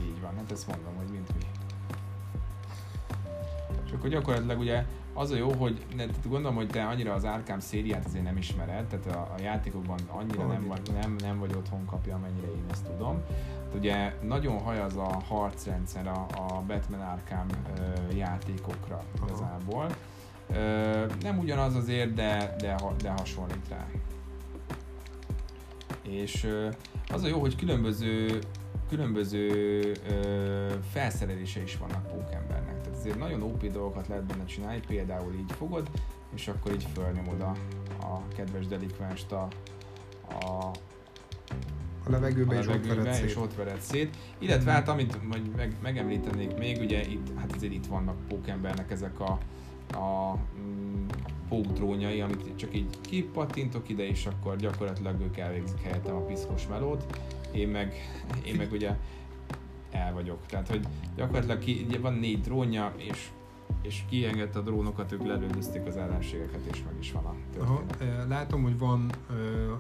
Így 0.02 0.22
van, 0.22 0.32
hát 0.36 0.52
ezt 0.52 0.68
mondom. 0.68 0.94
És 3.92 3.98
akkor 3.98 4.10
gyakorlatilag 4.10 4.60
ugye 4.60 4.86
az 5.14 5.32
a 5.32 5.36
jó, 5.36 5.52
hogy 5.52 5.86
gondolom, 6.30 6.56
hogy 6.56 6.68
te 6.68 6.84
annyira 6.84 7.14
az 7.14 7.24
Arkham 7.24 7.60
szériát 7.60 8.06
azért 8.06 8.24
nem 8.24 8.38
ismered, 8.38 8.86
tehát 8.86 9.06
a, 9.06 9.34
a 9.38 9.42
játékokban 9.42 10.00
annyira 10.08 10.48
nem 10.48 10.68
vagy, 10.68 10.82
nem, 11.02 11.16
nem 11.20 11.40
vagy 11.40 11.54
otthon 11.56 11.86
kapja, 11.86 12.16
amennyire 12.16 12.48
én 12.48 12.64
ezt 12.72 12.86
tudom. 12.86 13.22
Hát 13.64 13.76
ugye 13.76 14.14
nagyon 14.22 14.60
hajaz 14.60 14.96
a 14.96 15.22
harcrendszer 15.28 16.08
a, 16.08 16.26
a 16.36 16.64
Batman 16.68 17.00
Arkham 17.00 17.48
ö, 17.78 18.16
játékokra 18.16 19.04
Aha. 19.20 19.28
igazából. 19.28 19.88
Ö, 20.54 21.06
nem 21.22 21.40
ugyanaz 21.40 21.76
azért, 21.76 22.14
de, 22.14 22.56
de, 22.60 22.76
de 23.02 23.10
hasonlít 23.10 23.68
rá. 23.70 23.88
És 26.02 26.44
ö, 26.44 26.70
az 27.14 27.24
a 27.24 27.28
jó, 27.28 27.40
hogy 27.40 27.56
különböző 27.56 28.40
különböző 28.90 29.48
ö, 30.10 30.74
felszerelése 30.92 31.62
is 31.62 31.78
vannak 31.78 32.08
pókembernek. 32.08 32.71
Azért 33.02 33.20
nagyon 33.20 33.42
OP 33.42 33.72
dolgokat 33.72 34.08
lehet 34.08 34.24
benne 34.24 34.46
csinálni, 34.46 34.80
például 34.88 35.34
így 35.34 35.52
fogod, 35.52 35.90
és 36.36 36.48
akkor 36.48 36.72
így 36.72 36.88
fölnyomod 36.94 37.42
a, 37.42 37.56
a 38.06 38.28
kedves 38.36 38.68
delikvenst 38.68 39.32
a, 39.32 39.48
a, 40.28 40.72
A 42.06 42.10
levegőbe 42.10 42.56
a 42.56 42.60
ott 42.60 42.66
levegőbe, 42.66 43.10
és 43.10 43.32
szét. 43.32 43.36
ott 43.36 43.56
vered 43.56 43.80
szét. 43.80 44.18
Illetve 44.40 44.72
hát 44.72 44.88
amit 44.88 45.28
majd 45.28 45.56
meg, 45.56 45.76
megemlítenék 45.82 46.58
még, 46.58 46.78
ugye 46.82 47.08
itt, 47.08 47.28
hát 47.40 47.56
azért 47.56 47.74
itt 47.74 47.86
vannak 47.86 48.28
pókembernek 48.28 48.92
ezek 48.92 49.20
a, 49.20 49.38
a 49.98 50.38
mm, 50.60 51.08
pókdrónjai, 51.50 52.22
amit 52.22 52.56
csak 52.56 52.76
így 52.76 53.02
kipattintok 53.02 53.90
ide, 53.90 54.08
és 54.08 54.26
akkor 54.26 54.56
gyakorlatilag 54.56 55.22
ők 55.22 55.38
elvégzik 55.38 55.82
helyettem 55.82 56.16
a 56.16 56.26
piszkos 56.26 56.68
melót. 56.68 57.06
Én 57.52 57.68
meg, 57.68 57.94
én 58.46 58.56
meg 58.56 58.72
ugye 58.72 58.96
el 59.92 60.14
vagyok. 60.14 60.46
Tehát, 60.46 60.68
hogy 60.68 60.82
gyakorlatilag 61.16 61.60
ki, 61.60 61.86
van 62.02 62.14
négy 62.14 62.42
drónja, 62.42 62.94
és 62.98 63.30
és 63.82 64.04
kiengedte 64.10 64.60
a 64.60 64.62
drónokat, 64.62 65.12
ők 65.12 65.26
lelődözték 65.26 65.86
az 65.88 65.98
ellenségeket, 65.98 66.60
és 66.72 66.84
meg 66.86 66.94
is 67.00 67.12
van 67.12 67.26
a 67.26 67.36
Aha, 67.60 67.84
történet. 67.88 68.26
ö, 68.26 68.28
látom, 68.28 68.64
hogy 68.64 68.78
van, 68.78 69.10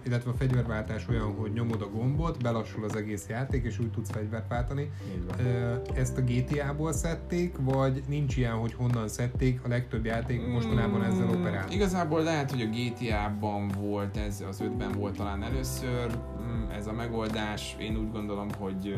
illetve 0.06 0.32
a 0.32 0.34
fegyverváltás 0.34 1.08
olyan, 1.08 1.34
hogy 1.36 1.54
nyomod 1.54 1.82
a 1.82 1.90
gombot, 1.90 2.42
belassul 2.42 2.84
az 2.84 2.96
egész 2.96 3.28
játék, 3.28 3.66
és 3.66 3.80
úgy 3.80 3.92
tudsz 3.92 4.10
fegyvert 4.12 4.48
váltani. 4.50 4.92
Ö, 5.40 5.74
Ezt 5.96 6.18
a 6.18 6.22
GTA-ból 6.22 6.92
szedték, 6.92 7.56
vagy 7.60 8.04
nincs 8.08 8.38
ilyen, 8.38 8.54
hogy 8.54 8.74
honnan 8.74 9.08
szedték? 9.08 9.60
A 9.64 9.68
legtöbb 9.68 10.06
játék 10.06 10.48
mostanában 10.48 11.04
ezzel 11.04 11.30
operál. 11.30 11.70
Igazából 11.72 12.24
lehet, 12.24 12.52
hogy 12.52 12.62
a 12.62 12.66
GTA-ban 12.66 13.68
volt 13.68 14.18
ez, 14.18 14.44
az 14.50 14.62
5-ben 14.64 14.92
volt 14.92 15.16
talán 15.16 15.44
először 15.44 16.18
mm, 16.42 16.70
ez 16.70 16.88
a 16.88 16.92
megoldás. 16.94 17.76
Én 17.80 17.98
úgy 17.98 18.12
gondolom, 18.12 18.48
hogy 18.60 18.96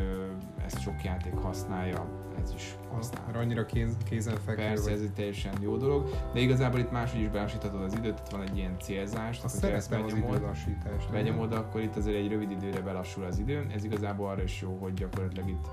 ezt 0.64 0.80
sok 0.80 1.04
játék 1.04 1.34
használja, 1.34 2.23
ez 2.44 2.52
is 2.54 2.76
használ. 2.92 3.22
Mert 3.26 3.38
annyira 3.38 3.66
kéz, 3.66 3.96
kézenfekvő 4.04 4.62
Persze, 4.62 4.90
ez 4.90 5.00
egy 5.00 5.12
teljesen 5.12 5.52
jó 5.60 5.76
dolog, 5.76 6.08
de 6.32 6.40
igazából 6.40 6.80
itt 6.80 6.90
máshogy 6.90 7.20
is 7.20 7.28
belasíthatod 7.28 7.82
az 7.82 7.94
időt, 7.94 8.18
itt 8.18 8.30
van 8.30 8.42
egy 8.42 8.56
ilyen 8.56 8.76
célzás, 8.80 9.40
Azt 9.44 9.56
szeretem 9.58 10.04
az 10.04 10.14
időlassítást. 10.14 11.10
benyomod, 11.10 11.52
akkor 11.52 11.80
itt 11.80 11.96
azért 11.96 12.16
egy 12.16 12.28
rövid 12.28 12.50
időre 12.50 12.80
belassul 12.80 13.24
az 13.24 13.38
idő. 13.38 13.66
Ez 13.74 13.84
igazából 13.84 14.28
arra 14.28 14.42
is 14.42 14.60
jó, 14.60 14.78
hogy 14.80 14.94
gyakorlatilag 14.94 15.48
itt 15.48 15.66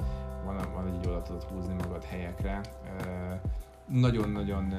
van, 0.46 0.56
van 0.74 0.88
egy 0.88 1.08
oda 1.08 1.22
tudod 1.22 1.44
húzni 1.44 1.74
magad 1.74 2.04
helyekre. 2.04 2.62
Nagyon-nagyon 3.92 4.74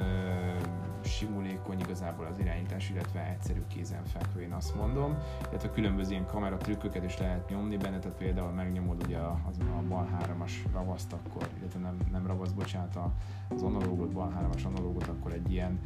simulékony 1.05 1.81
igazából 1.81 2.27
az 2.27 2.39
irányítás, 2.39 2.91
illetve 2.91 3.29
egyszerű 3.31 3.61
kézenfekvő, 3.69 4.41
én 4.41 4.53
azt 4.53 4.75
mondom. 4.75 5.17
Illetve 5.51 5.71
különböző 5.71 6.11
ilyen 6.11 6.27
kameratrükköket 6.27 7.05
is 7.05 7.19
lehet 7.19 7.49
nyomni 7.49 7.77
benne, 7.77 7.99
tehát 7.99 8.17
például 8.17 8.51
megnyomod 8.51 9.03
ugye 9.05 9.17
a, 9.19 9.41
az, 9.49 9.59
a 9.59 9.83
bal 9.89 10.07
háromas 10.07 10.63
ravaszt 10.73 11.13
akkor, 11.13 11.49
illetve 11.59 11.79
nem, 11.81 11.97
nem 12.13 12.27
ravaszt, 12.27 12.55
bocsánat, 12.55 12.97
a- 12.97 13.13
az 13.49 13.63
analógot, 13.63 14.13
bal 14.13 14.31
háromas 14.31 14.65
analógot, 14.65 15.07
akkor 15.07 15.33
egy 15.33 15.53
ilyen 15.53 15.79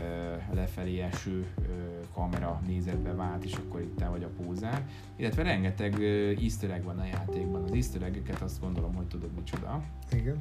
ö, 0.00 0.34
lefelé 0.54 1.00
eső 1.00 1.46
ö, 1.58 1.62
kamera 2.14 2.60
nézetbe 2.66 3.14
vált, 3.14 3.44
és 3.44 3.54
akkor 3.54 3.80
itt 3.80 3.96
te 3.96 4.08
vagy 4.08 4.22
a 4.22 4.28
pózán. 4.42 4.86
Illetve 5.16 5.42
rengeteg 5.42 5.98
ö, 5.98 6.30
easter 6.40 6.70
egg 6.70 6.82
van 6.84 6.98
a 6.98 7.04
játékban. 7.04 7.62
Az 7.62 7.72
easter 7.72 8.10
azt 8.40 8.60
gondolom, 8.60 8.94
hogy 8.94 9.06
tudod 9.06 9.30
micsoda. 9.36 9.82
Igen. 10.12 10.40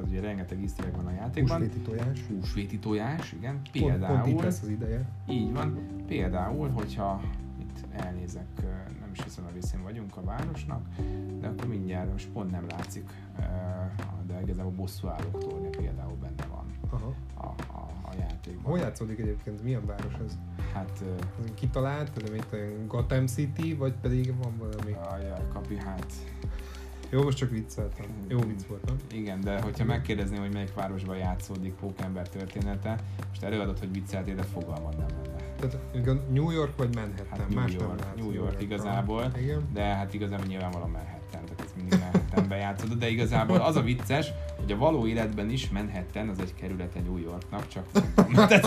Hát 0.00 0.08
tehát 0.08 0.20
ugye 0.20 0.28
rengeteg 0.28 0.60
easter 0.60 0.92
van 0.96 1.06
a 1.06 1.10
játékban. 1.10 1.58
Húsvéti 1.58 1.80
tojás. 1.80 2.20
Húsvéti 2.28 2.78
tojás, 2.78 3.32
igen. 3.32 3.60
Például. 3.72 4.06
Pont, 4.06 4.22
pont 4.22 4.36
itt 4.36 4.42
lesz 4.42 4.62
az 4.62 4.68
ideje. 4.68 5.08
Így 5.28 5.52
van. 5.52 5.78
Például, 6.06 6.68
hogyha 6.68 7.20
itt 7.58 7.84
elnézek, 7.92 8.46
nem 9.00 9.10
is 9.12 9.22
hiszem 9.22 9.44
a 9.44 9.52
részén 9.52 9.82
vagyunk 9.82 10.16
a 10.16 10.22
városnak, 10.24 10.86
de 11.40 11.48
akkor 11.48 11.68
mindjárt 11.68 12.12
most 12.12 12.28
pont 12.28 12.50
nem 12.50 12.66
látszik, 12.68 13.10
de 14.26 14.40
igazából 14.42 14.72
bosszú 14.72 15.08
állók 15.08 15.38
tornya 15.38 15.68
például 15.68 16.16
benne 16.20 16.46
van 16.50 16.64
Aha. 16.90 17.14
A, 17.34 17.46
a, 17.72 17.88
a 18.02 18.14
játékban. 18.18 18.64
Hol 18.64 18.78
játszódik 18.78 19.18
egyébként? 19.18 19.62
Milyen 19.62 19.86
város 19.86 20.14
ez? 20.24 20.38
Hát... 20.72 21.04
Kitalált, 21.54 22.22
de 22.22 22.30
mint 22.30 22.86
Gotham 22.86 23.26
City, 23.26 23.74
vagy 23.74 23.94
pedig 24.00 24.34
van 24.42 24.52
valami? 24.58 24.96
Ajaj, 25.10 25.48
kapi, 25.52 25.76
hát 25.76 26.12
jó, 27.10 27.22
most 27.22 27.36
csak 27.36 27.50
vicceltem. 27.50 28.06
Jó 28.28 28.38
vicc 28.38 28.66
volt, 28.68 28.84
nem? 28.84 28.96
Igen, 29.12 29.40
de 29.40 29.60
hogyha 29.60 29.84
megkérdezném, 29.84 30.40
hogy 30.40 30.52
melyik 30.52 30.74
városban 30.74 31.16
játszódik 31.16 31.72
Pókember 31.72 32.28
története, 32.28 32.98
most 33.28 33.42
előadod, 33.42 33.78
hogy 33.78 33.92
vicceltél, 33.92 34.34
de 34.34 34.42
fogalmad 34.42 34.96
nem 34.96 35.06
lenne. 35.08 35.38
Tehát 35.56 36.30
New 36.30 36.50
York 36.50 36.76
vagy 36.76 36.94
Manhattan? 36.94 37.26
Hát 37.38 37.48
New 37.48 37.58
Más 37.58 37.72
York, 37.72 37.98
nem 37.98 38.12
New 38.16 38.32
York 38.32 38.62
igazából, 38.62 39.32
Igen. 39.36 39.68
de 39.72 39.82
hát 39.82 40.14
igazából 40.14 40.46
nyilvánvalóan 40.46 40.90
Manhattan, 40.90 41.44
tehát 41.44 41.60
ez 41.60 41.72
mindig 41.76 41.98
Manhattanbe 42.30 42.56
játszod, 42.56 42.92
de 42.98 43.10
igazából 43.10 43.60
az 43.60 43.76
a 43.76 43.82
vicces, 43.82 44.26
hogy 44.56 44.72
a 44.72 44.76
való 44.76 45.06
életben 45.06 45.50
is 45.50 45.68
Manhattan 45.68 46.28
az 46.28 46.38
egy 46.40 46.54
kerülete 46.54 47.00
New 47.00 47.16
Yorknak, 47.16 47.68
csak 47.68 47.84
Tehát, 48.48 48.66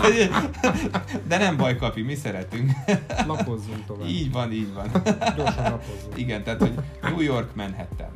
de 1.28 1.38
nem 1.38 1.57
baj, 1.57 1.76
Kapi, 1.76 2.01
mi 2.01 2.16
szeretünk. 2.16 2.72
Lapozzunk 3.28 3.86
tovább. 3.86 4.07
Így 4.07 4.32
van, 4.32 4.51
így 4.51 4.74
van. 4.74 4.91
Gyorsan 5.36 5.64
lapozzunk. 5.64 6.18
Igen, 6.18 6.43
tehát 6.43 6.59
hogy 6.59 6.74
New 7.01 7.22
York, 7.22 7.55
Manhattan. 7.55 8.11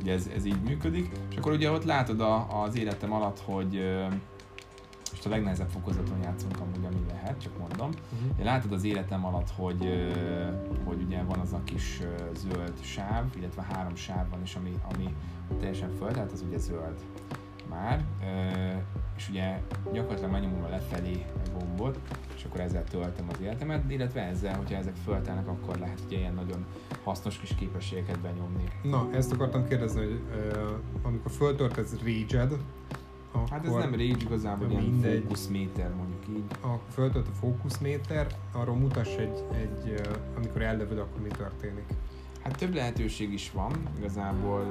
Ugye 0.00 0.12
ez, 0.12 0.28
ez 0.36 0.44
így 0.44 0.60
működik. 0.66 1.10
És 1.30 1.36
akkor 1.36 1.52
ugye 1.52 1.70
ott 1.70 1.84
látod 1.84 2.20
a, 2.20 2.62
az 2.62 2.76
életem 2.76 3.12
alatt, 3.12 3.40
hogy 3.44 3.80
most 5.22 5.34
a 5.34 5.36
legnehezebb 5.36 5.68
fokozaton 5.68 6.18
játszunk 6.22 6.60
amúgy, 6.60 6.84
ami 6.84 7.04
lehet, 7.08 7.40
csak 7.40 7.58
mondom. 7.58 7.88
Uh-huh. 7.88 8.44
Látod 8.44 8.72
az 8.72 8.84
életem 8.84 9.24
alatt, 9.24 9.50
hogy, 9.50 10.12
hogy 10.84 11.02
ugye 11.02 11.22
van 11.22 11.38
az 11.38 11.52
a 11.52 11.60
kis 11.64 12.00
zöld 12.34 12.72
sáv, 12.80 13.24
illetve 13.36 13.62
három 13.62 13.94
sáv 13.94 14.30
van 14.30 14.42
is, 14.42 14.54
ami, 14.54 14.78
ami 14.94 15.14
teljesen 15.58 15.90
föld, 15.98 16.12
tehát 16.12 16.32
az 16.32 16.44
ugye 16.48 16.58
zöld 16.58 16.94
már, 17.68 18.04
és 19.16 19.28
ugye 19.28 19.60
gyakorlatilag 19.92 20.30
megnyomom 20.30 20.64
a 20.64 20.68
lefelé 20.68 21.26
a 21.44 21.58
gombot, 21.58 21.98
és 22.36 22.44
akkor 22.44 22.60
ezzel 22.60 22.84
töltöm 22.84 23.26
az 23.32 23.40
életemet, 23.40 23.90
illetve 23.90 24.20
ezzel, 24.20 24.56
hogyha 24.56 24.76
ezek 24.76 24.94
föltelnek, 24.94 25.48
akkor 25.48 25.78
lehet 25.78 26.00
ugye 26.06 26.18
ilyen 26.18 26.34
nagyon 26.34 26.64
hasznos 27.04 27.38
kis 27.38 27.54
képességeket 27.54 28.20
benyomni. 28.20 28.64
Na, 28.82 29.08
ezt 29.12 29.32
akartam 29.32 29.68
kérdezni, 29.68 30.00
hogy 30.00 30.20
amikor 31.02 31.30
föltöltesz 31.30 31.94
rage 32.04 32.48
akkor 33.32 33.48
hát 33.48 33.66
ez 33.66 33.72
nem 33.72 33.90
rage, 33.90 34.02
igazából 34.02 34.70
ilyen 34.70 34.82
mindegy. 34.82 35.20
fókuszméter 35.22 35.94
mondjuk 35.94 36.28
így. 36.28 36.44
A 36.62 36.78
föltölt 36.92 37.28
a 37.28 37.32
fókuszméter, 37.32 38.26
arról 38.52 38.76
mutass 38.76 39.16
egy, 39.16 39.44
egy 39.52 40.00
amikor 40.36 40.62
ellövöd, 40.62 40.98
akkor 40.98 41.20
mi 41.20 41.28
történik. 41.28 41.86
Hát 42.42 42.56
több 42.56 42.74
lehetőség 42.74 43.32
is 43.32 43.50
van, 43.50 43.72
igazából 43.98 44.64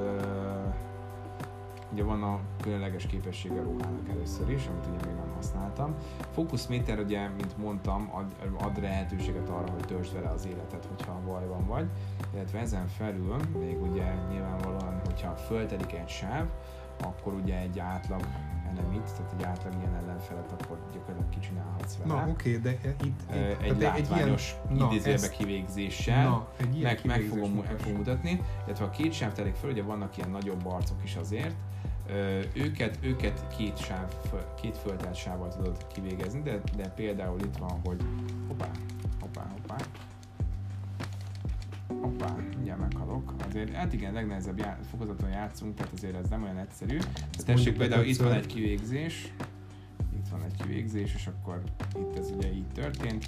ugye 1.91 2.03
van 2.03 2.23
a 2.23 2.39
különleges 2.61 3.05
képessége 3.05 3.61
ruhának 3.61 4.09
először 4.09 4.49
is, 4.49 4.67
amit 4.67 4.85
ugye 4.85 5.05
még 5.05 5.15
nem 5.15 5.31
használtam. 5.35 5.95
Fókuszméter 6.31 6.99
ugye, 6.99 7.27
mint 7.27 7.57
mondtam, 7.57 8.09
ad, 8.13 8.35
ad 8.59 8.81
lehetőséget 8.81 9.49
arra, 9.49 9.71
hogy 9.71 9.85
töltsd 9.87 10.13
vele 10.13 10.29
az 10.29 10.45
életet, 10.45 10.85
hogyha 10.85 11.21
bajban 11.25 11.65
vagy, 11.67 11.85
illetve 12.33 12.59
ezen 12.59 12.87
felül 12.87 13.35
még 13.59 13.81
ugye 13.81 14.13
nyilvánvalóan, 14.29 15.01
hogyha 15.05 15.35
föltelik 15.35 15.93
egy 15.93 16.09
sáv, 16.09 16.45
akkor 17.03 17.33
ugye 17.33 17.57
egy 17.57 17.79
átlag 17.79 18.21
enemit, 18.69 19.03
tehát 19.03 19.33
egy 19.37 19.43
átlag 19.43 19.73
ilyen 19.79 19.95
ellenfelet, 19.95 20.51
akkor 20.51 20.79
gyakorlatilag 20.93 21.29
kicsinálhatsz 21.29 21.97
vele. 21.97 22.13
Na 22.13 22.29
oké, 22.29 22.57
de 22.57 22.71
itt, 22.71 23.03
itt 23.03 23.31
egy 23.61 23.81
látványos 23.81 24.55
egy 24.69 24.75
ilyen, 24.75 24.91
idézőjelbe 24.91 25.29
kivégzéssel 25.29 26.29
na, 26.29 26.47
egy 26.57 26.77
ilyen 26.77 26.91
meg, 26.93 27.05
meg, 27.05 27.21
fogom, 27.21 27.51
meg 27.51 27.79
fogom 27.79 27.97
mutatni, 27.97 28.41
illetve 28.65 28.85
a 28.85 28.89
két 28.89 29.13
sáv 29.13 29.33
telik 29.33 29.55
föl, 29.55 29.71
ugye 29.71 29.83
vannak 29.83 30.17
ilyen 30.17 30.29
nagyobb 30.29 30.65
arcok 30.65 31.03
is 31.03 31.15
azért, 31.15 31.55
őket, 32.53 32.97
őket 33.01 33.47
két, 33.57 33.77
sáv, 33.77 34.13
két 34.61 34.77
föltelt 34.77 35.15
sávval 35.15 35.55
tudod 35.55 35.87
kivégezni, 35.87 36.41
de, 36.41 36.61
de 36.75 36.89
például 36.89 37.39
itt 37.39 37.57
van, 37.57 37.81
hogy 37.83 38.01
hoppá, 38.47 38.69
hoppá, 39.21 39.47
hoppá, 39.51 39.75
Hoppá, 42.01 42.35
mindjárt 42.55 42.79
meghalok. 42.79 43.33
Azért, 43.47 43.73
hát 43.73 43.93
igen, 43.93 44.13
legnehezebb 44.13 44.57
já- 44.57 44.79
fokozaton 44.89 45.29
játszunk, 45.29 45.75
tehát 45.75 45.93
azért 45.93 46.15
ez 46.15 46.29
nem 46.29 46.43
olyan 46.43 46.57
egyszerű. 46.57 46.97
De 47.37 47.43
tessék, 47.45 47.77
például 47.77 48.05
itt 48.05 48.17
van 48.17 48.31
egy 48.31 48.45
kivégzés, 48.45 49.33
itt 50.15 50.27
van 50.31 50.43
egy 50.43 50.55
kivégzés, 50.61 51.13
és 51.15 51.27
akkor 51.27 51.61
itt 51.95 52.17
ez 52.17 52.31
ugye 52.37 52.53
így 52.53 52.67
történt. 52.73 53.25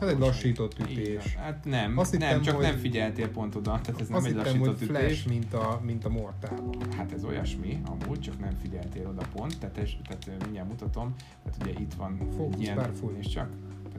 Hát 0.00 0.02
egy 0.02 0.18
lassított 0.18 0.78
ütés. 0.78 1.34
Hát 1.34 1.64
nem, 1.64 1.98
Azt 1.98 2.12
nem, 2.12 2.20
hittem, 2.20 2.42
csak 2.42 2.54
hogy... 2.54 2.64
nem 2.64 2.76
figyeltél 2.76 3.28
pont 3.28 3.54
oda, 3.54 3.80
tehát 3.82 4.00
ez 4.00 4.08
nem 4.08 4.18
egy 4.18 4.24
hittem, 4.24 4.44
lassított 4.44 4.78
hogy 4.78 4.86
flash, 4.86 5.04
ütés. 5.04 5.24
mint 5.24 5.54
a, 5.54 5.80
mint 5.84 6.04
a 6.04 6.08
mortál. 6.08 6.60
Hát 6.96 7.12
ez 7.12 7.24
olyasmi, 7.24 7.80
amúgy, 7.84 8.20
csak 8.20 8.40
nem 8.40 8.54
figyeltél 8.62 9.06
oda 9.06 9.22
pont, 9.34 9.58
tehát, 9.58 9.74
tehát 9.74 10.42
mindjárt 10.42 10.68
mutatom, 10.68 11.14
tehát 11.42 11.62
ugye 11.62 11.80
itt 11.80 11.94
van 11.94 12.18
Focus, 12.36 12.54
egy 12.54 12.60
ilyen, 12.60 12.90
és 13.18 13.26
csak, 13.26 13.48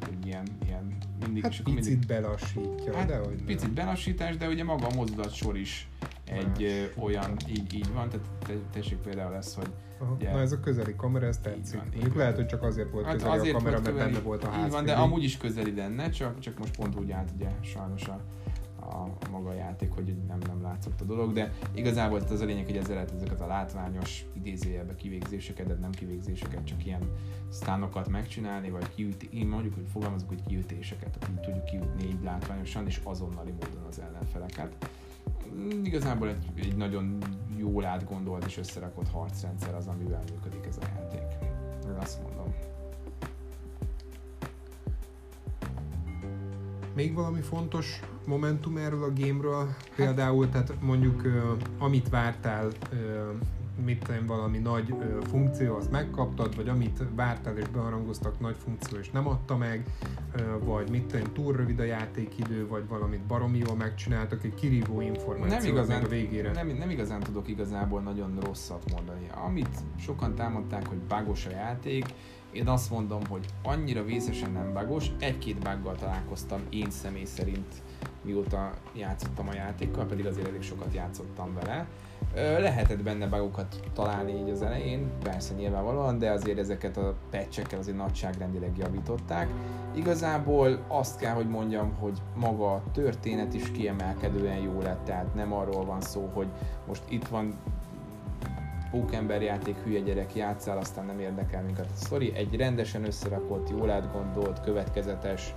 egy 0.09 0.25
ilyen, 0.25 0.47
ilyen 0.65 0.97
mindig... 1.25 1.43
Hát 1.43 1.51
picit 1.51 1.73
mindig, 1.73 2.07
belassítja, 2.07 2.95
hát 2.95 3.07
de 3.07 3.17
hogy 3.17 3.43
Picit 3.45 3.61
nem. 3.61 3.73
belassítás, 3.73 4.37
de 4.37 4.47
ugye 4.47 4.63
maga 4.63 4.87
a 4.87 4.95
mozdulat 4.95 5.33
sor 5.33 5.57
is 5.57 5.87
egy 6.25 6.63
ö, 6.63 7.01
olyan, 7.01 7.35
így, 7.49 7.73
így 7.73 7.93
van, 7.93 8.09
tehát 8.09 8.25
te, 8.45 8.53
tessék 8.73 8.97
például 8.97 9.31
lesz, 9.31 9.55
hogy 9.55 9.67
Aha. 9.99 10.13
Ugye, 10.13 10.31
Na 10.31 10.39
ez 10.39 10.51
a 10.51 10.59
közeli 10.59 10.95
kamera, 10.95 11.25
ez 11.25 11.37
tetszik. 11.37 11.77
Van, 11.77 11.87
Mondjuk 11.91 12.15
lehet, 12.15 12.35
hogy 12.35 12.45
csak 12.45 12.63
azért 12.63 12.91
volt 12.91 13.05
hát 13.05 13.13
közeli 13.13 13.37
azért 13.37 13.55
a 13.55 13.57
kamera, 13.57 13.79
mert 13.81 13.95
benne 13.95 14.19
volt 14.19 14.43
a 14.43 14.49
ház. 14.49 14.65
Így 14.65 14.71
van, 14.71 14.85
de 14.85 14.93
amúgy 14.93 15.23
is 15.23 15.37
közeli 15.37 15.75
lenne, 15.75 16.09
csak, 16.09 16.39
csak 16.39 16.57
most 16.57 16.75
pont 16.75 16.95
úgy 16.95 17.11
állt 17.11 17.29
ugye 17.35 17.47
sajnos 17.61 18.07
a, 18.07 18.19
a, 18.89 19.09
a 19.25 19.29
maga 19.31 19.49
a 19.49 19.53
játék, 19.53 19.91
hogy 19.91 20.15
nem, 20.27 20.37
nem 20.47 20.61
látszott 20.61 21.01
a 21.01 21.03
dolog, 21.03 21.33
de 21.33 21.51
igazából 21.73 22.19
az 22.19 22.41
a 22.41 22.45
lényeg, 22.45 22.65
hogy 22.65 22.77
ezzel 22.77 22.93
lehet 22.93 23.11
ezeket 23.11 23.41
a 23.41 23.47
látványos 23.47 24.25
idézőjelbe 24.33 24.95
kivégzéseket, 24.95 25.67
de 25.67 25.73
nem 25.73 25.91
kivégzéseket, 25.91 26.63
csak 26.63 26.85
ilyen 26.85 27.09
stánokat 27.51 28.09
megcsinálni, 28.09 28.69
vagy 28.69 28.93
kiüti, 28.95 29.29
én 29.31 29.47
mondjuk, 29.47 29.73
hogy 29.73 29.87
fogalmazok, 29.91 30.27
hogy 30.27 30.43
kiütéseket, 30.43 31.29
így 31.29 31.39
tudjuk 31.39 31.65
kiütni 31.65 32.03
így 32.03 32.23
látványosan, 32.23 32.85
és 32.85 33.01
azonnali 33.03 33.51
módon 33.51 33.83
az 33.87 33.99
ellenfeleket. 33.99 34.89
Igazából 35.83 36.27
egy, 36.27 36.45
egy 36.55 36.75
nagyon 36.75 37.17
jól 37.57 37.85
átgondolt 37.85 38.45
és 38.45 38.57
összerakott 38.57 39.09
harcrendszer 39.09 39.75
az, 39.75 39.87
amivel 39.87 40.23
működik 40.31 40.65
ez 40.65 40.77
a 40.77 40.85
játék. 40.95 41.49
Ez 41.89 41.95
azt 41.99 42.21
mondom. 42.23 42.53
Még 46.95 47.13
valami 47.13 47.41
fontos 47.41 47.99
momentum 48.25 48.77
erről 48.77 49.03
a 49.03 49.13
gameről? 49.15 49.75
Például, 49.95 50.49
tehát 50.49 50.73
mondjuk 50.81 51.21
amit 51.77 52.09
vártál, 52.09 52.67
mit 53.85 54.03
tenni, 54.03 54.27
valami 54.27 54.57
nagy 54.57 54.93
funkció, 55.29 55.75
azt 55.75 55.91
megkaptad, 55.91 56.55
vagy 56.55 56.67
amit 56.69 57.03
vártál 57.15 57.57
és 57.57 57.67
beharangoztak 57.67 58.39
nagy 58.39 58.55
funkció 58.63 58.97
és 58.97 59.09
nem 59.09 59.27
adta 59.27 59.57
meg, 59.57 59.85
vagy 60.59 60.89
mit 60.89 61.05
tenni, 61.05 61.29
túl 61.33 61.53
rövid 61.53 61.79
a 61.79 61.83
játékidő, 61.83 62.67
vagy 62.67 62.87
valamit 62.87 63.19
baromi 63.19 63.57
jól 63.57 63.75
megcsináltak, 63.75 64.43
egy 64.43 64.53
kirívó 64.53 65.01
információ 65.01 65.57
nem 65.57 65.65
igazán, 65.65 66.03
a 66.03 66.07
végére. 66.07 66.51
Nem, 66.51 66.67
nem 66.67 66.89
igazán 66.89 67.19
tudok 67.19 67.47
igazából 67.47 68.01
nagyon 68.01 68.39
rosszat 68.39 68.91
mondani. 68.91 69.27
Amit 69.45 69.77
sokan 69.99 70.35
támadták, 70.35 70.87
hogy 70.87 70.97
bugos 70.97 71.45
a 71.45 71.49
játék, 71.49 72.05
én 72.51 72.67
azt 72.67 72.89
mondom, 72.89 73.21
hogy 73.29 73.45
annyira 73.63 74.03
vészesen 74.03 74.51
nem 74.51 74.73
bagos, 74.73 75.07
egy-két 75.19 75.57
buggal 75.57 75.95
találkoztam 75.95 76.61
én 76.69 76.89
személy 76.89 77.25
szerint, 77.25 77.73
mióta 78.21 78.73
játszottam 78.93 79.47
a 79.47 79.53
játékkal, 79.53 80.05
pedig 80.05 80.25
azért 80.25 80.47
elég 80.47 80.61
sokat 80.61 80.93
játszottam 80.93 81.53
vele. 81.53 81.87
Lehetett 82.35 83.03
benne 83.03 83.27
bugokat 83.27 83.79
találni 83.93 84.31
így 84.31 84.49
az 84.49 84.61
elején, 84.61 85.11
persze 85.23 85.53
nyilvánvalóan, 85.53 86.19
de 86.19 86.31
azért 86.31 86.57
ezeket 86.57 86.97
a 86.97 87.15
patchekkel 87.29 87.79
azért 87.79 87.97
nagyságrendileg 87.97 88.77
javították. 88.77 89.47
Igazából 89.95 90.85
azt 90.87 91.19
kell, 91.19 91.33
hogy 91.33 91.49
mondjam, 91.49 91.93
hogy 91.99 92.21
maga 92.35 92.73
a 92.73 92.83
történet 92.93 93.53
is 93.53 93.71
kiemelkedően 93.71 94.57
jó 94.57 94.81
lett, 94.81 95.05
tehát 95.05 95.35
nem 95.35 95.53
arról 95.53 95.85
van 95.85 96.01
szó, 96.01 96.29
hogy 96.33 96.47
most 96.87 97.03
itt 97.09 97.27
van 97.27 97.57
pókember 98.91 99.41
játék, 99.41 99.75
hülye 99.83 99.99
gyerek, 99.99 100.35
játszál, 100.35 100.77
aztán 100.77 101.05
nem 101.05 101.19
érdekel 101.19 101.61
minket 101.61 101.85
a 101.85 101.95
sztori. 101.95 102.33
Egy 102.35 102.55
rendesen 102.55 103.05
összerakott, 103.05 103.69
jól 103.69 103.89
átgondolt, 103.89 104.61
következetes, 104.61 105.53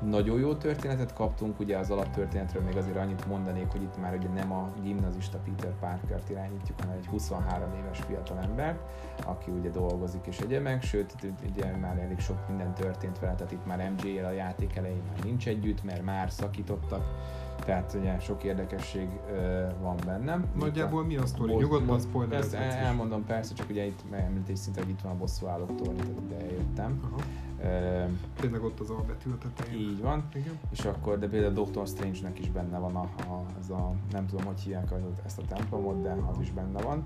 nagyon 0.00 0.40
jó 0.40 0.54
történetet 0.54 1.14
kaptunk, 1.14 1.60
ugye 1.60 1.78
az 1.78 1.90
alaptörténetről 1.90 2.62
még 2.62 2.76
azért 2.76 2.96
annyit 2.96 3.26
mondanék, 3.26 3.70
hogy 3.70 3.82
itt 3.82 4.00
már 4.00 4.14
ugye 4.14 4.28
nem 4.28 4.52
a 4.52 4.72
gimnazista 4.82 5.38
Peter 5.38 5.72
Parker-t 5.80 6.30
irányítjuk, 6.30 6.80
hanem 6.80 6.96
egy 6.96 7.06
23 7.06 7.74
éves 7.74 7.98
fiatal 7.98 8.38
ember, 8.38 8.78
aki 9.26 9.50
ugye 9.50 9.70
dolgozik 9.70 10.26
és 10.26 10.38
egyemek, 10.38 10.82
sőt, 10.82 11.14
ugye 11.50 11.76
már 11.76 11.98
elég 11.98 12.18
sok 12.18 12.48
minden 12.48 12.74
történt 12.74 13.18
vele, 13.18 13.34
tehát 13.34 13.52
itt 13.52 13.66
már 13.66 13.92
MJ-el 13.96 14.24
a 14.24 14.30
játék 14.30 14.76
elején 14.76 15.02
már 15.08 15.24
nincs 15.24 15.48
együtt, 15.48 15.84
mert 15.84 16.02
már 16.02 16.30
szakítottak, 16.30 17.04
tehát 17.64 17.96
ugye 18.00 18.18
sok 18.18 18.44
érdekesség 18.44 19.08
van 19.80 19.96
benne. 20.06 20.44
Nagyjából 20.54 21.04
mi 21.04 21.16
a 21.16 21.26
sztori? 21.26 21.54
Nyugodtan 21.54 22.00
spoiler. 22.00 22.40
Ezt 22.40 22.54
elmondom 22.54 23.24
persze, 23.24 23.54
csak 23.54 23.70
ugye 23.70 23.86
itt 23.86 24.00
említés 24.10 24.58
szinte, 24.58 24.80
hogy 24.80 24.90
itt 24.90 25.00
van 25.00 25.12
a 25.12 25.16
bosszú 25.16 25.46
állóktól, 25.46 25.94
tehát 25.94 26.20
ide 26.26 26.36
eljöttem. 26.36 27.00
Aha. 27.10 27.20
Tényleg 28.40 28.64
ott 28.64 28.80
az 28.80 28.90
albetű 28.90 29.30
tetején. 29.30 29.80
Így 29.80 30.00
van. 30.00 30.28
Igen. 30.34 30.58
És 30.70 30.84
akkor, 30.84 31.18
de 31.18 31.28
például 31.28 31.52
Doctor 31.52 31.86
Strange-nek 31.86 32.38
is 32.38 32.50
benne 32.50 32.78
van 32.78 32.96
a, 32.96 33.00
a, 33.02 33.44
az 33.60 33.70
a, 33.70 33.92
nem 34.12 34.26
tudom, 34.26 34.44
hogy 34.44 34.60
hívják 34.60 34.92
ezt 35.24 35.38
a 35.38 35.42
templomot, 35.48 36.02
de 36.02 36.16
az 36.30 36.40
is 36.40 36.50
benne 36.50 36.82
van. 36.82 37.04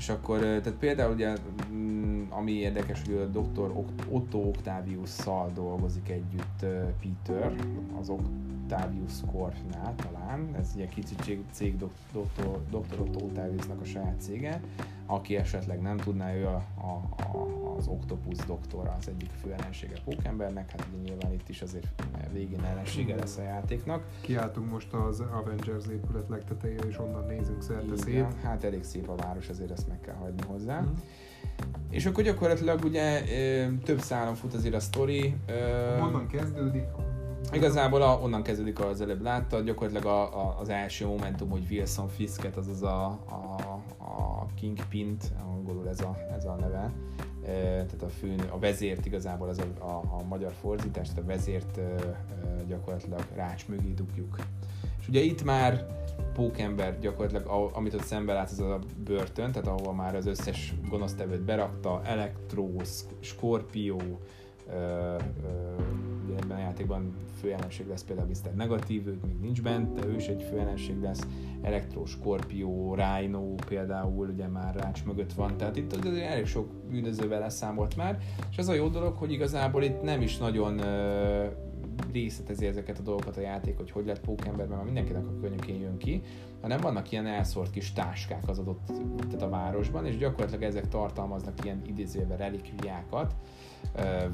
És 0.00 0.08
akkor, 0.08 0.38
tehát 0.38 0.72
például 0.78 1.12
ugye, 1.12 1.36
mm, 1.72 2.22
ami 2.30 2.52
érdekes, 2.52 3.02
hogy 3.04 3.14
a 3.14 3.26
dr. 3.26 3.72
Otto 4.08 4.38
Octavius-szal 4.38 5.50
dolgozik 5.54 6.08
együtt 6.08 6.64
Peter, 7.00 7.52
az 8.00 8.08
Octavius 8.08 9.12
Corpnál 9.32 9.94
talán, 9.96 10.54
ez 10.58 10.70
egy 10.78 10.88
kicsit 10.88 11.44
cég 11.50 11.76
Dr. 11.76 12.60
Dr. 12.70 13.00
Otto 13.00 13.24
Octaviusnak 13.24 13.80
a 13.80 13.84
saját 13.84 14.20
cége, 14.20 14.60
aki 15.10 15.36
esetleg 15.36 15.80
nem 15.80 15.96
tudná, 15.96 16.34
ő 16.34 16.46
a, 16.46 16.64
a, 16.76 17.22
a, 17.22 17.46
az 17.76 17.86
Octopus 17.86 18.36
doktora, 18.36 18.96
az 18.98 19.08
egyik 19.08 19.30
fő 19.42 19.52
ellensége 19.52 19.94
Pókembernek, 20.04 20.70
hát 20.70 20.86
ugye 20.92 21.10
nyilván 21.10 21.32
itt 21.32 21.48
is 21.48 21.62
azért 21.62 21.86
végén 22.32 22.64
ellensége 22.64 23.16
lesz 23.16 23.36
a 23.36 23.42
játéknak. 23.42 24.04
Kiálltunk 24.20 24.70
most 24.70 24.92
az 24.92 25.20
Avengers 25.20 25.86
épület 25.86 26.28
legtetejére, 26.28 26.86
és 26.88 26.98
onnan 26.98 27.26
nézünk 27.26 27.62
szerte 27.62 27.96
szét. 27.96 28.26
Hát 28.42 28.64
elég 28.64 28.84
szép 28.84 29.08
a 29.08 29.14
város, 29.14 29.48
azért 29.48 29.70
ezt 29.70 29.88
meg 29.88 30.00
kell 30.00 30.14
hagyni 30.14 30.42
hozzá. 30.46 30.80
Mm. 30.80 30.94
És 31.90 32.06
akkor 32.06 32.24
gyakorlatilag 32.24 32.84
ugye 32.84 33.22
több 33.84 34.00
szálon 34.00 34.34
fut 34.34 34.54
azért 34.54 34.74
a 34.74 34.80
sztori. 34.80 35.36
Honnan 36.00 36.26
kezdődik? 36.26 36.84
Igazából 37.52 38.02
a, 38.02 38.18
onnan 38.22 38.42
kezdődik, 38.42 38.80
az 38.80 39.00
előbb 39.00 39.22
látta, 39.22 39.60
gyakorlatilag 39.60 40.04
a, 40.04 40.40
a, 40.40 40.56
az 40.60 40.68
első 40.68 41.06
momentum, 41.06 41.50
hogy 41.50 41.66
Wilson 41.70 42.08
Fisket, 42.08 42.56
azaz 42.56 42.82
a, 42.82 43.04
a 43.06 43.69
Kingpint, 44.54 45.32
angolul 45.48 45.88
ez 45.88 46.00
a, 46.00 46.16
ez 46.36 46.44
a 46.44 46.54
neve, 46.54 46.92
e, 47.44 47.50
tehát 47.52 48.02
a 48.02 48.08
főnő, 48.08 48.48
a 48.50 48.58
vezért 48.58 49.06
igazából 49.06 49.48
az 49.48 49.58
a, 49.58 49.84
a, 49.84 50.02
a 50.18 50.22
magyar 50.28 50.52
fordítás, 50.52 51.08
tehát 51.08 51.22
a 51.22 51.26
vezért 51.26 51.78
e, 51.78 51.80
e, 51.80 52.22
gyakorlatilag 52.66 53.22
rács 53.34 53.68
mögé 53.68 53.92
dugjuk. 53.92 54.36
És 55.00 55.08
ugye 55.08 55.20
itt 55.20 55.44
már 55.44 55.86
pókember 56.32 56.98
gyakorlatilag, 56.98 57.70
amit 57.72 57.94
ott 57.94 58.04
szembe 58.04 58.32
lát, 58.32 58.50
az 58.50 58.60
a 58.60 58.78
börtön, 59.04 59.52
tehát 59.52 59.68
ahova 59.68 59.92
már 59.92 60.14
az 60.14 60.26
összes 60.26 60.74
gonosztevőt 60.88 61.42
berakta, 61.42 62.00
Elektrós, 62.04 63.00
Skorpió, 63.20 64.00
ugye 66.26 66.36
ebben 66.36 66.56
a 66.56 66.60
játékban 66.60 67.14
főjelenség 67.40 67.86
lesz 67.88 68.04
például 68.04 68.28
Mr. 68.28 68.54
Negatív, 68.54 69.06
ők 69.06 69.26
még 69.26 69.38
nincs 69.40 69.62
bent, 69.62 69.92
de 69.92 70.06
ő 70.06 70.14
is 70.14 70.26
egy 70.26 70.42
főjelenség 70.42 71.00
lesz, 71.00 71.26
Elektro, 71.62 72.06
Scorpio, 72.06 72.94
Rhino 72.94 73.54
például 73.66 74.28
ugye 74.28 74.46
már 74.46 74.74
rács 74.74 75.04
mögött 75.04 75.32
van, 75.32 75.56
tehát 75.56 75.76
itt 75.76 75.92
azért 75.92 76.30
elég 76.30 76.46
sok 76.46 76.68
bűnözővel 76.90 77.40
leszámolt 77.40 77.96
már, 77.96 78.18
és 78.50 78.58
az 78.58 78.68
a 78.68 78.74
jó 78.74 78.88
dolog, 78.88 79.16
hogy 79.16 79.32
igazából 79.32 79.82
itt 79.82 80.02
nem 80.02 80.20
is 80.20 80.38
nagyon 80.38 80.80
részletezi 82.12 82.66
ezeket 82.66 82.98
a 82.98 83.02
dolgokat 83.02 83.36
a 83.36 83.40
játék, 83.40 83.76
hogy 83.76 83.90
hogy 83.90 84.06
lett 84.06 84.20
pókember, 84.20 84.66
mert 84.66 84.84
mindenkinek 84.84 85.26
a 85.26 85.40
környékén 85.40 85.80
jön 85.80 85.96
ki, 85.96 86.22
hanem 86.60 86.80
vannak 86.80 87.12
ilyen 87.12 87.26
elszórt 87.26 87.70
kis 87.70 87.92
táskák 87.92 88.48
az 88.48 88.58
adott 88.58 88.86
tehát 89.16 89.42
a 89.42 89.48
városban, 89.48 90.06
és 90.06 90.16
gyakorlatilag 90.16 90.62
ezek 90.62 90.88
tartalmaznak 90.88 91.64
ilyen 91.64 91.82
idézőjelben 91.86 92.38
relikviákat, 92.38 93.34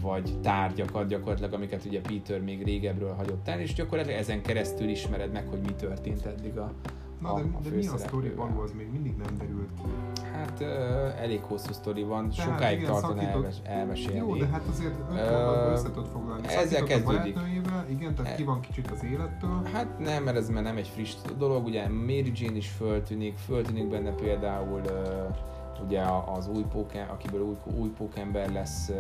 vagy 0.01 0.41
tárgyakat 0.43 1.07
gyakorlatilag, 1.07 1.53
amiket 1.53 1.85
ugye 1.85 2.01
Peter 2.01 2.41
még 2.41 2.65
régebről 2.65 3.15
hagyott 3.15 3.49
el, 3.49 3.61
és 3.61 3.75
gyakorlatilag 3.75 4.19
ezen 4.19 4.43
keresztül 4.43 4.89
ismered 4.89 5.33
meg, 5.33 5.47
hogy 5.47 5.61
mi 5.61 5.73
történt 5.73 6.27
eddig 6.27 6.59
a, 6.59 6.73
Na, 7.21 7.33
a, 7.33 7.41
de, 7.41 7.43
a 7.43 7.61
de 7.61 7.77
mi 7.77 7.87
a 7.87 7.97
sztori 7.97 8.29
való, 8.29 8.61
az 8.61 8.73
még 8.73 8.91
mindig 8.93 9.17
nem 9.17 9.37
derült 9.39 9.69
ki. 9.75 9.83
Hát 10.33 10.61
uh, 10.61 11.23
elég 11.23 11.41
hosszú 11.41 11.73
sztori 11.73 12.03
van, 12.03 12.31
Tehát 12.31 12.51
sokáig 12.51 12.79
igen, 12.79 12.91
tartana 12.91 13.23
elmes, 13.23 13.57
elmesélni. 13.63 14.19
Jó, 14.19 14.37
de 14.37 14.47
hát 14.47 14.63
azért 14.71 14.95
uh, 15.11 15.73
össze 15.73 15.91
tudod 15.91 16.07
foglalni. 16.13 16.49
Ezzel 16.49 16.83
kezdődik. 16.83 17.39
Igen, 17.89 18.15
tehát 18.15 18.33
e- 18.33 18.35
ki 18.35 18.43
van 18.43 18.61
kicsit 18.61 18.91
az 18.91 19.05
élettől. 19.05 19.63
Hát 19.73 19.99
nem, 19.99 20.23
mert 20.23 20.37
ez 20.37 20.49
már 20.49 20.63
nem 20.63 20.77
egy 20.77 20.89
friss 20.89 21.15
dolog, 21.39 21.65
ugye 21.65 21.89
Mary 21.89 22.33
Jane 22.35 22.57
is 22.57 22.69
föltűnik, 22.69 23.37
föltűnik 23.37 23.89
benne 23.89 24.11
például 24.11 24.81
uh, 24.81 25.37
ugye 25.85 26.03
az 26.37 26.49
új 26.49 26.65
póken, 26.73 27.09
akiből 27.09 27.41
új, 27.41 27.57
új 27.79 27.89
pókember 27.89 28.53
lesz, 28.53 28.93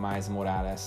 Miles 0.00 0.26
Morales, 0.26 0.82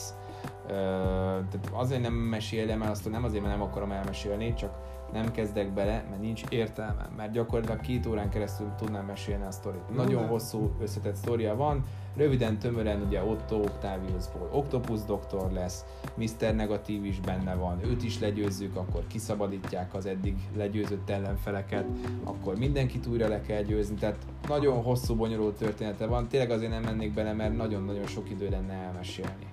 tehát 0.67 1.69
azért 1.71 2.01
nem 2.01 2.13
mesélem 2.13 2.81
el, 2.81 2.89
azt 2.89 3.09
nem 3.09 3.23
azért, 3.23 3.43
mert 3.43 3.57
nem 3.57 3.67
akarom 3.67 3.91
elmesélni, 3.91 4.53
csak 4.53 4.84
nem 5.13 5.31
kezdek 5.31 5.73
bele, 5.73 6.05
mert 6.09 6.21
nincs 6.21 6.43
értelme, 6.49 7.09
mert 7.17 7.31
gyakorlatilag 7.31 7.81
két 7.81 8.05
órán 8.05 8.29
keresztül 8.29 8.71
tudnám 8.77 9.05
mesélni 9.05 9.45
a 9.45 9.51
sztorit. 9.51 9.95
Nagyon 9.95 10.21
de... 10.21 10.27
hosszú 10.27 10.71
összetett 10.81 11.15
sztoria 11.15 11.55
van, 11.55 11.83
röviden, 12.15 12.59
tömören 12.59 13.01
ugye 13.01 13.23
Otto 13.23 13.55
Octaviusból 13.55 14.49
Octopus 14.51 15.03
doktor 15.03 15.51
lesz, 15.51 15.85
Mr. 16.15 16.55
Negatív 16.55 17.05
is 17.05 17.19
benne 17.19 17.55
van, 17.55 17.85
őt 17.85 18.03
is 18.03 18.19
legyőzzük, 18.19 18.75
akkor 18.75 19.07
kiszabadítják 19.07 19.93
az 19.93 20.05
eddig 20.05 20.35
legyőzött 20.55 21.09
ellenfeleket, 21.09 21.85
akkor 22.23 22.57
mindenkit 22.57 23.07
újra 23.07 23.27
le 23.27 23.41
kell 23.41 23.61
győzni, 23.61 23.95
tehát 23.95 24.17
nagyon 24.47 24.83
hosszú, 24.83 25.15
bonyolult 25.15 25.57
története 25.57 26.05
van, 26.05 26.27
tényleg 26.27 26.51
azért 26.51 26.71
nem 26.71 26.83
mennék 26.83 27.13
bele, 27.13 27.33
mert 27.33 27.55
nagyon-nagyon 27.55 28.05
sok 28.05 28.29
idő 28.29 28.49
lenne 28.49 28.73
elmesélni. 28.73 29.47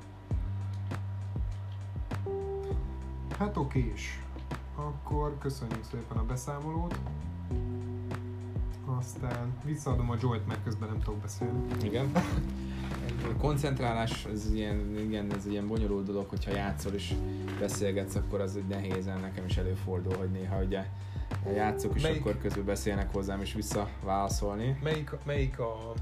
Hát 3.39 3.57
okés. 3.57 4.22
Akkor 4.87 5.39
köszönjük 5.39 5.85
szépen 5.91 6.17
a 6.17 6.25
beszámolót. 6.25 6.99
Aztán 8.99 9.55
visszaadom 9.65 10.11
a 10.11 10.17
Joy-t, 10.21 10.47
mert 10.47 10.63
közben 10.65 10.89
nem 10.89 10.99
tudok 10.99 11.21
beszélni. 11.21 11.61
Igen. 11.83 12.11
A 13.23 13.37
koncentrálás, 13.41 14.25
ez 14.25 14.53
ilyen, 14.53 14.99
igen, 14.99 15.33
ez 15.33 15.47
ilyen 15.47 15.67
bonyolult 15.67 16.07
dolog, 16.07 16.29
hogyha 16.29 16.51
játszol 16.51 16.93
és 16.93 17.15
beszélgetsz, 17.59 18.15
akkor 18.15 18.41
az 18.41 18.57
egy 18.57 18.67
nehéz, 18.67 19.05
nekem 19.05 19.45
is 19.45 19.57
előfordul, 19.57 20.17
hogy 20.17 20.31
néha 20.31 20.63
ugye 20.63 20.87
játszok, 21.55 21.95
és 21.95 22.03
melyik, 22.03 22.21
akkor 22.21 22.39
közül 22.39 22.65
beszélnek 22.65 23.13
hozzám, 23.13 23.41
és 23.41 23.53
visszaválaszolni. 23.53 24.79
Melyik, 24.83 25.11
melyik 25.25 25.59
a, 25.59 25.93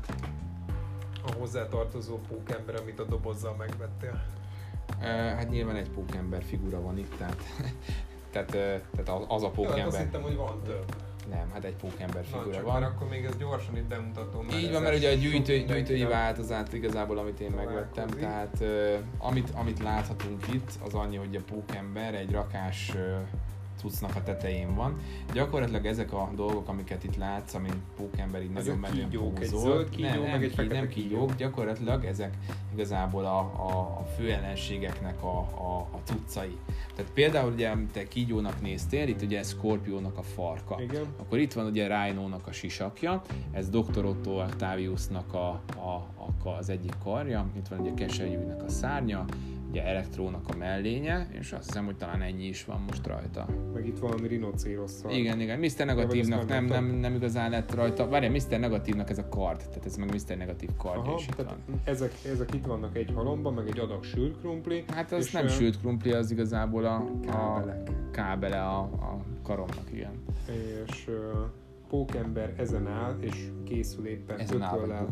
a 1.26 1.32
hozzátartozó 1.38 2.18
pókember, 2.28 2.74
amit 2.74 3.00
a 3.00 3.04
dobozzal 3.04 3.54
megvettél? 3.58 4.22
Hát 5.36 5.50
nyilván 5.50 5.76
egy 5.76 5.90
pókember 5.90 6.42
figura 6.42 6.80
van 6.80 6.98
itt, 6.98 7.16
tehát 7.16 7.42
tehát, 8.30 8.50
tehát 8.50 9.24
az 9.28 9.42
a 9.42 9.50
pókember. 9.50 9.78
Jó, 9.78 9.84
hát 9.84 9.92
azt 9.92 10.02
hittem, 10.02 10.22
hogy 10.22 10.36
van 10.36 10.60
több. 10.64 10.84
Nem, 11.30 11.50
hát 11.52 11.64
egy 11.64 11.74
pókember 11.74 12.24
figura 12.24 12.56
Na, 12.56 12.62
van. 12.62 12.80
Mert 12.80 12.92
akkor 12.92 13.08
még 13.08 13.24
ez 13.24 13.36
gyorsan 13.36 13.76
itt 13.76 13.84
bemutatom. 13.84 14.46
Így 14.48 14.72
van, 14.72 14.82
mert 14.82 14.96
ugye 14.96 15.10
a 15.10 15.14
gyűjtő, 15.14 15.58
gyűjtői 15.58 16.04
változat 16.04 16.72
igazából, 16.72 17.18
amit 17.18 17.40
én 17.40 17.50
megvettem, 17.50 18.06
tehát 18.06 18.56
uh, 18.60 18.94
amit, 19.18 19.50
amit 19.54 19.82
láthatunk 19.82 20.52
itt, 20.52 20.70
az 20.84 20.94
annyi, 20.94 21.16
hogy 21.16 21.36
a 21.36 21.40
pókember 21.52 22.14
egy 22.14 22.30
rakás 22.30 22.92
uh, 22.94 23.00
cuccnak 23.80 24.16
a 24.16 24.22
tetején 24.22 24.74
van. 24.74 24.96
Gyakorlatilag 25.32 25.86
ezek 25.86 26.12
a 26.12 26.30
dolgok, 26.34 26.68
amiket 26.68 27.04
itt 27.04 27.16
látsz, 27.16 27.54
ami 27.54 27.68
pókember 27.96 28.42
így 28.42 28.50
nagyon 28.50 28.78
menően 28.78 29.08
pózol. 29.10 29.32
Egy 29.40 29.48
zöld 29.48 29.88
kígyó, 29.88 30.08
nem, 30.08 30.20
meg 30.20 30.44
egy 30.44 30.54
kígyó, 30.56 30.72
nem 30.72 30.88
kígyók, 30.88 31.34
gyakorlatilag 31.34 32.04
ezek 32.04 32.36
igazából 32.72 33.24
a, 33.24 33.38
a, 33.38 33.98
a 34.00 34.04
fő 34.16 34.32
ellenségeknek 34.32 35.22
a, 35.22 35.38
a, 35.38 35.88
a 35.90 35.98
cuccai. 36.04 36.56
Tehát 36.94 37.12
például 37.12 37.52
ugye, 37.52 37.72
te 37.92 38.08
kígyónak 38.08 38.60
néztél, 38.60 39.08
itt 39.08 39.22
ugye 39.22 39.42
Scorpionnak 39.42 40.18
a 40.18 40.22
farka. 40.22 40.82
Igen. 40.82 41.04
Akkor 41.18 41.38
itt 41.38 41.52
van 41.52 41.66
ugye 41.66 41.86
Rhino-nak 41.86 42.46
a 42.46 42.52
sisakja, 42.52 43.22
ez 43.50 43.68
Dr. 43.68 44.04
Otto 44.04 44.30
Octaviusnak 44.30 45.34
a, 45.34 45.48
a, 45.76 46.06
a, 46.44 46.48
az 46.48 46.68
egyik 46.68 46.94
karja, 47.04 47.46
itt 47.56 47.68
van 47.68 47.78
ugye 47.78 47.94
Keselyűnek 47.94 48.62
a 48.62 48.68
szárnya, 48.68 49.24
ugye 49.70 49.84
elektrónak 49.84 50.48
a 50.48 50.56
mellénye, 50.56 51.28
és 51.30 51.52
azt 51.52 51.64
hiszem, 51.64 51.84
hogy 51.84 51.96
talán 51.96 52.22
ennyi 52.22 52.46
is 52.46 52.64
van 52.64 52.80
most 52.86 53.06
rajta. 53.06 53.46
Meg 53.74 53.86
itt 53.86 53.98
valami 53.98 54.28
rinocérosszal. 54.28 55.10
Igen, 55.10 55.40
igen. 55.40 55.58
Mr. 55.58 55.84
Negatívnak 55.86 56.48
nem, 56.48 56.64
nem, 56.64 56.84
nem, 56.84 57.14
igazán 57.14 57.50
lett 57.50 57.74
rajta. 57.74 58.08
Várjál, 58.08 58.30
Mr. 58.30 58.58
Negatívnak 58.58 59.10
ez 59.10 59.18
a 59.18 59.28
kard, 59.28 59.58
tehát 59.58 59.86
ez 59.86 59.96
meg 59.96 60.12
Mr. 60.12 60.36
Negatív 60.36 60.68
kard 60.76 61.06
Aha, 61.06 61.14
is 61.18 61.26
itt 61.26 61.34
van. 61.34 61.56
Ezek, 61.84 62.12
ezek 62.32 62.54
itt 62.54 62.66
vannak 62.66 62.96
egy 62.96 63.12
halomban, 63.14 63.54
meg 63.54 63.68
egy 63.68 63.78
adag 63.78 64.04
sült 64.04 64.38
krumpli. 64.38 64.84
Hát 64.88 65.12
az 65.12 65.30
nem 65.32 65.48
sült 65.48 65.78
krumpli, 65.78 66.12
az 66.12 66.30
igazából 66.30 66.84
a, 66.84 66.96
a 67.26 67.64
kábele 68.10 68.62
a, 68.62 68.78
a 68.80 69.24
karomnak, 69.42 69.92
igen. 69.92 70.22
És 70.86 71.06
uh, 71.08 71.14
pókember 71.88 72.54
ezen 72.56 72.86
áll, 72.86 73.16
és 73.20 73.48
készül 73.64 74.06
éppen 74.06 74.38
ezen 74.38 74.62
ököllel, 74.62 75.08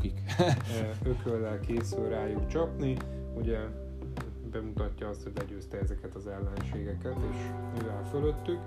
ököllel 1.05 1.61
készül 1.61 2.09
rájuk 2.09 2.47
csapni. 2.47 2.97
Ugye 3.35 3.59
bemutatja 4.51 5.09
azt, 5.09 5.23
hogy 5.23 5.33
legyőzte 5.37 5.79
ezeket 5.79 6.15
az 6.15 6.27
ellenségeket, 6.27 7.17
és 7.31 7.37
áll 7.91 8.05
fölöttük. 8.11 8.59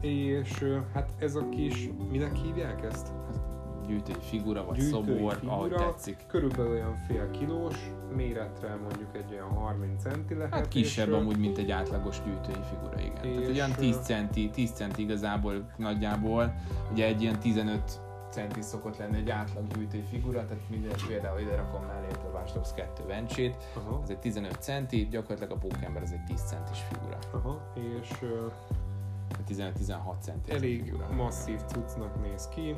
És 0.00 0.64
hát 0.92 1.10
ez 1.18 1.34
a 1.34 1.48
kis, 1.48 1.90
minek 2.10 2.36
hívják 2.36 2.84
ezt? 2.84 3.12
gyűjtői 3.86 4.14
figura, 4.20 4.64
vagy 4.64 4.76
gyűjtői 4.78 5.04
szobor, 5.04 5.34
figura, 5.34 5.52
ahogy 5.56 5.72
tetszik. 5.72 6.16
Körülbelül 6.28 6.72
olyan 6.72 6.94
fél 6.94 7.30
kilós, 7.30 7.76
méretre 8.16 8.74
mondjuk 8.82 9.16
egy 9.16 9.32
olyan 9.32 9.48
30 9.48 10.02
centi 10.02 10.34
lehet. 10.34 10.54
Hát 10.54 10.68
kisebb 10.68 11.08
és, 11.08 11.14
amúgy, 11.14 11.38
mint 11.38 11.58
egy 11.58 11.70
átlagos 11.70 12.22
gyűjtői 12.24 12.62
figura, 12.70 13.00
igen. 13.00 13.20
Tehát 13.22 13.48
olyan 13.48 13.72
10 13.72 13.96
centi, 13.96 14.50
10 14.50 14.70
centi 14.70 15.02
igazából 15.02 15.70
nagyjából, 15.76 16.54
ugye 16.92 17.06
egy 17.06 17.22
ilyen 17.22 17.38
15 17.38 18.00
centi 18.32 18.62
szokott 18.62 18.96
lenni 18.96 19.16
egy 19.16 19.30
átlag 19.30 19.66
gyűjtői 19.66 20.04
figura, 20.10 20.44
tehát 20.44 20.68
minden 20.68 20.92
például 21.06 21.40
ide 21.40 21.56
rakom 21.56 21.84
mellé 21.84 22.06
a 22.10 22.36
Watch 22.36 22.54
Dogs 22.54 22.72
2 22.74 23.06
vencsét, 23.06 23.54
Aha. 23.76 24.00
ez 24.02 24.08
egy 24.10 24.18
15 24.18 24.62
centi, 24.62 25.08
gyakorlatilag 25.10 25.50
a 25.50 25.56
pókember 25.56 26.02
ez 26.02 26.10
egy 26.10 26.24
10 26.24 26.40
centis 26.40 26.78
figura. 26.88 27.18
Aha, 27.32 27.72
és 27.74 28.08
15-16 29.48 30.20
centi. 30.20 30.50
Elég 30.50 30.82
figura. 30.84 31.08
masszív 31.12 31.60
cuccnak 31.66 32.22
néz 32.22 32.48
ki. 32.48 32.76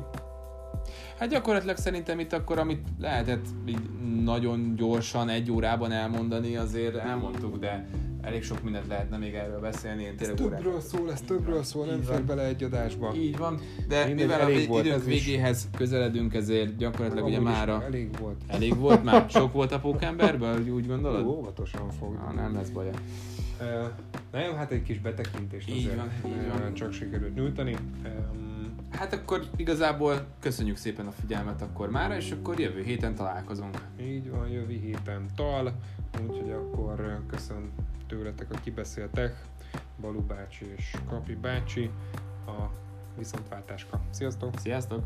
Hát 1.19 1.29
gyakorlatilag 1.29 1.77
szerintem 1.77 2.19
itt 2.19 2.33
akkor, 2.33 2.59
amit 2.59 2.87
lehetett 2.99 3.45
így 3.65 3.79
nagyon 4.23 4.75
gyorsan, 4.75 5.29
egy 5.29 5.51
órában 5.51 5.91
elmondani, 5.91 6.55
azért 6.55 6.95
elmondtuk, 6.95 7.59
de 7.59 7.85
elég 8.21 8.43
sok 8.43 8.63
mindent 8.63 8.87
lehetne 8.87 9.17
még 9.17 9.33
erről 9.33 9.59
beszélni. 9.59 10.03
Én 10.03 10.13
ez 10.19 10.31
többről 10.35 10.79
szól, 10.81 11.11
ez 11.11 11.21
többről 11.21 11.63
szól, 11.63 11.85
nem 11.85 12.01
fér 12.01 12.23
bele 12.23 12.45
egy 12.45 12.63
adásba. 12.63 13.13
Így 13.15 13.37
van, 13.37 13.59
de 13.87 14.05
Minden 14.05 14.25
mivel 14.25 14.41
a 14.41 14.45
vég, 14.45 14.67
volt, 14.67 14.85
időnk 14.85 15.03
végéhez 15.03 15.67
is. 15.71 15.77
közeledünk, 15.77 16.33
ezért 16.33 16.77
gyakorlatilag 16.77 17.25
ugye 17.25 17.39
már 17.39 17.69
a... 17.69 17.83
Elég 17.83 18.19
volt. 18.19 18.41
Elég 18.47 18.77
volt? 18.77 19.03
Már 19.03 19.29
sok 19.39 19.53
volt 19.53 19.71
a 19.71 19.79
pókemberből, 19.79 20.69
úgy 20.69 20.87
gondolod? 20.87 21.25
Ó, 21.25 21.29
óvatosan 21.29 21.89
fog. 21.99 22.15
Ah, 22.27 22.33
nem 22.33 22.53
lesz 22.55 22.69
baja. 22.69 22.91
Uh, 23.59 23.87
nem, 24.31 24.55
hát 24.55 24.71
egy 24.71 24.83
kis 24.83 24.99
betekintést 24.99 25.69
így 25.69 25.75
azért 25.85 25.95
van, 25.95 26.31
így 26.31 26.59
van. 26.59 26.73
csak 26.73 26.93
sikerült 26.93 27.35
nyújtani. 27.35 27.75
Um, 28.05 28.54
hát 28.95 29.13
akkor 29.13 29.49
igazából 29.55 30.25
köszönjük 30.39 30.77
szépen 30.77 31.07
a 31.07 31.11
figyelmet 31.11 31.61
akkor 31.61 31.89
már, 31.89 32.11
és 32.11 32.31
akkor 32.31 32.59
jövő 32.59 32.83
héten 32.83 33.15
találkozunk. 33.15 33.81
Így 34.01 34.29
van, 34.29 34.47
jövő 34.47 34.73
héten 34.73 35.25
tal, 35.35 35.73
úgyhogy 36.27 36.51
akkor 36.51 37.21
köszön 37.27 37.71
tőletek, 38.07 38.53
aki 38.53 38.71
beszéltek, 38.71 39.45
Balu 40.01 40.21
bácsi 40.21 40.65
és 40.75 40.95
Kapi 41.09 41.35
bácsi 41.35 41.89
a 42.47 42.69
viszontváltáska. 43.17 44.01
Sziasztok! 44.09 44.59
Sziasztok! 44.59 45.03